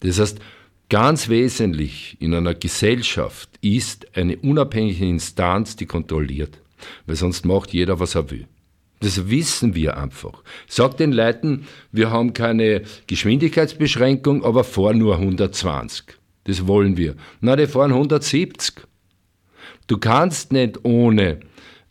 Das 0.00 0.18
heißt, 0.18 0.38
Ganz 0.90 1.28
wesentlich 1.28 2.16
in 2.18 2.34
einer 2.34 2.52
Gesellschaft 2.52 3.48
ist 3.60 4.08
eine 4.16 4.36
unabhängige 4.38 5.06
Instanz, 5.06 5.76
die 5.76 5.86
kontrolliert, 5.86 6.58
weil 7.06 7.14
sonst 7.14 7.46
macht 7.46 7.72
jeder, 7.72 8.00
was 8.00 8.16
er 8.16 8.28
will. 8.32 8.48
Das 8.98 9.30
wissen 9.30 9.76
wir 9.76 9.96
einfach. 9.96 10.42
Sag 10.66 10.96
den 10.96 11.12
Leuten, 11.12 11.68
wir 11.92 12.10
haben 12.10 12.34
keine 12.34 12.82
Geschwindigkeitsbeschränkung, 13.06 14.44
aber 14.44 14.64
fahren 14.64 14.98
nur 14.98 15.14
120. 15.14 16.06
Das 16.44 16.66
wollen 16.66 16.96
wir. 16.96 17.14
Na, 17.40 17.54
die 17.54 17.68
fahren 17.68 17.92
170. 17.92 18.74
Du 19.86 19.96
kannst 19.96 20.50
nicht 20.50 20.84
ohne 20.84 21.38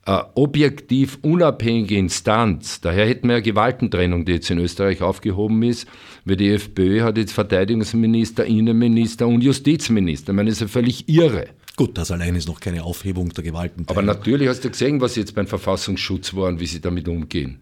objektiv 0.10 1.20
unabhängige 1.22 1.98
Instanz, 1.98 2.82
daher 2.82 3.08
hätten 3.08 3.28
wir 3.28 3.36
ja 3.36 3.42
Gewaltentrennung, 3.42 4.26
die 4.26 4.34
jetzt 4.34 4.50
in 4.50 4.58
Österreich 4.58 5.02
aufgehoben 5.02 5.62
ist, 5.62 5.88
weil 6.26 6.36
die 6.36 6.50
FPÖ 6.50 7.02
hat 7.02 7.18
jetzt 7.18 7.34
Verteidigungsminister, 7.34 8.46
Innenminister 8.46 9.28
und 9.28 9.42
Justizminister. 9.42 10.32
Ich 10.32 10.36
meine, 10.36 10.50
das 10.50 10.58
ist 10.58 10.62
ja 10.62 10.68
völlig 10.68 11.08
irre. 11.08 11.50
Gut, 11.76 11.98
das 11.98 12.12
allein 12.12 12.36
ist 12.36 12.48
noch 12.48 12.60
keine 12.60 12.84
Aufhebung 12.84 13.30
der 13.30 13.44
Gewaltentrennung. 13.44 13.90
Aber 13.90 14.02
natürlich 14.02 14.48
hast 14.48 14.64
du 14.64 14.70
gesehen, 14.70 15.00
was 15.00 15.16
jetzt 15.16 15.36
beim 15.36 15.48
Verfassungsschutz 15.48 16.34
war 16.34 16.48
und 16.48 16.60
wie 16.60 16.66
sie 16.66 16.82
damit 16.82 17.08
umgehen. 17.08 17.62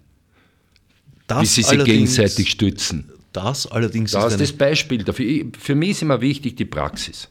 Das 1.28 1.42
wie 1.42 1.46
sie 1.46 1.64
sich 1.64 1.84
gegenseitig 1.84 2.50
stützen. 2.50 3.12
Das 3.34 3.68
allerdings 3.68 4.12
das 4.12 4.34
ist 4.34 4.42
das 4.42 4.54
Beispiel 4.54 5.04
dafür. 5.04 5.46
Für 5.60 5.76
mich 5.76 5.92
ist 5.92 6.02
immer 6.02 6.22
wichtig 6.22 6.56
die 6.56 6.66
Praxis. 6.66 7.30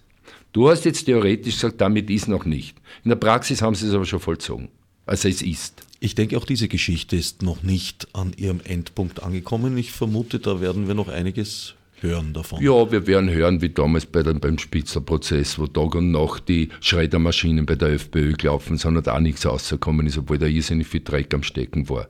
Du 0.52 0.68
hast 0.68 0.84
jetzt 0.84 1.04
theoretisch 1.04 1.54
gesagt, 1.54 1.80
damit 1.80 2.10
ist 2.10 2.28
noch 2.28 2.44
nicht. 2.44 2.76
In 3.02 3.08
der 3.08 3.16
Praxis 3.16 3.62
haben 3.62 3.74
sie 3.74 3.86
es 3.86 3.94
aber 3.94 4.04
schon 4.04 4.20
vollzogen 4.20 4.68
als 5.06 5.24
es 5.24 5.42
ist. 5.42 5.82
Ich 5.98 6.14
denke, 6.14 6.36
auch 6.36 6.44
diese 6.44 6.68
Geschichte 6.68 7.16
ist 7.16 7.42
noch 7.42 7.62
nicht 7.62 8.08
an 8.12 8.32
ihrem 8.36 8.60
Endpunkt 8.62 9.22
angekommen. 9.22 9.78
Ich 9.78 9.92
vermute, 9.92 10.38
da 10.38 10.60
werden 10.60 10.88
wir 10.88 10.94
noch 10.94 11.08
einiges 11.08 11.74
hören 12.00 12.34
davon. 12.34 12.62
Ja, 12.62 12.90
wir 12.90 13.06
werden 13.06 13.30
hören, 13.30 13.62
wie 13.62 13.70
damals 13.70 14.04
bei 14.04 14.22
dem, 14.22 14.40
beim 14.40 14.58
Spitzer-Prozess, 14.58 15.58
wo 15.58 15.66
Tag 15.66 15.94
und 15.94 16.10
Nacht 16.10 16.48
die 16.48 16.68
Schreddermaschinen 16.80 17.64
bei 17.64 17.76
der 17.76 17.90
FPÖ 17.90 18.34
gelaufen 18.34 18.76
sind 18.76 18.96
und 18.96 19.08
auch 19.08 19.20
nichts 19.20 19.46
rausgekommen 19.46 20.06
ist, 20.06 20.18
obwohl 20.18 20.38
da 20.38 20.46
irrsinnig 20.46 20.86
viel 20.86 21.00
Dreck 21.00 21.32
am 21.32 21.42
Stecken 21.42 21.88
war. 21.88 22.08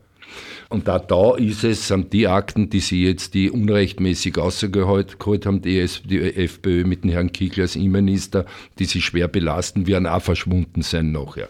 Und 0.69 0.89
da, 0.89 0.99
da 0.99 1.37
ist 1.37 1.63
es, 1.63 1.87
sind 1.87 2.13
die 2.13 2.27
Akten, 2.27 2.69
die 2.69 2.81
sie 2.81 3.05
jetzt, 3.05 3.35
die 3.35 3.51
unrechtmäßig 3.51 4.37
rausgeholt 4.37 5.47
haben, 5.47 5.63
die, 5.63 5.87
die 6.05 6.21
FPÖ 6.21 6.85
mit 6.85 7.05
dem 7.05 7.11
Herrn 7.11 7.31
Kickl 7.31 7.61
als 7.61 7.77
Innenminister, 7.77 8.45
die 8.79 8.85
sie 8.87 9.01
schwer 9.01 9.29
belasten, 9.29 9.87
werden 9.87 10.09
auch 10.09 10.23
verschwunden 10.23 10.83
sein 10.83 11.13
nachher. 11.13 11.49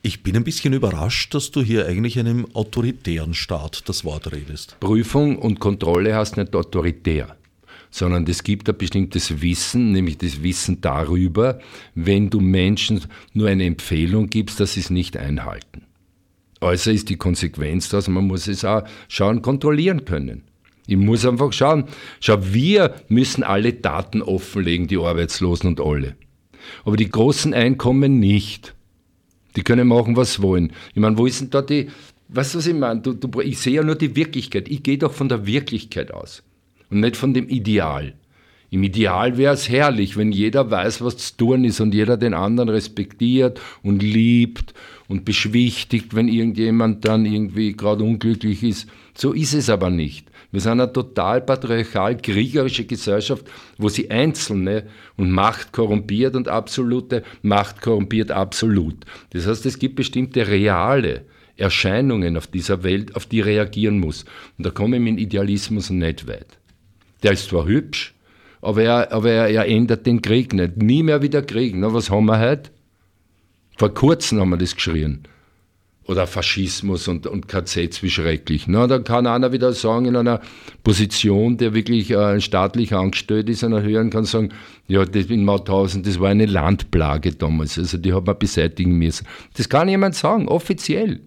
Ich 0.00 0.22
bin 0.22 0.36
ein 0.36 0.44
bisschen 0.44 0.74
überrascht, 0.74 1.34
dass 1.34 1.50
du 1.50 1.60
hier 1.60 1.86
eigentlich 1.86 2.18
einem 2.18 2.46
autoritären 2.54 3.34
Staat 3.34 3.88
das 3.88 4.04
Wort 4.04 4.30
redest. 4.32 4.76
Prüfung 4.78 5.38
und 5.38 5.58
Kontrolle 5.58 6.14
heißt 6.14 6.36
nicht 6.36 6.54
autoritär, 6.54 7.36
sondern 7.90 8.24
es 8.28 8.44
gibt 8.44 8.68
ein 8.68 8.78
bestimmtes 8.78 9.42
Wissen, 9.42 9.90
nämlich 9.90 10.18
das 10.18 10.42
Wissen 10.42 10.80
darüber, 10.80 11.58
wenn 11.96 12.30
du 12.30 12.38
Menschen 12.38 13.00
nur 13.32 13.48
eine 13.48 13.64
Empfehlung 13.64 14.30
gibst, 14.30 14.60
dass 14.60 14.74
sie 14.74 14.80
es 14.80 14.90
nicht 14.90 15.16
einhalten. 15.16 15.82
Also 16.60 16.90
ist 16.90 17.08
die 17.08 17.16
Konsequenz, 17.16 17.88
dass 17.88 18.08
man 18.08 18.26
muss 18.26 18.46
es 18.46 18.64
auch 18.64 18.82
schauen, 19.08 19.42
kontrollieren 19.42 20.04
können. 20.04 20.42
Ich 20.86 20.96
muss 20.96 21.26
einfach 21.26 21.52
schauen, 21.52 21.84
schau, 22.20 22.38
wir 22.40 22.94
müssen 23.08 23.42
alle 23.42 23.72
Daten 23.72 24.22
offenlegen, 24.22 24.86
die 24.86 24.96
Arbeitslosen 24.96 25.68
und 25.68 25.80
alle. 25.80 26.16
Aber 26.84 26.96
die 26.96 27.10
großen 27.10 27.52
Einkommen 27.52 28.18
nicht. 28.18 28.74
Die 29.58 29.64
können 29.64 29.88
machen, 29.88 30.14
was 30.14 30.34
sie 30.34 30.42
wollen. 30.42 30.72
Ich 30.94 31.00
meine, 31.00 31.18
wo 31.18 31.26
ist 31.26 31.40
denn 31.40 31.50
da 31.50 31.62
die, 31.62 31.88
weißt 32.28 32.54
du, 32.54 32.58
was 32.58 32.66
ich 32.68 32.74
meine? 32.74 33.00
Du, 33.00 33.12
du, 33.12 33.40
ich 33.40 33.58
sehe 33.58 33.72
ja 33.72 33.82
nur 33.82 33.96
die 33.96 34.14
Wirklichkeit. 34.14 34.68
Ich 34.68 34.84
gehe 34.84 34.98
doch 34.98 35.12
von 35.12 35.28
der 35.28 35.46
Wirklichkeit 35.46 36.14
aus 36.14 36.44
und 36.90 37.00
nicht 37.00 37.16
von 37.16 37.34
dem 37.34 37.48
Ideal. 37.48 38.14
Im 38.70 38.82
Ideal 38.82 39.38
wäre 39.38 39.54
es 39.54 39.68
herrlich, 39.68 40.16
wenn 40.16 40.30
jeder 40.30 40.70
weiß, 40.70 41.00
was 41.02 41.16
zu 41.16 41.36
tun 41.36 41.64
ist 41.64 41.80
und 41.80 41.94
jeder 41.94 42.16
den 42.18 42.34
anderen 42.34 42.68
respektiert 42.68 43.60
und 43.82 44.02
liebt 44.02 44.74
und 45.08 45.24
beschwichtigt, 45.24 46.14
wenn 46.14 46.28
irgendjemand 46.28 47.04
dann 47.06 47.24
irgendwie 47.24 47.72
gerade 47.72 48.04
unglücklich 48.04 48.62
ist. 48.62 48.88
So 49.14 49.32
ist 49.32 49.54
es 49.54 49.70
aber 49.70 49.88
nicht. 49.88 50.28
Wir 50.50 50.60
sind 50.60 50.80
eine 50.80 50.92
total 50.92 51.40
patriarchal 51.40 52.18
kriegerische 52.18 52.84
Gesellschaft, 52.84 53.44
wo 53.76 53.88
sie 53.88 54.10
Einzelne 54.10 54.84
und 55.16 55.30
Macht 55.30 55.72
korrumpiert 55.72 56.36
und 56.36 56.48
absolute 56.48 57.22
Macht 57.42 57.80
korrumpiert 57.80 58.30
absolut. 58.30 59.04
Das 59.30 59.46
heißt, 59.46 59.64
es 59.66 59.78
gibt 59.78 59.96
bestimmte 59.96 60.46
reale 60.46 61.24
Erscheinungen 61.56 62.36
auf 62.36 62.46
dieser 62.46 62.82
Welt, 62.82 63.16
auf 63.16 63.26
die 63.26 63.40
reagieren 63.40 63.98
muss. 63.98 64.24
Und 64.56 64.64
da 64.66 64.70
komme 64.70 64.96
ich 64.96 65.02
mit 65.02 65.18
Idealismus 65.18 65.90
nicht 65.90 66.26
weit. 66.28 66.58
Der 67.22 67.32
ist 67.32 67.48
zwar 67.48 67.66
hübsch, 67.66 68.14
aber 68.60 68.82
er, 68.82 69.12
aber 69.12 69.30
er, 69.30 69.48
er 69.48 69.66
ändert 69.66 70.06
den 70.06 70.22
Krieg 70.22 70.52
nicht. 70.52 70.76
Nie 70.76 71.02
mehr 71.02 71.22
wieder 71.22 71.42
Krieg. 71.42 71.74
Na, 71.76 71.92
was 71.92 72.10
haben 72.10 72.26
wir 72.26 72.38
heute? 72.38 72.70
Vor 73.76 73.94
kurzem 73.94 74.40
haben 74.40 74.50
wir 74.50 74.56
das 74.56 74.74
geschrien. 74.74 75.22
oder 76.08 76.26
Faschismus 76.26 77.06
und, 77.06 77.26
und 77.26 77.48
KZs, 77.48 78.02
wie 78.02 78.10
schrecklich. 78.10 78.66
Na, 78.66 78.86
da 78.86 78.98
kann 78.98 79.26
einer 79.26 79.52
wieder 79.52 79.74
sagen, 79.74 80.06
in 80.06 80.16
einer 80.16 80.40
Position, 80.82 81.58
der 81.58 81.74
wirklich 81.74 82.10
äh, 82.10 82.40
staatlich 82.40 82.94
angestellt 82.94 83.50
ist, 83.50 83.62
einer 83.62 83.82
höheren 83.82 84.08
kann 84.08 84.24
sagen, 84.24 84.48
ja, 84.86 85.04
das 85.04 85.26
in 85.26 85.44
Mauthausen, 85.44 86.02
das 86.02 86.18
war 86.18 86.30
eine 86.30 86.46
Landplage 86.46 87.34
damals, 87.34 87.78
also 87.78 87.98
die 87.98 88.14
hat 88.14 88.26
man 88.26 88.38
beseitigen 88.38 88.96
müssen. 88.96 89.26
Das 89.54 89.68
kann 89.68 89.88
jemand 89.88 90.14
sagen, 90.14 90.48
offiziell. 90.48 91.20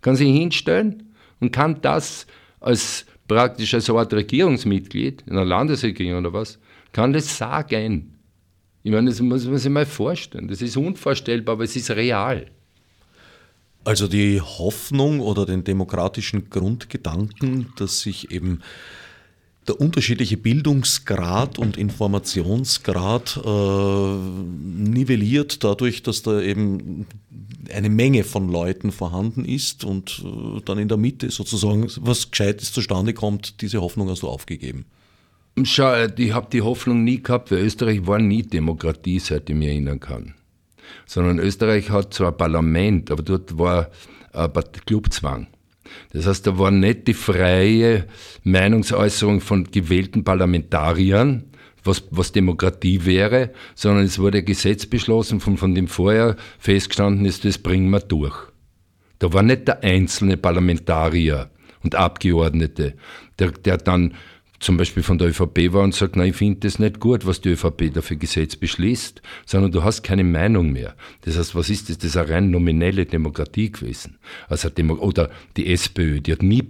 Kann 0.00 0.16
sich 0.16 0.28
hinstellen 0.28 1.04
und 1.38 1.52
kann 1.52 1.80
das 1.80 2.26
als 2.58 3.06
praktisch 3.28 3.74
als 3.74 3.88
Art 3.88 4.12
Regierungsmitglied 4.12 5.22
in 5.26 5.34
einer 5.34 5.44
Landesregierung 5.44 6.20
oder 6.20 6.32
was, 6.32 6.58
kann 6.96 7.12
das 7.12 7.36
sagen. 7.36 8.14
Ich 8.82 8.90
meine, 8.90 9.10
das 9.10 9.20
muss 9.20 9.44
man 9.44 9.58
sich 9.58 9.70
mal 9.70 9.84
vorstellen. 9.84 10.48
Das 10.48 10.62
ist 10.62 10.78
unvorstellbar, 10.78 11.52
aber 11.52 11.64
es 11.64 11.76
ist 11.76 11.90
real. 11.90 12.46
Also 13.84 14.08
die 14.08 14.40
Hoffnung 14.40 15.20
oder 15.20 15.44
den 15.44 15.62
demokratischen 15.62 16.48
Grundgedanken, 16.48 17.70
dass 17.76 18.00
sich 18.00 18.30
eben 18.30 18.62
der 19.68 19.78
unterschiedliche 19.78 20.38
Bildungsgrad 20.38 21.58
und 21.58 21.76
Informationsgrad 21.76 23.42
äh, 23.44 24.16
nivelliert 24.88 25.64
dadurch, 25.64 26.02
dass 26.02 26.22
da 26.22 26.40
eben 26.40 27.06
eine 27.74 27.90
Menge 27.90 28.24
von 28.24 28.48
Leuten 28.48 28.90
vorhanden 28.90 29.44
ist 29.44 29.84
und 29.84 30.24
äh, 30.24 30.62
dann 30.64 30.78
in 30.78 30.88
der 30.88 30.96
Mitte 30.96 31.30
sozusagen 31.30 31.90
was 32.00 32.30
Gescheites 32.30 32.72
zustande 32.72 33.12
kommt, 33.12 33.60
diese 33.60 33.82
Hoffnung 33.82 34.08
hast 34.08 34.22
du 34.22 34.28
aufgegeben. 34.28 34.86
Schau, 35.62 36.06
ich 36.16 36.32
habe 36.32 36.48
die 36.52 36.62
Hoffnung 36.62 37.04
nie 37.04 37.22
gehabt, 37.22 37.50
weil 37.50 37.60
Österreich 37.60 38.06
war 38.06 38.18
nie 38.18 38.42
Demokratie, 38.42 39.18
seit 39.18 39.48
ich 39.48 39.56
mich 39.56 39.68
erinnern 39.68 40.00
kann 40.00 40.34
sondern 41.06 41.38
Österreich 41.38 41.90
hat 41.90 42.12
zwar 42.12 42.32
ein 42.32 42.36
Parlament, 42.36 43.10
aber 43.10 43.22
dort 43.22 43.58
war 43.58 43.90
ein 44.32 44.52
Clubzwang. 44.84 45.46
Das 46.12 46.26
heißt, 46.26 46.46
da 46.46 46.58
war 46.58 46.70
nicht 46.70 47.06
die 47.06 47.14
freie 47.14 48.06
Meinungsäußerung 48.42 49.40
von 49.40 49.70
gewählten 49.70 50.24
Parlamentariern, 50.24 51.44
was, 51.84 52.04
was 52.10 52.32
Demokratie 52.32 53.04
wäre, 53.04 53.52
sondern 53.76 54.04
es 54.04 54.18
wurde 54.18 54.38
ein 54.38 54.44
Gesetz 54.44 54.86
beschlossen, 54.86 55.38
von, 55.40 55.56
von 55.56 55.74
dem 55.74 55.86
vorher 55.86 56.36
festgestanden 56.58 57.24
ist, 57.24 57.44
das 57.44 57.58
bringen 57.58 57.90
wir 57.90 58.00
durch. 58.00 58.36
Da 59.20 59.32
war 59.32 59.42
nicht 59.42 59.68
der 59.68 59.84
einzelne 59.84 60.36
Parlamentarier 60.36 61.50
und 61.84 61.94
Abgeordnete, 61.94 62.94
der, 63.38 63.52
der 63.52 63.76
dann 63.78 64.14
zum 64.58 64.76
Beispiel 64.76 65.02
von 65.02 65.18
der 65.18 65.28
ÖVP 65.28 65.72
war 65.72 65.82
und 65.82 65.94
sagt, 65.94 66.16
nein, 66.16 66.30
ich 66.30 66.36
finde 66.36 66.60
das 66.60 66.78
nicht 66.78 67.00
gut, 67.00 67.26
was 67.26 67.40
die 67.40 67.50
ÖVP 67.50 67.92
da 67.92 68.00
für 68.00 68.16
Gesetz 68.16 68.56
beschließt, 68.56 69.22
sondern 69.44 69.72
du 69.72 69.84
hast 69.84 70.02
keine 70.02 70.24
Meinung 70.24 70.72
mehr. 70.72 70.94
Das 71.22 71.36
heißt, 71.36 71.54
was 71.54 71.70
ist 71.70 71.88
das? 71.88 71.98
Das 71.98 72.10
ist 72.10 72.16
eine 72.16 72.28
rein 72.28 72.50
nominelle 72.50 73.06
Demokratie 73.06 73.70
gewesen. 73.70 74.18
Also 74.48 74.68
Demo 74.68 74.94
oder 74.94 75.30
die 75.56 75.72
SPÖ, 75.72 76.20
die 76.20 76.32
hat 76.32 76.42
nie 76.42 76.62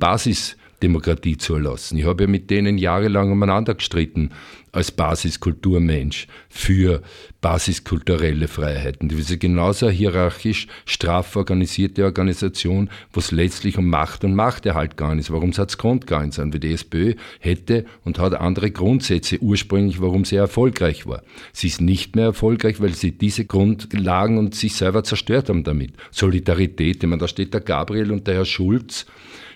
Basisdemokratie 0.81 1.37
zulassen. 1.39 1.99
Ich 1.99 2.05
habe 2.05 2.25
ja 2.25 2.29
mit 2.29 2.51
denen 2.51 2.79
jahrelang 2.79 3.33
umeinander 3.33 3.75
gestritten 3.75 4.31
als 4.73 4.91
Basiskulturmensch 4.91 6.27
für 6.51 7.01
basiskulturelle 7.41 8.47
Freiheiten. 8.47 9.09
Das 9.09 9.19
ist 9.19 9.41
genauso 9.41 9.89
hierarchisch 9.89 10.67
straff 10.85 11.35
organisierte 11.35 12.05
Organisation, 12.05 12.91
wo 13.11 13.21
es 13.21 13.31
letztlich 13.31 13.79
um 13.79 13.89
Macht 13.89 14.23
und 14.23 14.35
Machterhalt 14.35 14.99
gegangen 14.99 15.19
ist. 15.19 15.31
Warum 15.31 15.53
hat 15.53 15.71
es 15.71 15.79
Grundgegangen 15.79 16.31
sein? 16.31 16.53
Weil 16.53 16.61
die 16.61 16.75
SPÖ 16.75 17.15
hätte 17.41 17.87
und 18.05 18.19
hat 18.19 18.35
andere 18.35 18.71
Grundsätze 18.71 19.39
ursprünglich, 19.41 20.03
warum 20.03 20.27
sie 20.27 20.37
erfolgreich 20.37 21.07
war. 21.07 21.23
Sie 21.55 21.69
ist 21.69 21.81
nicht 21.81 22.15
mehr 22.15 22.27
erfolgreich, 22.27 22.81
weil 22.81 22.93
sie 22.93 23.13
diese 23.13 23.47
Grundlagen 23.47 24.37
und 24.37 24.55
sich 24.55 24.75
selber 24.75 25.05
zerstört 25.05 25.49
haben 25.49 25.65
damit. 25.65 25.95
Solidarität, 26.11 27.03
ich 27.03 27.09
meine, 27.09 27.21
da 27.21 27.29
steht 27.29 27.55
der 27.55 27.63
Gabriel 27.63 28.13
und 28.13 28.27
der 28.27 28.35
Herr 28.35 28.45
Schulz, 28.45 29.07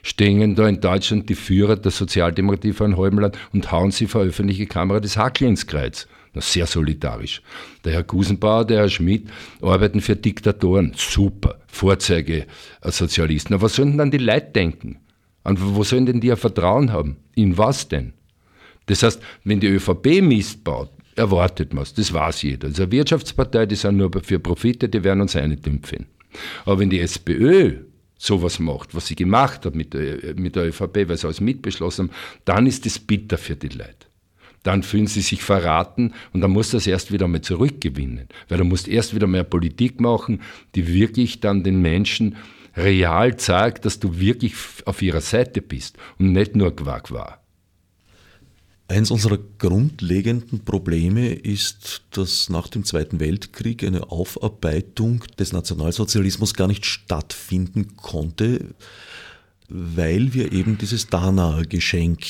stehen 0.03 0.55
da 0.55 0.69
in 0.69 0.81
Deutschland 0.81 1.29
die 1.29 1.35
Führer 1.35 1.77
der 1.77 1.91
Sozialdemokratie 1.91 2.73
vor 2.73 2.87
einem 2.87 2.99
halben 2.99 3.19
Land 3.19 3.39
und 3.53 3.71
hauen 3.71 3.91
sie 3.91 4.07
vor 4.07 4.23
öffentliche 4.23 4.67
Kamera 4.67 5.01
das 5.01 5.17
Hackel 5.17 5.49
ins 5.49 5.67
Kreuz. 5.67 6.07
Na, 6.33 6.41
sehr 6.41 6.67
solidarisch. 6.67 7.43
Der 7.85 7.93
Herr 7.93 8.03
Gusenbauer, 8.05 8.65
der 8.65 8.79
Herr 8.79 8.89
Schmidt 8.89 9.29
arbeiten 9.61 10.01
für 10.01 10.15
Diktatoren. 10.15 10.93
Super. 10.97 11.59
Vorzeige-Sozialisten. 11.67 13.55
Aber 13.55 13.65
was 13.65 13.75
sollen 13.75 13.91
denn 13.91 13.99
dann 13.99 14.11
die 14.11 14.19
Leute 14.19 14.53
denken? 14.53 14.99
Und 15.43 15.75
wo 15.75 15.83
sollen 15.83 16.07
denn 16.07 16.21
die 16.21 16.29
ja 16.29 16.37
Vertrauen 16.37 16.93
haben? 16.93 17.17
In 17.35 17.59
was 17.59 17.89
denn? 17.89 18.13
Das 18.87 19.03
heißt, 19.03 19.21
wenn 19.45 19.61
die 19.61 19.69
ÖVP 19.69 20.23
Mist 20.23 20.63
baut, 20.63 20.91
erwartet 21.17 21.73
man 21.75 21.83
es. 21.83 21.95
Das 21.95 22.13
weiß 22.13 22.43
jeder. 22.43 22.69
Das 22.69 22.73
ist 22.73 22.81
eine 22.81 22.93
Wirtschaftspartei, 22.93 23.67
die 23.67 23.77
sind 23.77 23.97
nur 23.97 24.11
für 24.23 24.39
Profite, 24.39 24.89
die 24.89 25.03
werden 25.03 25.21
uns 25.21 25.37
eine 25.37 25.57
finden. 25.57 26.07
Aber 26.65 26.79
wenn 26.79 26.91
die 26.91 27.01
SPÖ 27.01 27.79
sowas 28.21 28.59
macht, 28.59 28.95
was 28.95 29.07
sie 29.07 29.17
gemacht 29.17 29.65
hat 29.65 29.75
mit 29.75 29.95
der, 29.95 30.35
mit 30.35 30.55
der 30.55 30.69
ÖVP, 30.69 31.09
weil 31.09 31.17
sie 31.17 31.27
alles 31.27 31.41
mitbeschlossen 31.41 32.09
haben, 32.09 32.17
dann 32.45 32.67
ist 32.67 32.85
es 32.85 32.99
bitter 32.99 33.39
für 33.39 33.57
die 33.57 33.69
Leute. 33.69 34.07
Dann 34.63 34.83
fühlen 34.83 35.07
sie 35.07 35.23
sich 35.23 35.43
verraten 35.43 36.13
und 36.35 36.43
dann 36.43 36.51
muss 36.51 36.71
das 36.71 36.87
erst 36.87 37.13
wieder 37.13 37.27
mal 37.29 37.41
zurückgewinnen. 37.41 38.29
Weil 38.51 38.59
du 38.59 38.65
musst 38.65 38.89
erst 38.89 39.15
wieder 39.15 39.27
mehr 39.27 39.45
Politik 39.45 40.03
machen, 40.03 40.43
die 40.75 40.87
wirklich 40.87 41.41
dann 41.41 41.65
den 41.65 41.81
Menschen 41.81 42.37
real 42.77 43.39
zeigt, 43.39 43.87
dass 43.87 44.01
du 44.01 44.21
wirklich 44.21 44.53
auf 44.85 45.01
ihrer 45.01 45.23
Seite 45.23 45.63
bist 45.63 45.97
und 46.19 46.33
nicht 46.33 46.57
nur 46.57 46.77
Quack 46.77 47.11
war. 47.11 47.43
Eins 48.91 49.13
unserer 49.13 49.39
grundlegenden 49.59 50.65
Probleme 50.65 51.33
ist, 51.33 52.03
dass 52.11 52.49
nach 52.49 52.67
dem 52.67 52.85
Zweiten 52.85 53.21
Weltkrieg 53.21 53.85
eine 53.85 54.11
Aufarbeitung 54.11 55.23
des 55.39 55.53
Nationalsozialismus 55.53 56.55
gar 56.55 56.67
nicht 56.67 56.85
stattfinden 56.85 57.97
konnte, 57.97 58.75
weil 59.69 60.35
wir 60.35 60.51
eben 60.51 60.77
dieses 60.77 61.07
Danaer-Geschenk 61.07 62.27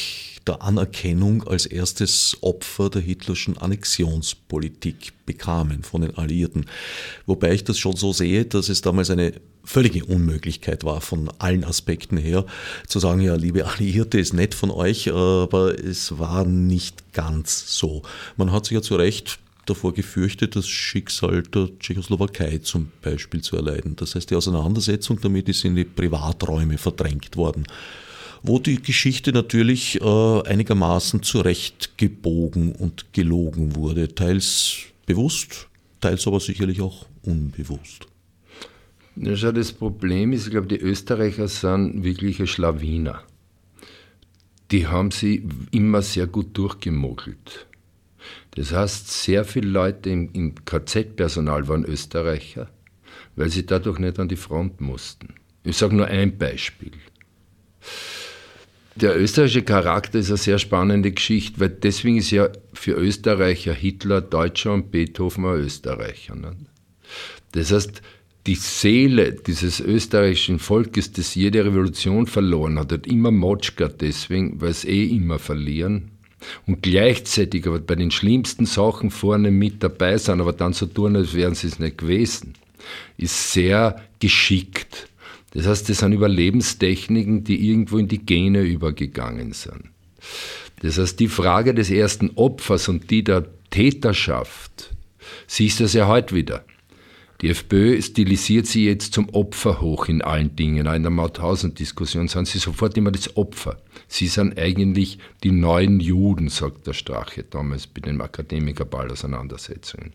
der 0.46 0.61
Anerkennung 0.61 1.48
als 1.48 1.64
erstes 1.64 2.36
Opfer 2.42 2.90
der 2.90 3.00
hitlerschen 3.00 3.56
Annexionspolitik 3.56 5.14
bekamen 5.24 5.82
von 5.82 6.02
den 6.02 6.18
Alliierten. 6.18 6.66
Wobei 7.24 7.54
ich 7.54 7.64
das 7.64 7.78
schon 7.78 7.96
so 7.96 8.12
sehe, 8.12 8.44
dass 8.44 8.68
es 8.68 8.82
damals 8.82 9.08
eine 9.08 9.32
völlige 9.64 10.04
Unmöglichkeit 10.04 10.84
war 10.84 11.00
von 11.00 11.30
allen 11.38 11.64
Aspekten 11.64 12.16
her, 12.16 12.44
zu 12.86 12.98
sagen, 12.98 13.20
ja, 13.20 13.34
liebe 13.34 13.66
Alliierte, 13.66 14.18
ist 14.18 14.32
nett 14.32 14.54
von 14.54 14.70
euch, 14.70 15.12
aber 15.12 15.78
es 15.78 16.18
war 16.18 16.44
nicht 16.44 17.12
ganz 17.12 17.76
so. 17.76 18.02
Man 18.36 18.52
hat 18.52 18.66
sich 18.66 18.74
ja 18.74 18.82
zu 18.82 18.96
Recht 18.96 19.38
davor 19.66 19.94
gefürchtet, 19.94 20.56
das 20.56 20.68
Schicksal 20.68 21.42
der 21.42 21.68
Tschechoslowakei 21.78 22.58
zum 22.58 22.90
Beispiel 23.02 23.40
zu 23.40 23.56
erleiden. 23.56 23.96
Das 23.96 24.14
heißt, 24.14 24.30
die 24.30 24.34
Auseinandersetzung 24.34 25.20
damit 25.20 25.48
ist 25.48 25.64
in 25.64 25.76
die 25.76 25.84
Privaträume 25.84 26.76
verdrängt 26.78 27.36
worden, 27.36 27.66
wo 28.42 28.58
die 28.58 28.82
Geschichte 28.82 29.32
natürlich 29.32 30.00
äh, 30.00 30.42
einigermaßen 30.42 31.22
zurechtgebogen 31.22 32.72
und 32.72 33.12
gelogen 33.12 33.76
wurde, 33.76 34.14
teils 34.14 34.76
bewusst, 35.06 35.68
teils 36.00 36.26
aber 36.26 36.40
sicherlich 36.40 36.80
auch 36.80 37.06
unbewusst. 37.22 38.09
Ja, 39.16 39.36
schau, 39.36 39.52
das 39.52 39.72
Problem 39.72 40.32
ist, 40.32 40.46
ich 40.46 40.50
glaube, 40.50 40.68
die 40.68 40.80
Österreicher 40.80 41.48
sind 41.48 42.04
wirkliche 42.04 42.46
Schlawiner. 42.46 43.22
Die 44.70 44.86
haben 44.86 45.11
sie 45.11 45.46
immer 45.72 46.00
sehr 46.02 46.26
gut 46.26 46.56
durchgemogelt. 46.56 47.66
Das 48.52 48.72
heißt, 48.72 49.22
sehr 49.22 49.44
viele 49.44 49.68
Leute 49.68 50.11
im, 50.11 50.30
im 50.32 50.54
KZ-Personal 50.64 51.66
waren 51.68 51.84
Österreicher, 51.84 52.68
weil 53.36 53.48
sie 53.50 53.66
dadurch 53.66 53.98
nicht 53.98 54.18
an 54.18 54.28
die 54.28 54.36
Front 54.36 54.80
mussten. 54.80 55.34
Ich 55.64 55.76
sage 55.76 55.94
nur 55.94 56.06
ein 56.06 56.38
Beispiel. 56.38 56.92
Der 58.96 59.18
österreichische 59.18 59.62
Charakter 59.62 60.18
ist 60.18 60.28
eine 60.28 60.36
sehr 60.36 60.58
spannende 60.58 61.12
Geschichte, 61.12 61.61
weil 61.61 61.70
deswegen 61.70 62.18
ist 62.18 62.30
ja 62.30 62.50
für 62.72 62.92
Österreicher 62.92 63.72
Hitler 63.72 64.20
Deutscher 64.20 64.74
und 64.74 64.90
Beethoven 64.90 65.46
ein 65.46 65.61
Österreicher. 65.61 66.34
Nicht? 66.34 66.56
Das 67.52 67.72
heißt, 67.72 68.02
die 68.47 68.55
Seele 68.55 69.32
dieses 69.32 69.80
österreichischen 69.80 70.59
Volkes, 70.59 71.12
das 71.12 71.34
jede 71.34 71.64
Revolution 71.64 72.26
verloren 72.26 72.78
hat, 72.78 72.93
hat 72.93 73.07
immer 73.07 73.30
Motschka 73.30 73.88
deswegen, 73.88 74.61
weil 74.61 74.70
es 74.70 74.84
eh 74.84 75.05
immer 75.05 75.38
verlieren. 75.38 76.11
Und 76.66 76.82
gleichzeitig 76.82 77.66
aber 77.66 77.80
bei 77.80 77.97
den 77.97 78.11
schlimmsten 78.11 78.64
Sachen 78.64 79.11
vorne 79.11 79.51
mit 79.51 79.82
dabei 79.82 80.16
sind, 80.16 80.41
aber 80.41 80.55
dann 80.55 80.72
so 80.72 80.86
tun, 80.86 81.16
als 81.16 81.34
wären 81.34 81.55
sie 81.55 81.66
es 81.66 81.78
nicht 81.78 81.99
gewesen, 81.99 82.55
ist 83.18 83.53
sehr 83.53 84.01
geschickt. 84.20 85.09
Das 85.53 85.66
heißt, 85.66 85.88
das 85.88 85.99
sind 85.99 86.12
Überlebenstechniken, 86.12 87.45
die 87.45 87.68
irgendwo 87.68 87.99
in 87.99 88.09
die 88.09 88.24
Gene 88.24 88.62
übergegangen 88.62 89.53
sind. 89.53 89.91
Das 90.80 90.97
heißt, 90.97 91.20
die 91.20 91.28
Frage 91.28 91.74
des 91.74 91.91
ersten 91.91 92.30
Opfers 92.36 92.88
und 92.88 93.11
die 93.11 93.22
der 93.22 93.47
Täterschaft, 93.68 94.91
siehst 95.47 95.80
du 95.80 95.84
es 95.84 95.93
ja 95.93 96.07
heute 96.07 96.34
wieder. 96.34 96.64
Die 97.41 97.49
FPÖ 97.49 98.03
stilisiert 98.03 98.66
sie 98.66 98.84
jetzt 98.84 99.14
zum 99.14 99.30
Opfer 99.30 99.80
hoch 99.80 100.09
in 100.09 100.20
allen 100.20 100.55
Dingen. 100.57 100.86
In 100.86 101.03
der 101.03 101.11
Mauthausen-Diskussion 101.11 102.28
sind 102.28 102.47
sie 102.47 102.59
sofort 102.59 102.99
immer 102.99 103.12
das 103.12 103.34
Opfer. 103.36 103.78
Sie 104.09 104.26
sind 104.26 104.59
eigentlich 104.59 105.18
die 105.43 105.51
neuen 105.51 106.01
Juden, 106.01 106.49
sagt 106.49 106.86
der 106.86 106.93
Strache 106.93 107.45
damals 107.45 107.86
bei 107.86 108.03
den 108.03 108.20
Akademikerball-Auseinandersetzungen. 108.20 110.12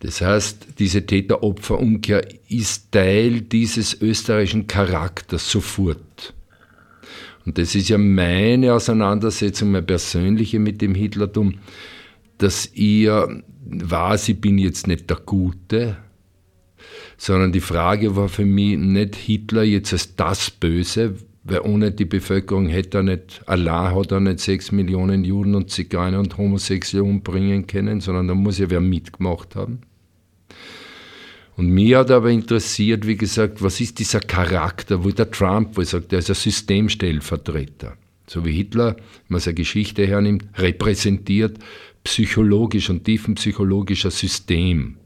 Das 0.00 0.22
heißt, 0.22 0.78
diese 0.78 1.04
Täter-Opfer-Umkehr 1.04 2.26
ist 2.48 2.90
Teil 2.92 3.42
dieses 3.42 4.00
österreichischen 4.00 4.66
Charakters 4.66 5.50
sofort. 5.50 6.32
Und 7.44 7.58
das 7.58 7.74
ist 7.74 7.90
ja 7.90 7.98
meine 7.98 8.72
Auseinandersetzung, 8.72 9.72
meine 9.72 9.84
persönliche 9.84 10.58
mit 10.58 10.80
dem 10.80 10.94
Hitlertum, 10.94 11.58
dass 12.38 12.70
ich 12.72 13.08
weiß, 13.66 14.28
ich 14.30 14.40
bin 14.40 14.56
jetzt 14.56 14.86
nicht 14.86 15.10
der 15.10 15.18
Gute, 15.18 15.98
sondern 17.16 17.52
die 17.52 17.60
Frage 17.60 18.16
war 18.16 18.28
für 18.28 18.44
mich 18.44 18.78
nicht 18.78 19.16
Hitler 19.16 19.62
jetzt 19.62 19.92
als 19.92 20.16
das 20.16 20.50
Böse, 20.50 21.14
weil 21.44 21.60
ohne 21.60 21.92
die 21.92 22.06
Bevölkerung 22.06 22.68
hätte 22.68 22.98
er 22.98 23.02
nicht, 23.02 23.42
Allah 23.46 23.94
hat 23.94 24.12
er 24.12 24.20
nicht 24.20 24.40
sechs 24.40 24.72
Millionen 24.72 25.24
Juden 25.24 25.54
und 25.54 25.70
Zigeuner 25.70 26.18
und 26.18 26.38
Homosexuelle 26.38 27.04
umbringen 27.04 27.66
können, 27.66 28.00
sondern 28.00 28.28
da 28.28 28.34
muss 28.34 28.58
ja 28.58 28.70
wer 28.70 28.80
mitgemacht 28.80 29.54
haben. 29.54 29.80
Und 31.56 31.68
mir 31.68 31.98
hat 31.98 32.10
aber 32.10 32.30
interessiert, 32.30 33.06
wie 33.06 33.16
gesagt, 33.16 33.62
was 33.62 33.80
ist 33.80 33.98
dieser 33.98 34.20
Charakter, 34.20 35.04
wo 35.04 35.10
der 35.10 35.30
Trump, 35.30 35.76
wo 35.76 35.82
er 35.82 35.86
sagt, 35.86 36.12
er 36.12 36.18
ist 36.18 36.30
ein 36.30 36.34
Systemstellvertreter. 36.34 37.96
So 38.26 38.44
wie 38.44 38.52
Hitler, 38.52 38.96
wenn 38.96 39.04
man 39.28 39.40
seine 39.40 39.54
Geschichte 39.54 40.06
hernimmt, 40.06 40.46
repräsentiert 40.56 41.58
psychologisch 42.02 42.90
und 42.90 43.04
tiefenpsychologischer 43.04 44.10
System. 44.10 44.96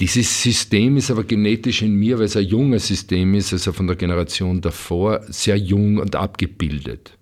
Dieses 0.00 0.42
System 0.42 0.96
ist 0.96 1.10
aber 1.10 1.24
genetisch 1.24 1.82
in 1.82 1.94
mir, 1.94 2.18
weil 2.18 2.24
es 2.24 2.36
ein 2.36 2.46
junges 2.46 2.88
System 2.88 3.34
ist, 3.34 3.52
also 3.52 3.72
von 3.72 3.86
der 3.86 3.96
Generation 3.96 4.60
davor, 4.60 5.20
sehr 5.28 5.56
jung 5.56 5.98
und 5.98 6.16
abgebildet. 6.16 7.16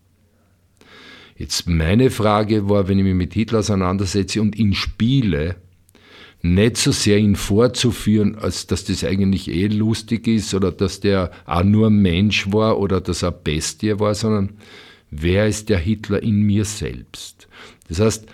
Jetzt 1.37 1.69
meine 1.69 2.11
Frage 2.11 2.69
war, 2.69 2.87
wenn 2.89 2.99
ich 2.99 3.05
mich 3.05 3.15
mit 3.15 3.35
Hitler 3.35 3.61
auseinandersetze 3.61 4.41
und 4.41 4.57
ihn 4.57 4.75
spiele, 4.75 5.57
nicht 6.43 6.77
so 6.77 6.93
sehr 6.93 7.19
ihn 7.19 7.37
vorzuführen, 7.37 8.37
als 8.37 8.67
dass 8.67 8.85
das 8.85 9.05
eigentlich 9.05 9.49
eh 9.51 9.67
lustig 9.67 10.27
ist 10.27 10.55
oder 10.55 10.73
dass 10.73 11.01
der 11.01 11.31
auch 11.47 11.65
nur 11.65 11.91
Mensch 11.91 12.51
war 12.53 12.79
oder 12.79 13.01
dass 13.01 13.23
er 13.23 13.33
Bestie 13.33 13.99
war, 13.99 14.15
sondern 14.15 14.55
wer 15.11 15.47
ist 15.47 15.69
der 15.69 15.79
Hitler 15.79 16.23
in 16.23 16.43
mir 16.43 16.65
selbst? 16.65 17.49
Das 17.89 18.01
heißt, 18.01 18.27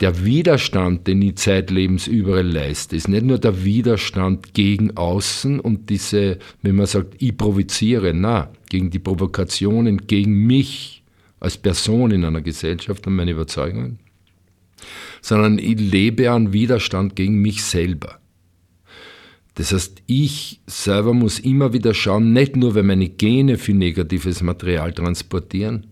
der 0.00 0.24
Widerstand, 0.24 1.06
den 1.06 1.20
ich 1.20 1.36
zeitlebens 1.36 2.06
überall 2.06 2.46
leiste, 2.46 2.96
ist 2.96 3.08
nicht 3.08 3.24
nur 3.24 3.38
der 3.38 3.64
Widerstand 3.64 4.54
gegen 4.54 4.96
außen 4.96 5.60
und 5.60 5.90
diese, 5.90 6.38
wenn 6.62 6.76
man 6.76 6.86
sagt, 6.86 7.14
ich 7.18 7.36
provoziere, 7.36 8.14
na, 8.14 8.50
gegen 8.70 8.90
die 8.90 8.98
Provokationen, 8.98 10.06
gegen 10.06 10.46
mich 10.46 11.02
als 11.38 11.58
Person 11.58 12.12
in 12.12 12.24
einer 12.24 12.40
Gesellschaft 12.40 13.06
und 13.06 13.16
meine 13.16 13.32
Überzeugungen, 13.32 13.98
sondern 15.20 15.58
ich 15.58 15.78
lebe 15.78 16.30
an 16.30 16.52
Widerstand 16.52 17.14
gegen 17.14 17.42
mich 17.42 17.62
selber. 17.62 18.20
Das 19.54 19.72
heißt, 19.72 20.02
ich 20.06 20.60
selber 20.66 21.12
muss 21.12 21.38
immer 21.38 21.74
wieder 21.74 21.92
schauen, 21.92 22.32
nicht 22.32 22.56
nur, 22.56 22.74
weil 22.74 22.84
meine 22.84 23.10
Gene 23.10 23.58
für 23.58 23.74
negatives 23.74 24.42
Material 24.42 24.94
transportieren, 24.94 25.88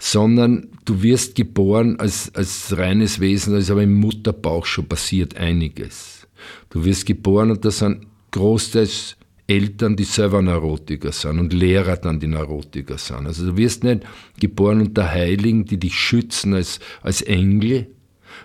sondern 0.00 0.68
du 0.86 1.02
wirst 1.02 1.34
geboren 1.34 2.00
als, 2.00 2.34
als 2.34 2.76
reines 2.76 3.20
Wesen, 3.20 3.52
da 3.52 3.58
ist 3.58 3.70
aber 3.70 3.82
im 3.82 3.94
Mutterbauch 3.94 4.64
schon 4.64 4.86
passiert 4.86 5.36
einiges. 5.36 6.26
Du 6.70 6.84
wirst 6.86 7.04
geboren 7.04 7.50
und 7.50 7.64
da 7.66 7.70
sind 7.70 8.06
großteils 8.30 9.18
Eltern, 9.46 9.96
die 9.96 10.04
selber 10.04 10.40
Neurotiker 10.40 11.12
sind 11.12 11.38
und 11.38 11.52
Lehrer 11.52 11.98
dann, 11.98 12.18
die 12.18 12.28
Neurotiker 12.28 12.96
sind. 12.96 13.26
Also 13.26 13.44
du 13.44 13.56
wirst 13.58 13.84
nicht 13.84 14.04
geboren 14.40 14.80
unter 14.80 15.10
Heiligen, 15.10 15.66
die 15.66 15.78
dich 15.78 15.94
schützen 15.94 16.54
als, 16.54 16.80
als 17.02 17.20
Engel, 17.20 17.88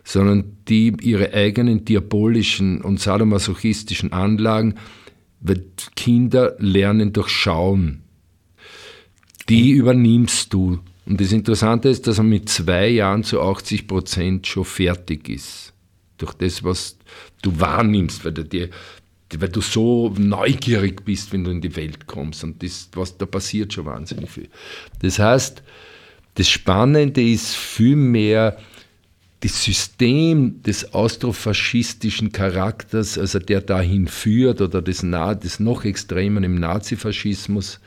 sondern 0.03 0.57
die 0.67 0.93
ihre 1.01 1.33
eigenen 1.33 1.85
diabolischen 1.85 2.81
und 2.81 2.99
sadomasochistischen 2.99 4.11
Anlagen, 4.11 4.75
weil 5.39 5.63
Kinder 5.95 6.55
lernen 6.59 7.13
durch 7.13 7.29
Schauen. 7.29 8.01
Die 9.47 9.71
übernimmst 9.71 10.51
du 10.51 10.79
und 11.05 11.21
das 11.21 11.31
Interessante 11.31 11.89
ist, 11.89 12.07
dass 12.07 12.17
er 12.17 12.23
mit 12.23 12.49
zwei 12.49 12.87
Jahren 12.87 13.23
zu 13.23 13.41
80 13.41 13.87
Prozent 13.87 14.47
schon 14.47 14.65
fertig 14.65 15.29
ist. 15.29 15.73
Durch 16.17 16.33
das, 16.33 16.63
was 16.63 16.97
du 17.41 17.59
wahrnimmst, 17.59 18.25
weil 18.25 18.33
du, 18.33 18.43
dir, 18.43 18.69
weil 19.37 19.49
du 19.49 19.61
so 19.61 20.13
neugierig 20.17 21.05
bist, 21.05 21.31
wenn 21.31 21.43
du 21.43 21.51
in 21.51 21.61
die 21.61 21.75
Welt 21.75 22.07
kommst. 22.07 22.43
Und 22.43 22.63
das, 22.63 22.89
was 22.93 23.17
da 23.17 23.25
passiert 23.25 23.73
schon 23.73 23.85
wahnsinnig 23.85 24.31
viel. 24.31 24.49
Das 25.01 25.19
heißt, 25.19 25.61
das 26.35 26.49
Spannende 26.49 27.21
ist 27.21 27.55
vielmehr 27.55 28.57
das 29.41 29.63
System 29.63 30.63
des 30.63 30.93
austrofaschistischen 30.93 32.31
Charakters, 32.31 33.17
also 33.19 33.37
der 33.37 33.61
dahin 33.61 34.07
führt, 34.07 34.59
oder 34.59 34.81
des, 34.81 35.01
des 35.01 35.59
noch 35.59 35.85
extremen 35.85 36.43
im 36.43 36.55
Nazifaschismus, 36.55 37.79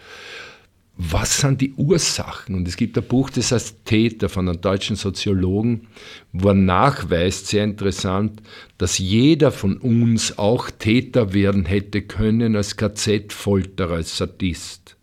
was 1.00 1.40
sind 1.40 1.60
die 1.60 1.74
Ursachen? 1.74 2.56
Und 2.56 2.66
es 2.66 2.76
gibt 2.76 2.98
ein 2.98 3.04
Buch, 3.04 3.30
das 3.30 3.52
heißt 3.52 3.84
Täter 3.84 4.28
von 4.28 4.48
einem 4.48 4.60
deutschen 4.60 4.96
Soziologen, 4.96 5.86
wo 6.32 6.48
er 6.48 6.54
nachweist, 6.54 7.46
sehr 7.46 7.62
interessant, 7.62 8.42
dass 8.78 8.98
jeder 8.98 9.52
von 9.52 9.76
uns 9.76 10.38
auch 10.38 10.70
Täter 10.70 11.32
werden 11.32 11.66
hätte 11.66 12.02
können 12.02 12.56
als 12.56 12.76
KZ-Folterer, 12.76 13.94
als 13.94 14.18
Sadist. 14.18 14.96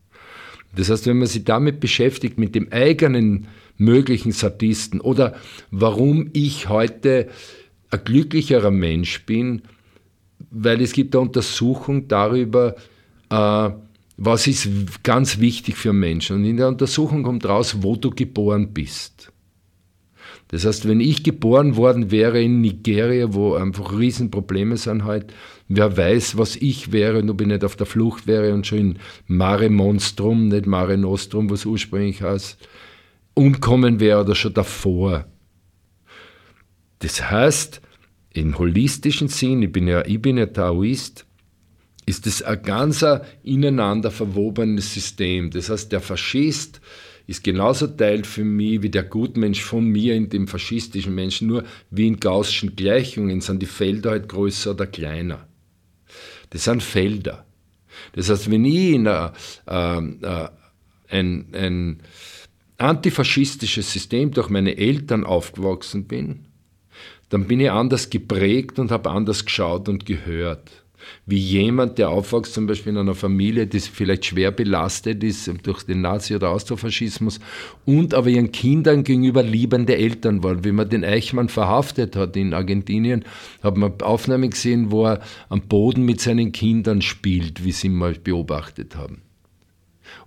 Das 0.75 0.89
heißt, 0.89 1.07
wenn 1.07 1.17
man 1.17 1.29
sich 1.29 1.45
damit 1.45 1.79
beschäftigt, 1.79 2.37
mit 2.37 2.55
dem 2.55 2.73
eigenen 2.73 3.47
möglichen 3.77 4.33
Sadisten 4.33 4.99
oder 4.99 5.35
warum 5.71 6.29
ich 6.33 6.67
heute 6.67 7.29
ein 7.89 8.03
glücklicherer 8.03 8.71
Mensch 8.71 9.25
bin, 9.25 9.61
weil 10.51 10.81
es 10.81 10.91
gibt 10.91 11.15
eine 11.15 11.21
Untersuchung 11.21 12.09
darüber, 12.09 12.75
äh, 13.29 13.69
was 14.17 14.47
ist 14.47 15.03
ganz 15.03 15.39
wichtig 15.39 15.75
für 15.75 15.93
Menschen. 15.93 16.37
Und 16.37 16.45
in 16.45 16.57
der 16.57 16.67
Untersuchung 16.67 17.23
kommt 17.23 17.45
raus, 17.45 17.77
wo 17.81 17.95
du 17.95 18.11
geboren 18.11 18.73
bist. 18.73 19.31
Das 20.49 20.65
heißt, 20.65 20.87
wenn 20.87 20.99
ich 20.99 21.23
geboren 21.23 21.75
worden 21.75 22.11
wäre 22.11 22.41
in 22.41 22.61
Nigeria, 22.61 23.33
wo 23.33 23.55
einfach 23.55 23.97
Riesenprobleme 23.97 24.77
sind 24.77 25.03
halt, 25.03 25.33
wer 25.67 25.97
weiß, 25.97 26.37
was 26.37 26.55
ich 26.55 26.91
wäre, 26.91 27.23
nur 27.23 27.35
bin 27.35 27.49
nicht 27.49 27.63
auf 27.63 27.75
der 27.75 27.87
Flucht 27.87 28.27
wäre 28.27 28.53
und 28.53 28.67
schon 28.67 28.77
in 28.77 28.99
Mare 29.27 29.69
Monstrum, 29.69 30.49
nicht 30.49 30.67
Mare 30.67 30.97
Nostrum, 30.97 31.49
was 31.49 31.65
ursprünglich 31.65 32.21
heißt, 32.21 32.59
umkommen 33.33 33.99
wäre 33.99 34.21
oder 34.21 34.35
schon 34.35 34.53
davor. 34.53 35.25
Das 36.99 37.29
heißt, 37.29 37.81
im 38.31 38.57
holistischen 38.57 39.27
Sinn, 39.27 39.63
ich 39.63 39.71
bin 39.71 39.87
ja, 39.87 40.05
ich 40.05 40.21
bin 40.21 40.37
ja 40.37 40.45
Taoist, 40.45 41.25
ist 42.05 42.27
es 42.27 42.43
ein 42.43 42.61
ganz 42.61 43.03
ineinander 43.43 44.11
verwobenes 44.11 44.93
System. 44.93 45.49
Das 45.51 45.69
heißt, 45.69 45.91
der 45.91 46.01
Faschist 46.01 46.81
ist 47.27 47.43
genauso 47.43 47.87
Teil 47.87 48.23
für 48.23 48.43
mich 48.43 48.83
wie 48.83 48.89
der 48.89 49.03
Gutmensch 49.03 49.61
von 49.61 49.85
mir 49.85 50.15
in 50.15 50.29
dem 50.29 50.47
faschistischen 50.47 51.15
Menschen, 51.15 51.47
nur 51.47 51.63
wie 51.89 52.07
in 52.07 52.19
gaußschen 52.19 52.75
Gleichungen 52.75 53.41
sind 53.41 53.61
die 53.61 53.67
Felder 53.67 54.11
halt 54.11 54.29
größer 54.29 54.71
oder 54.71 54.85
kleiner. 54.85 55.47
Das 56.51 56.65
sind 56.65 56.83
Felder. 56.83 57.45
Das 58.13 58.29
heißt, 58.29 58.51
wenn 58.51 58.65
ich 58.65 58.93
in 58.93 59.07
a, 59.07 59.33
äh, 59.67 59.97
äh, 59.97 60.49
ein, 61.09 61.47
ein 61.53 62.01
antifaschistisches 62.77 63.91
System 63.91 64.31
durch 64.31 64.49
meine 64.49 64.77
Eltern 64.77 65.23
aufgewachsen 65.23 66.05
bin, 66.05 66.45
dann 67.29 67.45
bin 67.45 67.59
ich 67.59 67.71
anders 67.71 68.09
geprägt 68.11 68.77
und 68.77 68.91
habe 68.91 69.09
anders 69.09 69.45
geschaut 69.45 69.89
und 69.89 70.05
gehört 70.05 70.84
wie 71.25 71.37
jemand, 71.37 71.97
der 71.97 72.09
aufwächst, 72.09 72.53
zum 72.53 72.67
Beispiel 72.67 72.93
in 72.93 72.99
einer 72.99 73.15
Familie, 73.15 73.67
die 73.67 73.79
vielleicht 73.79 74.25
schwer 74.25 74.51
belastet 74.51 75.23
ist 75.23 75.51
durch 75.63 75.83
den 75.83 76.01
Nazi- 76.01 76.35
oder 76.35 76.49
Austrofaschismus 76.49 77.39
und 77.85 78.13
aber 78.13 78.29
ihren 78.29 78.51
Kindern 78.51 79.03
gegenüber 79.03 79.43
liebende 79.43 79.95
Eltern 79.95 80.43
waren. 80.43 80.63
Wie 80.63 80.71
man 80.71 80.89
den 80.89 81.03
Eichmann 81.03 81.49
verhaftet 81.49 82.15
hat 82.15 82.35
in 82.35 82.53
Argentinien, 82.53 83.25
hat 83.61 83.77
man 83.77 83.93
Aufnahmen 84.01 84.49
gesehen, 84.49 84.91
wo 84.91 85.05
er 85.05 85.21
am 85.49 85.61
Boden 85.61 86.03
mit 86.03 86.21
seinen 86.21 86.51
Kindern 86.51 87.01
spielt, 87.01 87.63
wie 87.63 87.71
sie 87.71 87.89
mal 87.89 88.13
beobachtet 88.13 88.95
haben. 88.95 89.21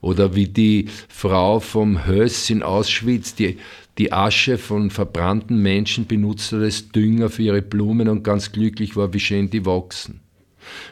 Oder 0.01 0.35
wie 0.35 0.47
die 0.47 0.89
Frau 1.09 1.61
vom 1.61 2.07
Höss 2.07 2.51
in 2.51 2.63
Auschwitz, 2.63 3.35
die 3.35 3.59
die 3.99 4.13
Asche 4.13 4.59
von 4.59 4.91
verbrannten 4.91 5.61
Menschen 5.61 6.07
benutzt 6.07 6.53
hat 6.53 6.61
als 6.61 6.91
Dünger 6.91 7.31
für 7.31 7.43
ihre 7.43 7.63
Blumen 7.63 8.09
und 8.09 8.23
ganz 8.23 8.53
glücklich 8.53 8.97
war, 8.97 9.13
wie 9.13 9.21
schön 9.21 9.51
die 9.51 9.67
wachsen. 9.67 10.21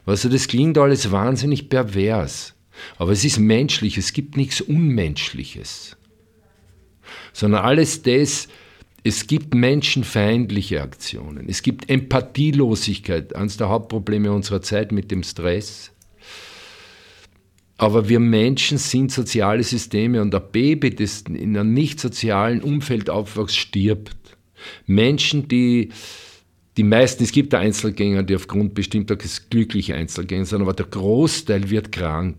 Weißt 0.04 0.24
du, 0.24 0.28
das 0.28 0.48
klingt 0.48 0.78
alles 0.78 1.10
wahnsinnig 1.10 1.68
pervers. 1.68 2.54
Aber 2.98 3.12
es 3.12 3.24
ist 3.24 3.38
menschlich, 3.38 3.98
es 3.98 4.12
gibt 4.12 4.36
nichts 4.36 4.60
Unmenschliches. 4.60 5.96
Sondern 7.32 7.64
alles 7.64 8.02
das, 8.02 8.48
es 9.04 9.26
gibt 9.26 9.54
menschenfeindliche 9.54 10.82
Aktionen, 10.82 11.48
es 11.48 11.62
gibt 11.62 11.88
Empathielosigkeit, 11.88 13.36
eines 13.36 13.56
der 13.56 13.68
Hauptprobleme 13.68 14.32
unserer 14.32 14.62
Zeit 14.62 14.90
mit 14.90 15.10
dem 15.10 15.22
Stress. 15.22 15.92
Aber 17.78 18.08
wir 18.08 18.20
Menschen 18.20 18.78
sind 18.78 19.12
soziale 19.12 19.62
Systeme 19.62 20.22
und 20.22 20.34
ein 20.34 20.42
Baby, 20.50 20.94
das 20.94 21.22
in 21.22 21.56
einem 21.56 21.74
nicht 21.74 22.00
sozialen 22.00 22.62
Umfeld 22.62 23.10
aufwächst, 23.10 23.56
stirbt. 23.56 24.16
Menschen, 24.86 25.46
die 25.46 25.90
die 26.76 26.84
meisten, 26.84 27.24
es 27.24 27.32
gibt 27.32 27.54
Einzelgänger, 27.54 28.22
die 28.22 28.36
aufgrund 28.36 28.74
bestimmter 28.74 29.16
glückliche 29.16 29.94
Einzelgänger 29.94 30.44
sind, 30.44 30.62
aber 30.62 30.74
der 30.74 30.86
Großteil 30.86 31.70
wird 31.70 31.90
krank. 31.90 32.36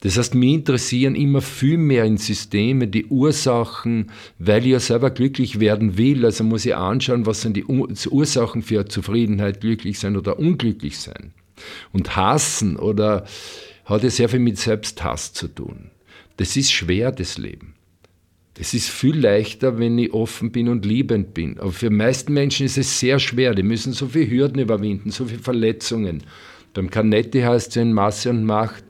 Das 0.00 0.18
heißt, 0.18 0.34
mich 0.34 0.54
interessieren 0.54 1.14
immer 1.14 1.40
viel 1.40 1.76
mehr 1.76 2.04
in 2.04 2.16
Systemen 2.16 2.90
die 2.90 3.06
Ursachen, 3.06 4.10
weil 4.38 4.64
ich 4.64 4.72
ja 4.72 4.80
selber 4.80 5.10
glücklich 5.10 5.60
werden 5.60 5.96
will. 5.96 6.24
Also 6.24 6.42
muss 6.42 6.66
ich 6.66 6.74
anschauen, 6.74 7.24
was 7.24 7.42
sind 7.42 7.56
die 7.56 7.64
Ursachen 7.64 8.62
für 8.62 8.86
Zufriedenheit, 8.86 9.60
glücklich 9.60 10.00
sein 10.00 10.16
oder 10.16 10.40
unglücklich 10.40 10.98
sein. 10.98 11.32
Und 11.92 12.16
hassen 12.16 12.76
oder 12.76 13.26
hat 13.84 14.02
ja 14.02 14.10
sehr 14.10 14.28
viel 14.28 14.40
mit 14.40 14.58
Selbsthass 14.58 15.34
zu 15.34 15.46
tun. 15.46 15.92
Das 16.36 16.56
ist 16.56 16.72
schwer, 16.72 17.12
das 17.12 17.38
Leben. 17.38 17.74
Es 18.58 18.74
ist 18.74 18.90
viel 18.90 19.18
leichter, 19.18 19.78
wenn 19.78 19.98
ich 19.98 20.12
offen 20.12 20.52
bin 20.52 20.68
und 20.68 20.84
liebend 20.84 21.32
bin. 21.32 21.58
Aber 21.58 21.72
für 21.72 21.88
die 21.88 21.96
meisten 21.96 22.34
Menschen 22.34 22.66
ist 22.66 22.76
es 22.76 23.00
sehr 23.00 23.18
schwer. 23.18 23.54
Die 23.54 23.62
müssen 23.62 23.92
so 23.92 24.08
viele 24.08 24.30
Hürden 24.30 24.58
überwinden, 24.58 25.10
so 25.10 25.24
viele 25.24 25.40
Verletzungen. 25.40 26.22
Beim 26.74 26.90
Canetti 26.90 27.40
heißt 27.40 27.70
es 27.70 27.76
in 27.76 27.92
Masse 27.92 28.30
und 28.30 28.44
Macht, 28.44 28.84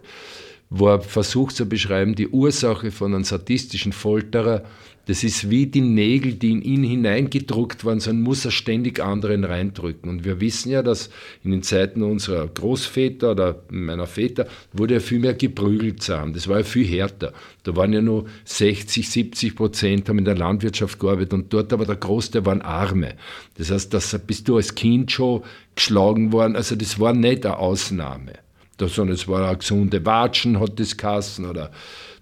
wo 0.69 0.89
er 0.89 1.01
versucht 1.01 1.55
zu 1.55 1.69
beschreiben, 1.69 2.15
die 2.15 2.29
Ursache 2.29 2.91
von 2.91 3.15
einem 3.15 3.25
sadistischen 3.25 3.93
Folterer 3.93 4.65
das 5.07 5.25
ist 5.25 5.51
wie 5.51 5.67
die 5.67 5.81
Nägel, 5.81 6.35
die 6.35 6.53
in 6.53 6.63
ihn 6.63 6.85
hineingedruckt 6.85 7.85
waren, 7.85 7.99
sondern 7.99 8.23
muss 8.23 8.45
er 8.45 8.53
ständig 8.53 9.01
anderen 9.01 9.45
reindrücken. 9.45 10.09
Und 10.09 10.25
wir 10.25 10.41
wissen 10.41 10.71
ja, 10.71 10.83
dass 10.83 11.11
in 11.43 11.51
den 11.51 11.65
Zeiten 11.65 12.03
unserer 12.03 12.47
Großväter 12.47 13.33
oder 13.33 13.63
meiner 13.69 14.07
Väter 14.07 14.47
wurde 14.73 14.95
ja 14.95 15.01
viel 15.01 15.19
mehr 15.19 15.35
geprügelt 15.35 16.09
haben. 16.09 16.35
Das 16.35 16.47
war 16.47 16.59
ja 16.59 16.65
viel 16.65 16.87
härter. 16.87 17.33
Da 17.65 17.75
waren 17.75 17.93
ja 17.93 18.01
nur 18.01 18.27
60, 18.45 19.09
70 19.09 19.57
Prozent 19.57 20.09
haben 20.09 20.19
in 20.19 20.25
der 20.25 20.37
Landwirtschaft 20.37 21.01
gearbeitet 21.01 21.33
und 21.35 21.53
dort 21.53 21.73
aber 21.73 21.85
der 21.85 21.97
Großteil 21.97 22.47
waren 22.47 22.63
Arme. 22.63 23.15
Das 23.57 23.71
heißt, 23.71 23.93
dass 23.93 24.17
bist 24.25 24.49
du 24.49 24.57
als 24.57 24.75
Kind 24.75 25.11
schon 25.11 25.43
geschlagen 25.75 26.33
worden. 26.33 26.55
Also 26.55 26.77
das 26.77 27.01
war 27.01 27.13
nicht 27.13 27.45
eine 27.45 27.57
Ausnahme, 27.57 28.35
sondern 28.79 29.15
es 29.15 29.27
war 29.27 29.49
eine 29.49 29.59
gesunde 29.59 30.05
Watschen, 30.07 30.61
hat 30.61 30.79
das 30.79 30.97
Kassen 30.97 31.45
oder 31.45 31.73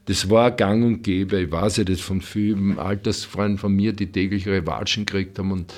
das 0.07 0.28
war 0.30 0.51
gang 0.51 0.84
und 0.84 1.03
gäbe. 1.03 1.40
Ich 1.40 1.51
weiß 1.51 1.78
ja 1.78 1.84
das 1.84 2.01
von 2.01 2.20
vielen 2.20 2.78
Altersfreunden 2.78 3.59
von 3.59 3.74
mir, 3.74 3.92
die 3.92 4.11
täglich 4.11 4.46
ihre 4.46 4.66
Watschen 4.66 5.07
gekriegt 5.07 5.38
haben. 5.38 5.53
Und 5.53 5.72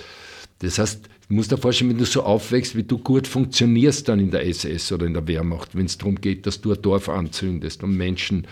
das 0.61 0.79
heißt, 0.79 1.05
du 1.29 1.35
musst 1.35 1.53
dir 1.53 1.59
vorstellen, 1.59 1.91
wenn 1.91 1.99
du 1.99 2.05
so 2.05 2.23
aufwächst, 2.23 2.77
wie 2.77 2.85
du 2.85 2.99
gut 2.99 3.27
funktionierst 3.27 4.09
dann 4.09 4.20
in 4.20 4.31
der 4.31 4.47
SS 4.47 4.93
oder 4.93 5.07
in 5.07 5.14
der 5.14 5.27
Wehrmacht, 5.27 5.77
wenn 5.77 5.87
es 5.87 5.99
darum 5.99 6.20
geht, 6.20 6.47
dass 6.47 6.61
du 6.61 6.73
ein 6.73 6.81
Dorf 6.81 7.09
anzündest 7.09 7.83
und 7.83 7.97
Menschen, 7.97 8.47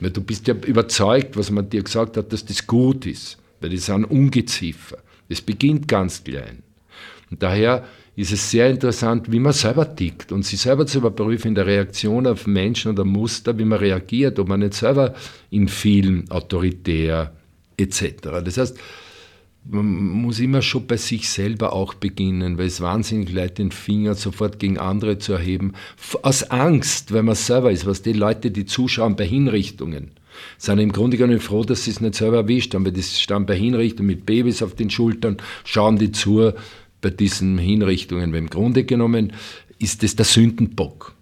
weil 0.00 0.10
du 0.10 0.22
bist 0.22 0.46
ja 0.46 0.54
überzeugt, 0.54 1.36
was 1.36 1.50
man 1.50 1.68
dir 1.68 1.82
gesagt 1.82 2.16
hat, 2.16 2.32
dass 2.32 2.44
das 2.44 2.66
gut 2.66 3.06
ist, 3.06 3.38
weil 3.60 3.70
das 3.70 3.86
sind 3.86 4.04
Ungeziefer. 4.04 4.98
Es 5.28 5.40
beginnt 5.40 5.88
ganz 5.88 6.22
klein. 6.22 6.62
Und 7.30 7.42
daher 7.42 7.84
ist 8.16 8.32
es 8.32 8.50
sehr 8.50 8.70
interessant, 8.70 9.30
wie 9.32 9.40
man 9.40 9.52
selber 9.52 9.94
tickt 9.94 10.30
und 10.30 10.44
sich 10.44 10.60
selber 10.60 10.86
zu 10.86 10.98
überprüfen 10.98 11.48
in 11.48 11.54
der 11.54 11.66
Reaktion 11.66 12.26
auf 12.26 12.46
Menschen 12.46 12.92
oder 12.92 13.04
Muster, 13.04 13.58
wie 13.58 13.64
man 13.64 13.78
reagiert, 13.78 14.38
ob 14.38 14.48
man 14.48 14.60
nicht 14.60 14.74
selber 14.74 15.14
in 15.50 15.68
vielen 15.68 16.30
autoritär 16.30 17.32
etc. 17.76 18.04
Das 18.44 18.56
heißt, 18.56 18.78
man 19.66 19.86
muss 19.86 20.40
immer 20.40 20.62
schon 20.62 20.86
bei 20.86 20.96
sich 20.96 21.28
selber 21.28 21.72
auch 21.72 21.94
beginnen, 21.94 22.58
weil 22.58 22.66
es 22.66 22.80
wahnsinnig 22.80 23.32
leid, 23.32 23.58
den 23.58 23.72
Finger 23.72 24.14
sofort 24.14 24.58
gegen 24.58 24.78
andere 24.78 25.18
zu 25.18 25.32
erheben, 25.32 25.72
aus 26.22 26.50
Angst, 26.50 27.12
weil 27.12 27.22
man 27.22 27.34
selber 27.34 27.72
ist, 27.72 27.86
was 27.86 28.02
die 28.02 28.12
Leute, 28.12 28.50
die 28.50 28.66
zuschauen 28.66 29.16
bei 29.16 29.26
Hinrichtungen, 29.26 30.10
sind 30.58 30.80
im 30.80 30.92
Grunde 30.92 31.16
genommen 31.16 31.40
froh, 31.40 31.64
dass 31.64 31.84
sie 31.84 31.92
es 31.92 32.00
nicht 32.00 32.16
selber 32.16 32.38
erwischt 32.38 32.74
haben, 32.74 32.84
weil 32.84 32.92
das 32.92 33.18
stand 33.18 33.46
bei 33.46 33.56
Hinrichtungen 33.56 34.08
mit 34.08 34.26
Babys 34.26 34.62
auf 34.62 34.74
den 34.74 34.90
Schultern, 34.90 35.38
schauen 35.64 35.96
die 35.96 36.12
zu, 36.12 36.52
bei 37.04 37.10
diesen 37.10 37.58
Hinrichtungen. 37.58 38.32
Weil 38.32 38.38
im 38.40 38.50
Grunde 38.50 38.84
genommen 38.84 39.34
ist 39.78 40.02
es 40.02 40.16
der 40.16 40.24
Sündenbock 40.24 41.14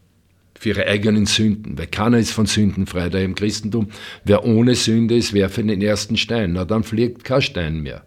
für 0.56 0.70
ihre 0.70 0.86
eigenen 0.86 1.26
Sünden, 1.26 1.76
weil 1.76 1.88
keiner 1.88 2.18
ist 2.18 2.30
von 2.30 2.46
Sünden 2.46 2.86
frei. 2.86 3.08
Da 3.08 3.18
im 3.18 3.34
Christentum, 3.34 3.88
wer 4.24 4.44
ohne 4.44 4.76
Sünde 4.76 5.16
ist, 5.16 5.32
werfe 5.32 5.64
den 5.64 5.82
ersten 5.82 6.16
Stein. 6.16 6.52
Na, 6.52 6.64
dann 6.64 6.84
fliegt 6.84 7.24
kein 7.24 7.42
Stein 7.42 7.80
mehr. 7.80 8.06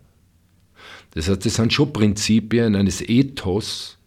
Das 1.12 1.28
heißt, 1.28 1.46
das 1.46 1.56
sind 1.56 1.74
schon 1.74 1.92
Prinzipien 1.92 2.76
eines 2.76 3.02
Ethos, 3.02 3.98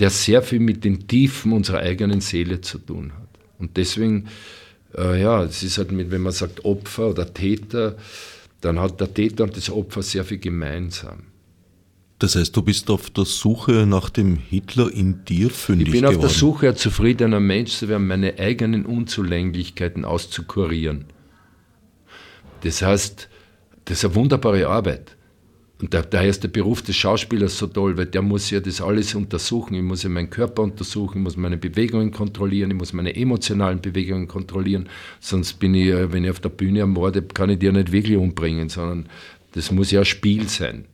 der 0.00 0.10
sehr 0.10 0.42
viel 0.42 0.60
mit 0.60 0.84
den 0.84 1.06
Tiefen 1.06 1.52
unserer 1.52 1.78
eigenen 1.78 2.20
Seele 2.20 2.60
zu 2.60 2.78
tun 2.78 3.12
hat. 3.12 3.28
Und 3.58 3.76
deswegen, 3.76 4.26
äh, 4.96 5.22
ja, 5.22 5.44
es 5.44 5.62
ist 5.62 5.78
halt 5.78 5.92
mit, 5.92 6.10
wenn 6.10 6.22
man 6.22 6.32
sagt 6.32 6.64
Opfer 6.64 7.10
oder 7.10 7.32
Täter, 7.32 7.96
dann 8.60 8.80
hat 8.80 9.00
der 9.00 9.14
Täter 9.14 9.44
und 9.44 9.56
das 9.56 9.70
Opfer 9.70 10.02
sehr 10.02 10.24
viel 10.24 10.38
gemeinsam. 10.38 11.29
Das 12.20 12.36
heißt, 12.36 12.54
du 12.54 12.60
bist 12.60 12.90
auf 12.90 13.08
der 13.08 13.24
Suche 13.24 13.86
nach 13.86 14.10
dem 14.10 14.36
Hitler 14.36 14.92
in 14.92 15.24
dir 15.24 15.48
fündig 15.48 15.88
Ich 15.88 15.92
bin 15.92 16.04
auf 16.04 16.12
geworden. 16.12 16.28
der 16.28 16.36
Suche, 16.36 16.68
ein 16.68 16.76
zufriedener 16.76 17.40
Mensch 17.40 17.72
zu 17.72 17.88
werden, 17.88 18.06
meine 18.06 18.38
eigenen 18.38 18.84
Unzulänglichkeiten 18.84 20.04
auszukurieren. 20.04 21.06
Das 22.60 22.82
heißt, 22.82 23.30
das 23.86 23.98
ist 23.98 24.04
eine 24.04 24.14
wunderbare 24.16 24.68
Arbeit. 24.68 25.16
Und 25.80 25.94
daher 25.94 26.28
ist 26.28 26.42
der 26.42 26.48
Beruf 26.48 26.82
des 26.82 26.94
Schauspielers 26.96 27.56
so 27.56 27.66
toll, 27.66 27.96
weil 27.96 28.04
der 28.04 28.20
muss 28.20 28.50
ja 28.50 28.60
das 28.60 28.82
alles 28.82 29.14
untersuchen. 29.14 29.72
Ich 29.72 29.82
muss 29.82 30.02
ja 30.02 30.10
meinen 30.10 30.28
Körper 30.28 30.60
untersuchen, 30.62 31.20
ich 31.20 31.24
muss 31.24 31.38
meine 31.38 31.56
Bewegungen 31.56 32.10
kontrollieren, 32.10 32.70
ich 32.70 32.76
muss 32.76 32.92
meine 32.92 33.16
emotionalen 33.16 33.80
Bewegungen 33.80 34.28
kontrollieren. 34.28 34.90
Sonst 35.20 35.54
bin 35.54 35.72
ich, 35.72 35.90
wenn 35.90 36.24
ich 36.24 36.30
auf 36.30 36.40
der 36.40 36.50
Bühne 36.50 36.80
ermorde, 36.80 37.22
kann 37.22 37.48
ich 37.48 37.60
dir 37.60 37.72
nicht 37.72 37.92
wirklich 37.92 38.18
umbringen, 38.18 38.68
sondern 38.68 39.08
das 39.52 39.72
muss 39.72 39.90
ja 39.90 40.00
ein 40.00 40.04
Spiel 40.04 40.50
sein. 40.50 40.84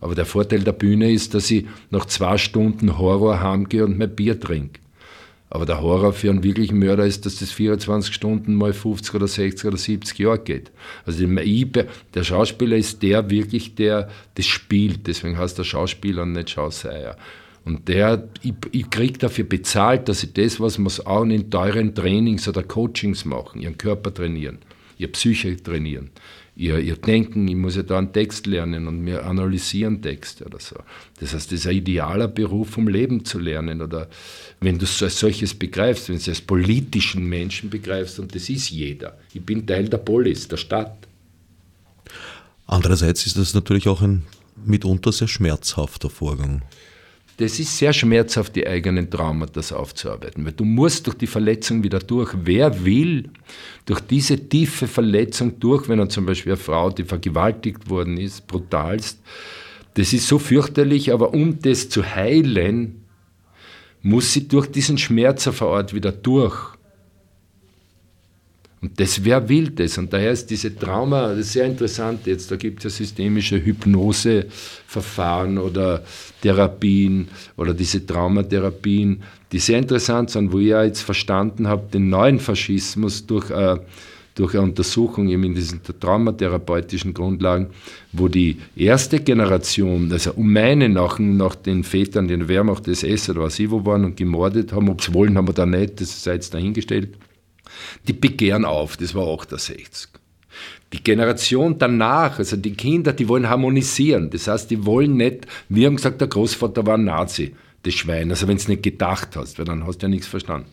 Aber 0.00 0.14
der 0.14 0.24
Vorteil 0.24 0.60
der 0.60 0.72
Bühne 0.72 1.12
ist, 1.12 1.34
dass 1.34 1.50
ich 1.50 1.66
nach 1.90 2.06
zwei 2.06 2.38
Stunden 2.38 2.98
Horror 2.98 3.40
heimgehe 3.40 3.84
und 3.84 3.98
mein 3.98 4.14
Bier 4.14 4.40
trinke. 4.40 4.80
Aber 5.50 5.66
der 5.66 5.80
Horror 5.82 6.12
für 6.12 6.30
einen 6.30 6.44
wirklichen 6.44 6.78
Mörder 6.78 7.04
ist, 7.04 7.26
dass 7.26 7.40
das 7.40 7.50
24 7.50 8.14
Stunden 8.14 8.54
mal 8.54 8.72
50 8.72 9.14
oder 9.14 9.26
60 9.26 9.66
oder 9.66 9.76
70 9.76 10.18
Jahre 10.18 10.38
geht. 10.38 10.70
Also 11.04 11.26
der 11.26 12.22
Schauspieler 12.22 12.76
ist 12.76 13.02
der 13.02 13.28
wirklich, 13.30 13.74
der 13.74 14.08
das 14.36 14.46
spielt. 14.46 15.08
Deswegen 15.08 15.36
heißt 15.36 15.58
der 15.58 15.64
Schauspieler 15.64 16.24
nicht 16.24 16.50
Schauseier. 16.50 17.16
Und 17.64 17.88
der, 17.88 18.28
ich, 18.42 18.54
ich 18.70 18.88
kriege 18.90 19.18
dafür 19.18 19.44
bezahlt, 19.44 20.08
dass 20.08 20.22
ich 20.22 20.32
das, 20.32 20.60
was 20.60 20.78
wir 20.78 21.06
auch 21.06 21.24
in 21.24 21.50
teuren 21.50 21.94
Trainings 21.96 22.48
oder 22.48 22.62
Coachings 22.62 23.24
machen, 23.24 23.60
ihren 23.60 23.76
Körper 23.76 24.14
trainieren, 24.14 24.60
ihre 24.98 25.10
Psyche 25.10 25.56
trainieren 25.56 26.10
ihr, 26.60 26.78
ihr 26.78 26.96
Denken, 26.96 27.48
ich 27.48 27.56
muss 27.56 27.76
ja 27.76 27.82
da 27.82 27.96
einen 27.96 28.12
Text 28.12 28.46
lernen 28.46 28.86
und 28.86 29.00
mir 29.00 29.24
analysieren 29.24 30.02
Texte 30.02 30.44
oder 30.44 30.60
so. 30.60 30.76
Das 31.18 31.32
heißt, 31.32 31.50
das 31.50 31.60
ist 31.60 31.66
ein 31.66 31.76
idealer 31.76 32.28
Beruf, 32.28 32.76
um 32.76 32.86
Leben 32.86 33.24
zu 33.24 33.38
lernen. 33.38 33.80
Oder 33.80 34.08
wenn 34.60 34.78
du 34.78 34.84
es 34.84 35.02
als 35.02 35.18
solches 35.18 35.54
begreifst, 35.54 36.08
wenn 36.08 36.16
du 36.16 36.20
es 36.20 36.28
als 36.28 36.42
politischen 36.42 37.26
Menschen 37.26 37.70
begreifst, 37.70 38.20
und 38.20 38.34
das 38.34 38.50
ist 38.50 38.68
jeder. 38.68 39.18
Ich 39.32 39.42
bin 39.42 39.66
Teil 39.66 39.88
der 39.88 39.98
Polis, 39.98 40.48
der 40.48 40.58
Stadt. 40.58 41.08
Andererseits 42.66 43.26
ist 43.26 43.38
das 43.38 43.54
natürlich 43.54 43.88
auch 43.88 44.02
ein 44.02 44.24
mitunter 44.62 45.12
sehr 45.12 45.28
schmerzhafter 45.28 46.10
Vorgang 46.10 46.60
das 47.40 47.58
ist 47.58 47.78
sehr 47.78 47.94
schmerzhaft, 47.94 48.54
die 48.54 48.66
eigenen 48.66 49.10
Traumata 49.10 49.74
aufzuarbeiten, 49.74 50.44
weil 50.44 50.52
du 50.52 50.66
musst 50.66 51.06
durch 51.06 51.16
die 51.16 51.26
Verletzung 51.26 51.82
wieder 51.82 51.98
durch. 51.98 52.34
Wer 52.44 52.84
will 52.84 53.30
durch 53.86 54.00
diese 54.00 54.36
tiefe 54.48 54.86
Verletzung 54.86 55.58
durch, 55.58 55.88
wenn 55.88 55.98
er 55.98 56.10
zum 56.10 56.26
Beispiel 56.26 56.52
eine 56.52 56.60
Frau, 56.60 56.90
die 56.90 57.04
vergewaltigt 57.04 57.88
worden 57.88 58.18
ist, 58.18 58.46
brutalst, 58.46 59.22
das 59.94 60.12
ist 60.12 60.26
so 60.26 60.38
fürchterlich, 60.38 61.14
aber 61.14 61.32
um 61.32 61.58
das 61.60 61.88
zu 61.88 62.04
heilen, 62.04 63.06
muss 64.02 64.34
sie 64.34 64.46
durch 64.46 64.66
diesen 64.66 64.98
Schmerzerverort 64.98 65.94
wieder 65.94 66.12
durch. 66.12 66.74
Und 68.82 68.98
das, 68.98 69.22
wer 69.24 69.46
will 69.46 69.68
das? 69.70 69.98
Und 69.98 70.10
daher 70.10 70.30
ist 70.30 70.48
diese 70.48 70.74
Trauma, 70.74 71.28
das 71.28 71.40
ist 71.40 71.52
sehr 71.52 71.66
interessant 71.66 72.26
jetzt, 72.26 72.50
da 72.50 72.56
gibt 72.56 72.78
es 72.78 72.84
ja 72.84 72.90
systemische 72.90 73.62
Hypnoseverfahren 73.62 75.58
oder 75.58 76.02
Therapien 76.40 77.28
oder 77.58 77.74
diese 77.74 78.06
Traumatherapien, 78.06 79.22
die 79.52 79.58
sehr 79.58 79.78
interessant 79.78 80.30
sind, 80.30 80.50
wo 80.50 80.58
ich 80.60 80.68
ja 80.68 80.82
jetzt 80.82 81.02
verstanden 81.02 81.68
habe, 81.68 81.90
den 81.92 82.08
neuen 82.08 82.40
Faschismus 82.40 83.26
durch, 83.26 83.50
äh, 83.50 83.76
durch 84.34 84.54
eine 84.54 84.62
Untersuchung 84.62 85.28
eben 85.28 85.44
in 85.44 85.54
diesen 85.54 85.82
traumatherapeutischen 85.82 87.12
Grundlagen, 87.12 87.66
wo 88.12 88.28
die 88.28 88.56
erste 88.76 89.20
Generation, 89.20 90.10
also 90.10 90.32
um 90.32 90.54
meine 90.54 90.88
nach, 90.88 91.18
nach 91.18 91.54
den 91.54 91.84
Vätern, 91.84 92.28
der 92.28 92.48
Wehrmacht 92.48 92.88
SS 92.88 93.28
oder 93.28 93.42
was 93.42 93.58
ich 93.58 93.70
wo 93.70 93.84
waren 93.84 94.06
und 94.06 94.16
gemordet 94.16 94.72
haben, 94.72 94.88
ob 94.88 95.02
sie 95.02 95.12
wollen, 95.12 95.36
haben 95.36 95.48
wir 95.48 95.52
da 95.52 95.66
nicht, 95.66 96.00
das 96.00 96.24
sei 96.24 96.34
jetzt 96.34 96.54
dahingestellt, 96.54 97.10
die 98.06 98.12
begehren 98.12 98.64
auf, 98.64 98.96
das 98.96 99.14
war 99.14 99.26
68. 99.26 100.08
Die 100.92 101.02
Generation 101.02 101.78
danach, 101.78 102.38
also 102.38 102.56
die 102.56 102.74
Kinder, 102.74 103.12
die 103.12 103.28
wollen 103.28 103.48
harmonisieren. 103.48 104.30
Das 104.30 104.48
heißt, 104.48 104.70
die 104.70 104.84
wollen 104.84 105.16
nicht, 105.16 105.46
wir 105.68 105.86
haben 105.86 105.96
gesagt, 105.96 106.20
der 106.20 106.28
Großvater 106.28 106.84
war 106.84 106.96
ein 106.96 107.04
Nazi. 107.04 107.54
Das 107.82 107.94
Schwein, 107.94 108.30
also 108.30 108.46
wenn 108.46 108.58
du 108.58 108.68
nicht 108.68 108.82
gedacht 108.82 109.36
hast, 109.36 109.58
weil 109.58 109.64
dann 109.64 109.86
hast 109.86 109.98
du 109.98 110.06
ja 110.06 110.10
nichts 110.10 110.26
verstanden. 110.26 110.68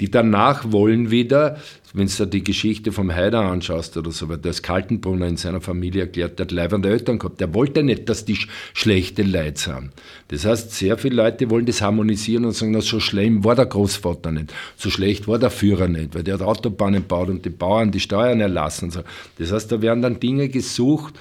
Die 0.00 0.10
danach 0.10 0.72
wollen 0.72 1.10
wieder, 1.10 1.58
wenn 1.92 2.08
du 2.08 2.26
die 2.26 2.42
Geschichte 2.42 2.92
vom 2.92 3.12
Haider 3.12 3.40
anschaust 3.40 3.96
oder 3.98 4.10
so, 4.10 4.30
weil 4.30 4.38
ist 4.44 4.62
Kaltenbrunner 4.62 5.26
in 5.26 5.36
seiner 5.36 5.60
Familie 5.60 6.02
erklärt, 6.02 6.38
der 6.38 6.44
hat 6.44 6.52
leibende 6.52 6.88
Eltern 6.88 7.18
gehabt, 7.18 7.40
der 7.40 7.52
wollte 7.52 7.82
nicht, 7.82 8.08
dass 8.08 8.24
die 8.24 8.38
schlechte 8.72 9.22
Leute 9.22 9.60
sind. 9.60 9.90
Das 10.28 10.46
heißt, 10.46 10.72
sehr 10.72 10.96
viele 10.96 11.16
Leute 11.16 11.50
wollen 11.50 11.66
das 11.66 11.82
harmonisieren 11.82 12.46
und 12.46 12.52
sagen, 12.52 12.72
na, 12.72 12.80
so 12.80 13.00
schlimm 13.00 13.44
war 13.44 13.54
der 13.54 13.66
Großvater 13.66 14.32
nicht, 14.32 14.52
so 14.76 14.88
schlecht 14.88 15.28
war 15.28 15.38
der 15.38 15.50
Führer 15.50 15.88
nicht, 15.88 16.14
weil 16.14 16.22
der 16.22 16.34
hat 16.34 16.42
Autobahnen 16.42 17.02
gebaut 17.02 17.28
und 17.28 17.44
die 17.44 17.50
Bauern 17.50 17.90
die 17.90 18.00
Steuern 18.00 18.40
erlassen. 18.40 18.90
So. 18.90 19.00
Das 19.38 19.52
heißt, 19.52 19.70
da 19.70 19.82
werden 19.82 20.00
dann 20.00 20.20
Dinge 20.20 20.48
gesucht 20.48 21.14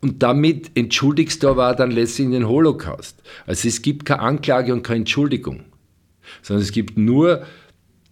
und 0.00 0.22
damit 0.22 0.70
entschuldigst 0.74 1.42
du 1.42 1.48
aber 1.48 1.74
dann 1.74 1.90
letztlich 1.90 2.30
den 2.30 2.48
Holocaust. 2.48 3.22
Also 3.46 3.68
es 3.68 3.82
gibt 3.82 4.06
keine 4.06 4.20
Anklage 4.20 4.72
und 4.72 4.82
keine 4.82 5.00
Entschuldigung, 5.00 5.64
sondern 6.42 6.62
es 6.62 6.72
gibt 6.72 6.96
nur 6.96 7.44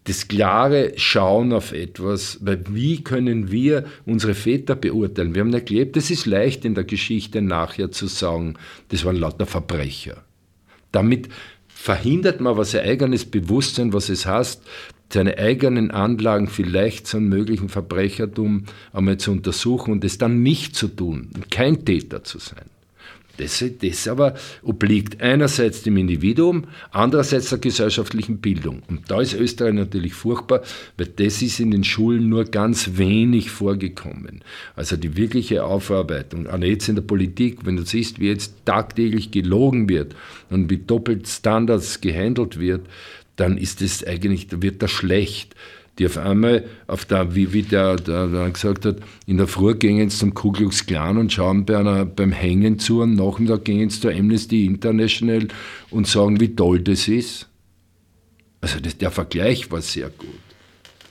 das 0.04 0.26
klare 0.26 0.94
Schauen 0.96 1.52
auf 1.52 1.72
etwas, 1.72 2.38
weil 2.40 2.64
wie 2.70 3.02
können 3.02 3.50
wir 3.50 3.84
unsere 4.06 4.34
Väter 4.34 4.74
beurteilen? 4.74 5.34
Wir 5.34 5.42
haben 5.42 5.52
erlebt, 5.52 5.96
es 5.98 6.10
ist 6.10 6.24
leicht 6.24 6.64
in 6.64 6.74
der 6.74 6.84
Geschichte 6.84 7.42
nachher 7.42 7.90
zu 7.90 8.06
sagen, 8.06 8.54
das 8.88 9.04
waren 9.04 9.16
lauter 9.16 9.44
Verbrecher. 9.44 10.24
Damit 10.92 11.28
verhindert 11.68 12.40
man 12.40 12.56
was 12.56 12.70
sein 12.70 12.86
eigenes 12.86 13.26
Bewusstsein, 13.26 13.92
was 13.92 14.08
es 14.08 14.24
heißt, 14.24 14.62
seine 15.12 15.38
eigenen 15.38 15.90
Anlagen 15.90 16.48
vielleicht 16.48 17.06
zum 17.06 17.28
möglichen 17.28 17.68
Verbrechertum 17.68 18.64
einmal 18.92 19.18
zu 19.18 19.32
untersuchen 19.32 19.92
und 19.92 20.04
es 20.04 20.18
dann 20.18 20.42
nicht 20.42 20.76
zu 20.76 20.88
tun 20.88 21.30
kein 21.50 21.84
Täter 21.84 22.24
zu 22.24 22.38
sein. 22.38 22.66
Das, 23.38 23.64
das 23.80 24.08
aber 24.08 24.34
obliegt 24.62 25.22
einerseits 25.22 25.82
dem 25.82 25.96
Individuum, 25.96 26.64
andererseits 26.90 27.50
der 27.50 27.58
gesellschaftlichen 27.58 28.38
Bildung. 28.38 28.82
Und 28.88 29.08
da 29.10 29.20
ist 29.20 29.32
Österreich 29.32 29.74
natürlich 29.74 30.12
furchtbar, 30.14 30.62
weil 30.96 31.06
das 31.06 31.40
ist 31.40 31.60
in 31.60 31.70
den 31.70 31.84
Schulen 31.84 32.28
nur 32.28 32.44
ganz 32.44 32.98
wenig 32.98 33.50
vorgekommen. 33.50 34.42
Also 34.74 34.96
die 34.96 35.16
wirkliche 35.16 35.64
Aufarbeitung, 35.64 36.48
auch 36.48 36.58
jetzt 36.58 36.88
in 36.88 36.96
der 36.96 37.02
Politik, 37.02 37.64
wenn 37.64 37.76
du 37.76 37.84
siehst, 37.84 38.18
wie 38.18 38.26
jetzt 38.26 38.54
tagtäglich 38.64 39.30
gelogen 39.30 39.88
wird 39.88 40.16
und 40.50 40.68
wie 40.68 40.78
doppelt 40.78 41.28
Standards 41.28 42.00
gehandelt 42.00 42.58
wird, 42.58 42.86
dann 43.38 43.56
ist 43.56 43.80
es 43.80 44.04
eigentlich, 44.04 44.48
wird 44.50 44.82
das 44.82 44.90
schlecht. 44.90 45.54
Die 45.98 46.06
auf 46.06 46.16
einmal, 46.16 46.64
auf 46.86 47.04
der, 47.04 47.34
wie, 47.34 47.52
wie 47.52 47.62
der, 47.62 47.96
der, 47.96 48.28
der 48.28 48.50
gesagt 48.50 48.84
hat, 48.84 48.98
in 49.26 49.36
der 49.36 49.48
Früh 49.48 49.74
gehen 49.74 50.10
sie 50.10 50.18
zum 50.18 50.34
Ku 50.34 50.52
Klux 50.52 50.86
Klan 50.86 51.18
und 51.18 51.32
schauen 51.32 51.64
bei 51.64 51.76
einer, 51.76 52.04
beim 52.04 52.30
Hängen 52.30 52.78
zu, 52.78 53.02
am 53.02 53.14
Nachmittag 53.14 53.64
gehen 53.64 53.90
sie 53.90 54.00
zur 54.00 54.12
Amnesty 54.12 54.64
International 54.64 55.48
und 55.90 56.06
sagen, 56.06 56.38
wie 56.40 56.54
toll 56.54 56.80
das 56.80 57.08
ist. 57.08 57.48
Also 58.60 58.78
das, 58.78 58.98
der 58.98 59.10
Vergleich 59.10 59.70
war 59.72 59.82
sehr 59.82 60.10
gut. 60.10 60.28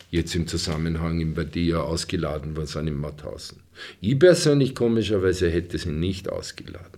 Jetzt 0.09 0.36
im 0.36 0.47
Zusammenhang, 0.47 1.34
bei 1.34 1.43
die 1.43 1.67
ja 1.67 1.82
ausgeladen 1.82 2.55
war, 2.55 2.65
sind 2.65 2.88
in 2.88 2.95
Mauthausen. 2.95 3.59
Ich 3.99 4.17
persönlich 4.17 4.73
komischerweise 4.73 5.49
hätte 5.49 5.78
sie 5.78 5.89
nicht 5.89 6.30
ausgeladen. 6.30 6.97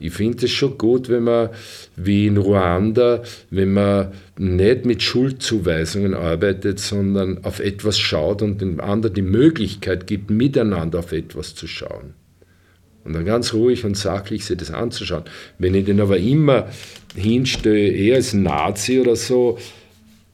Ich 0.00 0.12
finde 0.12 0.46
es 0.46 0.52
schon 0.52 0.78
gut, 0.78 1.08
wenn 1.08 1.24
man, 1.24 1.50
wie 1.96 2.26
in 2.26 2.36
Ruanda, 2.36 3.22
wenn 3.50 3.72
man 3.72 4.12
nicht 4.38 4.84
mit 4.84 5.02
Schuldzuweisungen 5.02 6.14
arbeitet, 6.14 6.78
sondern 6.78 7.44
auf 7.44 7.60
etwas 7.60 7.98
schaut 7.98 8.42
und 8.42 8.60
dem 8.60 8.80
anderen 8.80 9.14
die 9.14 9.22
Möglichkeit 9.22 10.06
gibt, 10.06 10.30
miteinander 10.30 11.00
auf 11.00 11.12
etwas 11.12 11.54
zu 11.54 11.66
schauen. 11.66 12.14
Und 13.04 13.14
dann 13.14 13.24
ganz 13.24 13.54
ruhig 13.54 13.84
und 13.84 13.96
sachlich 13.96 14.44
sich 14.44 14.56
das 14.58 14.70
anzuschauen. 14.70 15.24
Wenn 15.58 15.74
ich 15.74 15.86
den 15.86 16.00
aber 16.00 16.18
immer 16.18 16.68
hinstelle, 17.16 17.88
eher 17.88 18.16
als 18.16 18.34
Nazi 18.34 19.00
oder 19.00 19.16
so, 19.16 19.58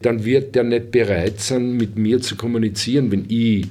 dann 0.02 0.24
wird 0.24 0.54
der 0.54 0.64
nicht 0.64 0.90
bereit 0.90 1.40
sein, 1.40 1.76
mit 1.76 1.96
mir 1.96 2.20
zu 2.20 2.36
kommunizieren, 2.36 3.10
wenn 3.12 3.26
ich, 3.28 3.66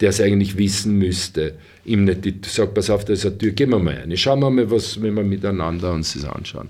der 0.00 0.10
es 0.10 0.20
eigentlich 0.20 0.56
wissen 0.58 0.98
müsste, 0.98 1.54
ihm 1.84 2.04
nicht 2.04 2.46
sagt, 2.46 2.74
pass 2.74 2.90
auf, 2.90 3.04
da 3.04 3.12
ist 3.12 3.26
eine 3.26 3.38
Tür, 3.38 3.52
gehen 3.52 3.70
wir 3.70 3.78
mal 3.78 3.94
rein. 3.94 4.16
Schauen 4.16 4.40
wir 4.40 4.50
mal, 4.50 4.70
was, 4.70 5.00
wenn 5.00 5.14
wir 5.14 5.22
miteinander 5.22 5.92
uns 5.92 6.14
das 6.14 6.24
anschauen. 6.24 6.68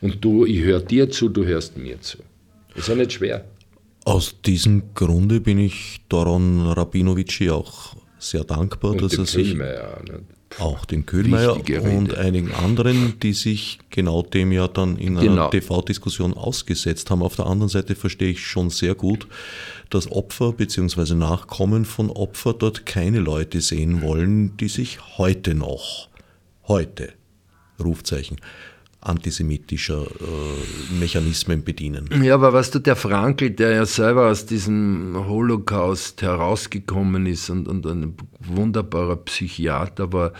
Und 0.00 0.24
du, 0.24 0.44
ich 0.44 0.60
höre 0.60 0.80
dir 0.80 1.10
zu, 1.10 1.28
du 1.28 1.44
hörst 1.44 1.76
mir 1.76 2.00
zu. 2.00 2.18
Ist 2.74 2.88
ja 2.88 2.94
nicht 2.94 3.12
schwer. 3.12 3.44
Aus 4.04 4.36
diesem 4.44 4.94
Grunde 4.94 5.40
bin 5.40 5.58
ich 5.58 6.00
Doron 6.08 6.66
Rabinovici 6.66 7.50
auch 7.50 7.96
sehr 8.18 8.44
dankbar, 8.44 8.92
und 8.92 9.02
dass 9.02 9.14
er 9.14 9.26
sich. 9.26 9.48
Kühlmeier, 9.48 10.00
ne? 10.06 10.20
Auch 10.58 10.86
den 10.86 11.04
Köhlmeier 11.04 11.54
und 11.54 12.14
einigen 12.14 12.52
anderen, 12.52 13.20
die 13.20 13.34
sich 13.34 13.78
genau 13.90 14.22
dem 14.22 14.52
ja 14.52 14.68
dann 14.68 14.96
in 14.96 15.18
einer 15.18 15.28
genau. 15.28 15.50
TV-Diskussion 15.50 16.32
ausgesetzt 16.32 17.10
haben. 17.10 17.22
Auf 17.22 17.36
der 17.36 17.46
anderen 17.46 17.68
Seite 17.68 17.94
verstehe 17.94 18.30
ich 18.30 18.46
schon 18.46 18.70
sehr 18.70 18.94
gut, 18.94 19.26
dass 19.90 20.10
Opfer 20.10 20.52
bzw. 20.52 21.14
Nachkommen 21.14 21.84
von 21.84 22.10
Opfer 22.10 22.54
dort 22.54 22.86
keine 22.86 23.20
Leute 23.20 23.60
sehen 23.60 24.00
wollen, 24.00 24.56
die 24.56 24.68
sich 24.68 25.18
heute 25.18 25.54
noch, 25.54 26.08
heute, 26.66 27.12
Rufzeichen, 27.78 28.38
antisemitischer 29.06 30.02
äh, 30.02 30.94
Mechanismen 30.98 31.62
bedienen. 31.62 32.08
Ja, 32.22 32.34
aber 32.34 32.52
weißt 32.52 32.74
du, 32.74 32.78
der 32.80 32.96
Frankl, 32.96 33.50
der 33.50 33.70
ja 33.70 33.86
selber 33.86 34.28
aus 34.28 34.46
diesem 34.46 35.14
Holocaust 35.28 36.22
herausgekommen 36.22 37.26
ist 37.26 37.50
und, 37.50 37.68
und 37.68 37.86
ein 37.86 38.14
wunderbarer 38.40 39.16
Psychiater 39.16 40.12
war, 40.12 40.32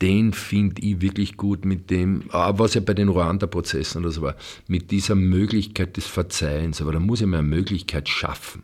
den 0.00 0.32
finde 0.32 0.80
ich 0.82 1.00
wirklich 1.00 1.36
gut 1.36 1.64
mit 1.64 1.90
dem, 1.90 2.24
was 2.30 2.74
ja 2.74 2.80
bei 2.80 2.94
den 2.94 3.08
Ruanda-Prozessen 3.08 4.02
oder 4.02 4.12
so 4.12 4.22
war, 4.22 4.36
mit 4.68 4.90
dieser 4.90 5.16
Möglichkeit 5.16 5.96
des 5.96 6.06
Verzeihens. 6.06 6.80
Aber 6.80 6.92
da 6.92 7.00
muss 7.00 7.20
ich 7.20 7.26
mir 7.26 7.38
eine 7.38 7.48
Möglichkeit 7.48 8.08
schaffen. 8.08 8.62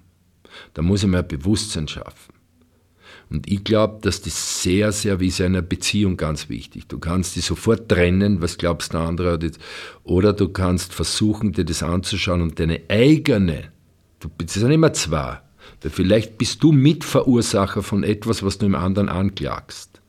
Da 0.75 0.83
muss 0.83 1.03
ich 1.03 1.09
mir 1.09 1.19
ein 1.19 1.29
Bewusstsein 1.29 1.89
schaffen. 1.89 2.34
Und 3.31 3.51
ich 3.51 3.65
glaube, 3.65 3.99
dass 4.03 4.21
das 4.21 4.63
sehr, 4.63 4.93
sehr 4.93 5.21
wie 5.21 5.29
in 5.29 5.45
einer 5.47 5.63
Beziehung 5.63 6.17
ganz 6.17 6.49
wichtig. 6.49 6.87
Du 6.89 6.99
kannst 6.99 7.37
dich 7.37 7.45
sofort 7.45 7.89
trennen, 7.89 8.43
was 8.43 8.59
glaubst 8.59 8.93
der 8.93 9.01
andere 9.01 9.33
hat 9.33 9.43
jetzt, 9.43 9.61
oder 10.05 10.33
du 10.33 10.49
kannst 10.49 10.93
versuchen, 10.93 11.53
dir 11.53 11.65
das 11.65 11.83
anzuschauen 11.83 12.43
und 12.43 12.59
deine 12.61 12.83
eigene, 12.89 13.73
du, 14.21 14.29
das 14.39 14.55
sind 14.55 14.71
immer 14.71 14.93
zwei, 14.93 15.41
weil 15.83 15.91
vielleicht 15.91 16.39
bist 16.39 16.63
du 16.63 16.73
Mitverursacher 16.73 17.83
von 17.83 18.05
etwas, 18.05 18.43
was 18.43 18.59
du 18.59 18.67
im 18.67 18.75
anderen 18.75 19.09
anklagst. 19.09 20.01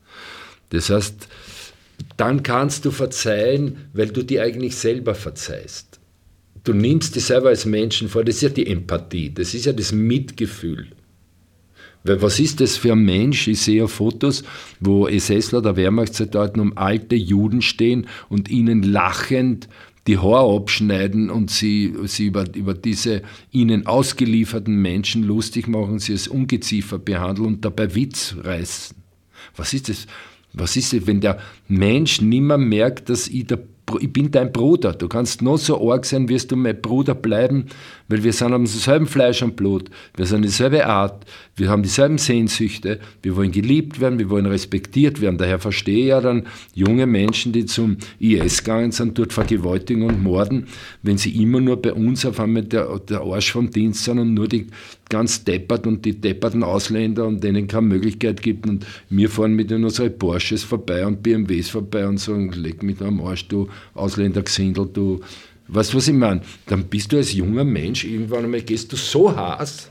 Das 0.70 0.90
heißt, 0.90 1.28
dann 2.16 2.42
kannst 2.42 2.84
du 2.84 2.90
verzeihen, 2.90 3.88
weil 3.92 4.08
du 4.08 4.22
dir 4.22 4.42
eigentlich 4.42 4.76
selber 4.76 5.14
verzeihst. 5.14 6.00
Du 6.64 6.72
nimmst 6.72 7.14
dich 7.14 7.24
selber 7.24 7.50
als 7.50 7.64
Menschen 7.64 8.08
vor, 8.08 8.24
das 8.24 8.36
ist 8.36 8.42
ja 8.42 8.48
die 8.48 8.66
Empathie, 8.66 9.32
das 9.32 9.54
ist 9.54 9.66
ja 9.66 9.72
das 9.72 9.92
Mitgefühl. 9.92 10.88
Weil 12.06 12.22
was 12.22 12.40
ist 12.40 12.60
das 12.60 12.76
für 12.76 12.92
ein 12.92 13.04
Mensch? 13.04 13.48
Ich 13.48 13.60
sehe 13.60 13.78
ja 13.78 13.86
Fotos, 13.86 14.44
wo 14.80 15.08
SSler 15.08 15.62
der 15.62 15.76
Wehrmachtssoldaten 15.76 16.60
um 16.60 16.76
alte 16.76 17.16
Juden 17.16 17.62
stehen 17.62 18.06
und 18.28 18.48
ihnen 18.48 18.82
lachend 18.82 19.68
die 20.06 20.18
Haare 20.18 20.54
abschneiden 20.56 21.30
und 21.30 21.50
sie, 21.50 21.94
sie 22.04 22.26
über, 22.26 22.44
über 22.54 22.74
diese 22.74 23.22
ihnen 23.50 23.86
ausgelieferten 23.86 24.80
Menschen 24.80 25.24
lustig 25.24 25.66
machen, 25.66 25.98
sie 25.98 26.12
als 26.12 26.28
Ungeziefer 26.28 26.98
behandeln 26.98 27.46
und 27.46 27.64
dabei 27.64 27.94
Witz 27.94 28.36
reißen. 28.42 28.96
Was 29.56 29.74
ist 29.74 29.88
das? 29.88 30.06
Was 30.52 30.76
ist 30.76 30.92
das, 30.92 31.06
wenn 31.06 31.20
der 31.20 31.38
Mensch 31.68 32.20
nimmer 32.20 32.56
merkt, 32.56 33.10
dass 33.10 33.28
ich 33.28 33.46
der 33.46 33.58
ich 34.00 34.12
bin 34.12 34.30
dein 34.30 34.52
Bruder. 34.52 34.92
Du 34.92 35.08
kannst 35.08 35.42
noch 35.42 35.58
so 35.58 35.90
arg 35.90 36.04
sein, 36.04 36.28
wirst 36.28 36.50
du 36.50 36.56
mein 36.56 36.80
Bruder 36.80 37.14
bleiben, 37.14 37.66
weil 38.08 38.24
wir 38.24 38.32
sind 38.32 38.52
am 38.52 38.66
selben 38.66 39.06
Fleisch 39.06 39.42
und 39.42 39.56
Blut. 39.56 39.90
Wir 40.16 40.26
sind 40.26 40.42
dieselbe 40.42 40.86
Art. 40.86 41.24
Wir 41.54 41.68
haben 41.68 41.82
dieselben 41.82 42.18
Sehnsüchte. 42.18 42.98
Wir 43.22 43.36
wollen 43.36 43.52
geliebt 43.52 44.00
werden, 44.00 44.18
wir 44.18 44.28
wollen 44.28 44.46
respektiert 44.46 45.20
werden. 45.20 45.38
Daher 45.38 45.58
verstehe 45.58 46.00
ich 46.00 46.06
ja 46.08 46.20
dann 46.20 46.46
junge 46.74 47.06
Menschen, 47.06 47.52
die 47.52 47.64
zum 47.64 47.96
IS 48.18 48.64
gegangen 48.64 48.92
sind, 48.92 49.18
dort 49.18 49.32
vergewaltigen 49.32 50.02
und 50.02 50.22
morden, 50.22 50.66
wenn 51.02 51.18
sie 51.18 51.40
immer 51.42 51.60
nur 51.60 51.80
bei 51.80 51.92
uns 51.92 52.26
auf 52.26 52.40
einmal 52.40 52.64
der, 52.64 52.98
der 52.98 53.20
Arsch 53.20 53.52
vom 53.52 53.70
Dienst 53.70 54.04
sind 54.04 54.18
und 54.18 54.34
nur 54.34 54.48
die 54.48 54.66
ganz 55.08 55.44
deppert 55.44 55.86
und 55.86 56.04
die 56.04 56.20
depperten 56.20 56.62
Ausländer 56.62 57.26
und 57.26 57.42
denen 57.42 57.68
keine 57.68 57.86
Möglichkeit 57.86 58.42
gibt 58.42 58.66
und 58.68 58.84
wir 59.08 59.30
fahren 59.30 59.54
mit 59.54 59.70
unseren 59.70 60.18
Porsches 60.18 60.64
vorbei 60.64 61.06
und 61.06 61.22
BMWs 61.22 61.68
vorbei 61.68 62.06
und 62.06 62.18
sagen, 62.18 62.50
leg 62.52 62.82
mich 62.82 62.98
da 62.98 63.06
am 63.06 63.20
Arsch, 63.20 63.46
du 63.48 63.68
Ausländergesindel, 63.94 64.88
du, 64.92 65.20
weißt 65.68 65.92
du, 65.92 65.96
was 65.98 66.08
ich 66.08 66.14
meine? 66.14 66.40
Dann 66.66 66.84
bist 66.84 67.12
du 67.12 67.18
als 67.18 67.32
junger 67.32 67.64
Mensch, 67.64 68.04
irgendwann 68.04 68.44
einmal 68.44 68.62
gehst 68.62 68.92
du 68.92 68.96
so 68.96 69.34
Hass, 69.34 69.90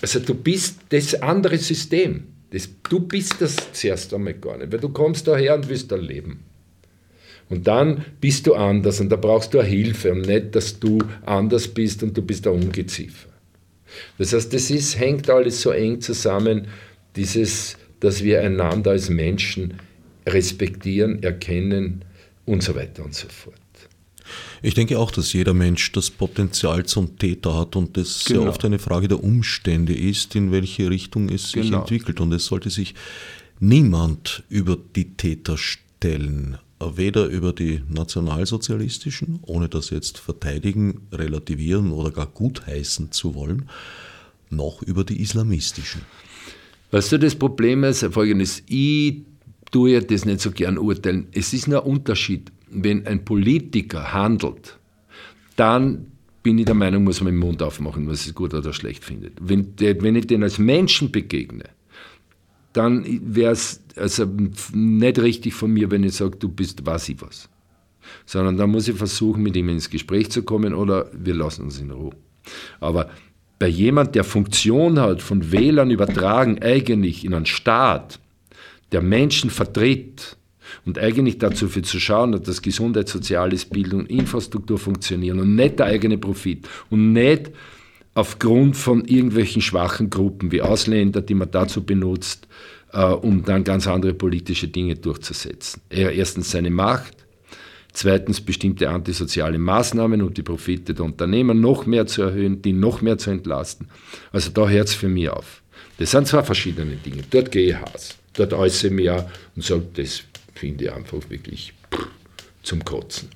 also 0.00 0.20
du 0.20 0.34
bist 0.34 0.80
das 0.88 1.20
andere 1.20 1.58
System. 1.58 2.24
Das, 2.50 2.68
du 2.88 3.00
bist 3.00 3.36
das 3.40 3.56
zuerst 3.72 4.12
einmal 4.12 4.34
gar 4.34 4.58
nicht, 4.58 4.72
weil 4.72 4.80
du 4.80 4.90
kommst 4.90 5.26
daher 5.26 5.54
und 5.54 5.68
willst 5.68 5.90
da 5.90 5.96
leben. 5.96 6.44
Und 7.48 7.66
dann 7.66 8.04
bist 8.20 8.46
du 8.46 8.54
anders 8.54 9.00
und 9.00 9.10
da 9.10 9.16
brauchst 9.16 9.52
du 9.54 9.62
Hilfe 9.62 10.12
und 10.12 10.22
nicht, 10.22 10.54
dass 10.54 10.78
du 10.78 10.98
anders 11.24 11.68
bist 11.68 12.02
und 12.02 12.16
du 12.16 12.22
bist 12.22 12.46
ein 12.46 12.54
Ungeziefer. 12.54 13.31
Das 14.18 14.32
heißt, 14.32 14.52
das 14.52 14.70
ist, 14.70 14.98
hängt 14.98 15.28
alles 15.30 15.60
so 15.62 15.70
eng 15.70 16.00
zusammen, 16.00 16.68
dieses, 17.16 17.76
dass 18.00 18.22
wir 18.22 18.40
einander 18.42 18.92
als 18.92 19.10
Menschen 19.10 19.74
respektieren, 20.26 21.22
erkennen 21.22 22.04
und 22.46 22.62
so 22.62 22.74
weiter 22.74 23.04
und 23.04 23.14
so 23.14 23.28
fort. 23.28 23.56
Ich 24.62 24.74
denke 24.74 24.98
auch, 24.98 25.10
dass 25.10 25.32
jeder 25.32 25.52
Mensch 25.54 25.90
das 25.92 26.10
Potenzial 26.10 26.86
zum 26.86 27.18
Täter 27.18 27.58
hat 27.58 27.74
und 27.76 27.96
es 27.98 28.24
Genau. 28.24 28.40
sehr 28.42 28.48
oft 28.48 28.64
eine 28.64 28.78
Frage 28.78 29.08
der 29.08 29.22
Umstände 29.22 29.94
ist, 29.94 30.34
in 30.36 30.52
welche 30.52 30.88
Richtung 30.88 31.28
es 31.28 31.50
sich 31.50 31.66
Genau. 31.66 31.80
entwickelt. 31.80 32.20
Und 32.20 32.32
es 32.32 32.46
sollte 32.46 32.70
sich 32.70 32.94
niemand 33.58 34.44
über 34.48 34.76
die 34.96 35.14
Täter 35.16 35.58
stellen. 35.58 36.58
Weder 36.96 37.26
über 37.26 37.52
die 37.52 37.80
nationalsozialistischen, 37.88 39.40
ohne 39.42 39.68
das 39.68 39.90
jetzt 39.90 40.18
verteidigen, 40.18 41.02
relativieren 41.12 41.92
oder 41.92 42.10
gar 42.10 42.26
gutheißen 42.26 43.12
zu 43.12 43.34
wollen, 43.34 43.68
noch 44.50 44.82
über 44.82 45.04
die 45.04 45.20
islamistischen. 45.20 46.02
Weißt 46.90 47.12
du, 47.12 47.18
das 47.18 47.34
Problem 47.34 47.84
ist 47.84 48.04
folgendes: 48.12 48.62
Ich 48.66 49.22
tue 49.70 49.92
ja 49.92 50.00
das 50.00 50.24
nicht 50.24 50.40
so 50.40 50.50
gern 50.50 50.78
urteilen. 50.78 51.26
Es 51.32 51.52
ist 51.52 51.66
ein 51.66 51.74
Unterschied. 51.74 52.52
Wenn 52.70 53.06
ein 53.06 53.24
Politiker 53.24 54.12
handelt, 54.12 54.78
dann 55.56 56.06
bin 56.42 56.58
ich 56.58 56.64
der 56.64 56.74
Meinung, 56.74 57.04
muss 57.04 57.20
man 57.20 57.32
den 57.32 57.40
Mund 57.40 57.62
aufmachen, 57.62 58.08
was 58.08 58.26
es 58.26 58.34
gut 58.34 58.54
oder 58.54 58.72
schlecht 58.72 59.04
findet. 59.04 59.34
Wenn, 59.40 59.74
wenn 59.78 60.16
ich 60.16 60.26
den 60.26 60.42
als 60.42 60.58
Menschen 60.58 61.12
begegne, 61.12 61.64
dann 62.72 63.04
wäre 63.34 63.52
es 63.52 63.80
also 63.96 64.26
nicht 64.72 65.18
richtig 65.18 65.54
von 65.54 65.72
mir, 65.72 65.90
wenn 65.90 66.04
ich 66.04 66.14
sage, 66.14 66.36
du 66.36 66.48
bist 66.48 66.84
was 66.86 67.08
ich 67.08 67.20
was. 67.20 67.48
Sondern 68.26 68.56
da 68.56 68.66
muss 68.66 68.88
ich 68.88 68.96
versuchen, 68.96 69.42
mit 69.42 69.56
ihm 69.56 69.68
ins 69.68 69.90
Gespräch 69.90 70.30
zu 70.30 70.42
kommen 70.42 70.74
oder 70.74 71.10
wir 71.12 71.34
lassen 71.34 71.62
uns 71.62 71.78
in 71.78 71.90
Ruhe. 71.90 72.14
Aber 72.80 73.10
bei 73.58 73.68
jemand, 73.68 74.14
der 74.14 74.24
Funktion 74.24 74.98
hat, 74.98 75.22
von 75.22 75.52
Wählern 75.52 75.90
übertragen, 75.90 76.60
eigentlich 76.62 77.24
in 77.24 77.34
einen 77.34 77.46
Staat, 77.46 78.18
der 78.90 79.02
Menschen 79.02 79.50
vertritt 79.50 80.36
und 80.84 80.98
eigentlich 80.98 81.38
dazu 81.38 81.68
für 81.68 81.82
zu 81.82 82.00
schauen 82.00 82.34
hat, 82.34 82.48
dass 82.48 82.62
Gesundheit, 82.62 83.08
soziales 83.08 83.64
Bildung, 83.64 84.06
Infrastruktur 84.06 84.78
funktionieren 84.78 85.38
und 85.38 85.54
nicht 85.54 85.78
der 85.78 85.86
eigene 85.86 86.18
Profit 86.18 86.68
und 86.90 87.12
nicht 87.12 87.52
aufgrund 88.14 88.76
von 88.76 89.04
irgendwelchen 89.04 89.62
schwachen 89.62 90.10
Gruppen 90.10 90.52
wie 90.52 90.62
Ausländer, 90.62 91.22
die 91.22 91.34
man 91.34 91.50
dazu 91.50 91.82
benutzt, 91.84 92.46
äh, 92.92 93.04
um 93.04 93.44
dann 93.44 93.64
ganz 93.64 93.86
andere 93.86 94.14
politische 94.14 94.68
Dinge 94.68 94.96
durchzusetzen. 94.96 95.80
Er 95.88 96.12
erstens 96.12 96.50
seine 96.50 96.70
Macht, 96.70 97.16
zweitens 97.92 98.40
bestimmte 98.40 98.90
antisoziale 98.90 99.58
Maßnahmen, 99.58 100.22
um 100.22 100.32
die 100.32 100.42
Profite 100.42 100.94
der 100.94 101.04
Unternehmer 101.04 101.54
noch 101.54 101.86
mehr 101.86 102.06
zu 102.06 102.22
erhöhen, 102.22 102.60
die 102.62 102.72
noch 102.72 103.00
mehr 103.00 103.18
zu 103.18 103.30
entlasten. 103.30 103.88
Also 104.30 104.50
da 104.50 104.68
hört 104.68 104.88
es 104.88 104.94
für 104.94 105.08
mich 105.08 105.30
auf. 105.30 105.62
Das 105.98 106.10
sind 106.10 106.26
zwei 106.26 106.42
verschiedene 106.42 106.96
Dinge. 106.96 107.22
Dort 107.30 107.50
gehe 107.50 107.70
ich 107.70 107.76
Hass. 107.76 108.16
Dort 108.34 108.52
äußere 108.52 108.88
ich 108.88 108.94
mich 108.94 109.10
auch 109.10 109.24
und 109.54 109.64
sage, 109.64 109.86
das 109.94 110.22
finde 110.54 110.84
ich 110.84 110.92
einfach 110.92 111.18
wirklich 111.28 111.74
zum 112.62 112.84
Kotzen. 112.84 113.28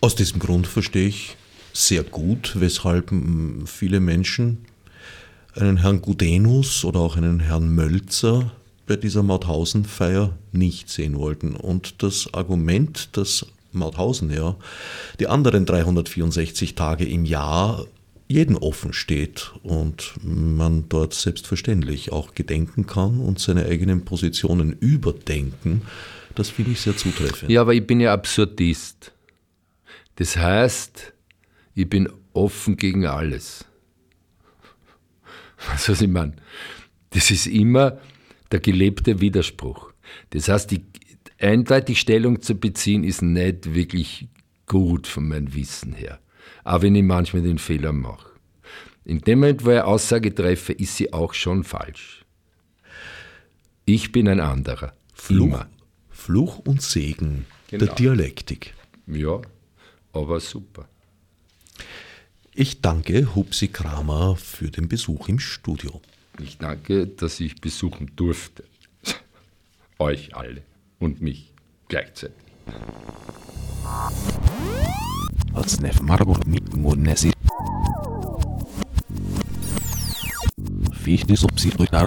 Aus 0.00 0.14
diesem 0.14 0.38
Grund 0.38 0.66
verstehe 0.66 1.08
ich 1.08 1.36
sehr 1.74 2.04
gut, 2.04 2.52
weshalb 2.54 3.12
mm, 3.12 3.66
viele 3.66 4.00
Menschen 4.00 4.64
einen 5.54 5.76
Herrn 5.78 6.00
Gudenus 6.00 6.84
oder 6.84 7.00
auch 7.00 7.16
einen 7.16 7.40
Herrn 7.40 7.74
Mölzer 7.74 8.52
bei 8.86 8.96
dieser 8.96 9.22
Mauthausen-Feier 9.22 10.36
nicht 10.52 10.88
sehen 10.88 11.16
wollten. 11.16 11.54
Und 11.56 12.02
das 12.02 12.32
Argument, 12.32 13.16
dass 13.16 13.46
Mauthausen 13.72 14.30
ja 14.30 14.56
die 15.18 15.26
anderen 15.26 15.66
364 15.66 16.74
Tage 16.74 17.04
im 17.04 17.24
Jahr 17.24 17.86
jeden 18.28 18.56
offen 18.56 18.92
steht 18.92 19.52
und 19.62 20.14
man 20.22 20.88
dort 20.88 21.12
selbstverständlich 21.12 22.10
auch 22.10 22.34
gedenken 22.34 22.86
kann 22.86 23.20
und 23.20 23.38
seine 23.38 23.66
eigenen 23.66 24.04
Positionen 24.04 24.72
überdenken, 24.72 25.82
das 26.34 26.50
finde 26.50 26.72
ich 26.72 26.80
sehr 26.80 26.96
zutreffend. 26.96 27.50
Ja, 27.50 27.60
aber 27.60 27.74
ich 27.74 27.86
bin 27.86 28.00
ja 28.00 28.12
Absurdist. 28.12 29.12
Das 30.16 30.36
heißt, 30.36 31.13
ich 31.74 31.88
bin 31.88 32.08
offen 32.32 32.76
gegen 32.76 33.06
alles. 33.06 33.64
Weißt 35.70 35.88
du, 35.88 35.92
was 35.92 36.00
ich 36.02 36.08
meine? 36.08 36.34
Das 37.10 37.30
ist 37.30 37.46
immer 37.46 37.98
der 38.50 38.60
gelebte 38.60 39.20
Widerspruch. 39.20 39.92
Das 40.30 40.48
heißt, 40.48 40.70
die 40.70 40.84
eindeutig 41.38 42.00
Stellung 42.00 42.40
zu 42.42 42.54
beziehen, 42.56 43.04
ist 43.04 43.22
nicht 43.22 43.74
wirklich 43.74 44.28
gut 44.66 45.06
von 45.06 45.28
meinem 45.28 45.54
Wissen 45.54 45.92
her. 45.92 46.20
Auch 46.64 46.82
wenn 46.82 46.94
ich 46.94 47.02
manchmal 47.02 47.42
den 47.42 47.58
Fehler 47.58 47.92
mache. 47.92 48.30
In 49.04 49.20
dem 49.20 49.40
Moment, 49.40 49.64
wo 49.64 49.70
ich 49.70 49.80
Aussage 49.80 50.34
treffe, 50.34 50.72
ist 50.72 50.96
sie 50.96 51.12
auch 51.12 51.34
schon 51.34 51.62
falsch. 51.64 52.24
Ich 53.84 54.12
bin 54.12 54.28
ein 54.28 54.40
anderer. 54.40 54.94
Fluch, 55.12 55.46
Immer. 55.46 55.68
Fluch 56.10 56.58
und 56.60 56.80
Segen 56.82 57.44
Genau. 57.68 57.84
der 57.86 57.94
Dialektik. 57.94 58.74
Ja, 59.06 59.40
aber 60.12 60.40
super. 60.40 60.88
Ich 62.56 62.80
danke 62.80 63.34
Hupsi 63.34 63.66
Kramer 63.66 64.36
für 64.36 64.70
den 64.70 64.86
Besuch 64.88 65.28
im 65.28 65.40
Studio. 65.40 66.00
Ich 66.40 66.56
danke, 66.56 67.08
dass 67.08 67.40
ich 67.40 67.60
besuchen 67.60 68.12
durfte. 68.14 68.62
Euch 69.98 70.36
alle 70.36 70.62
und 71.00 71.20
mich 71.20 71.52
gleichzeitig. 71.88 72.36
Otsnef 75.52 76.00
Marburg 76.00 76.46
mit 76.46 76.76
Munesi. 76.76 77.32
Fichte 80.92 81.36
subsidiar 81.36 82.06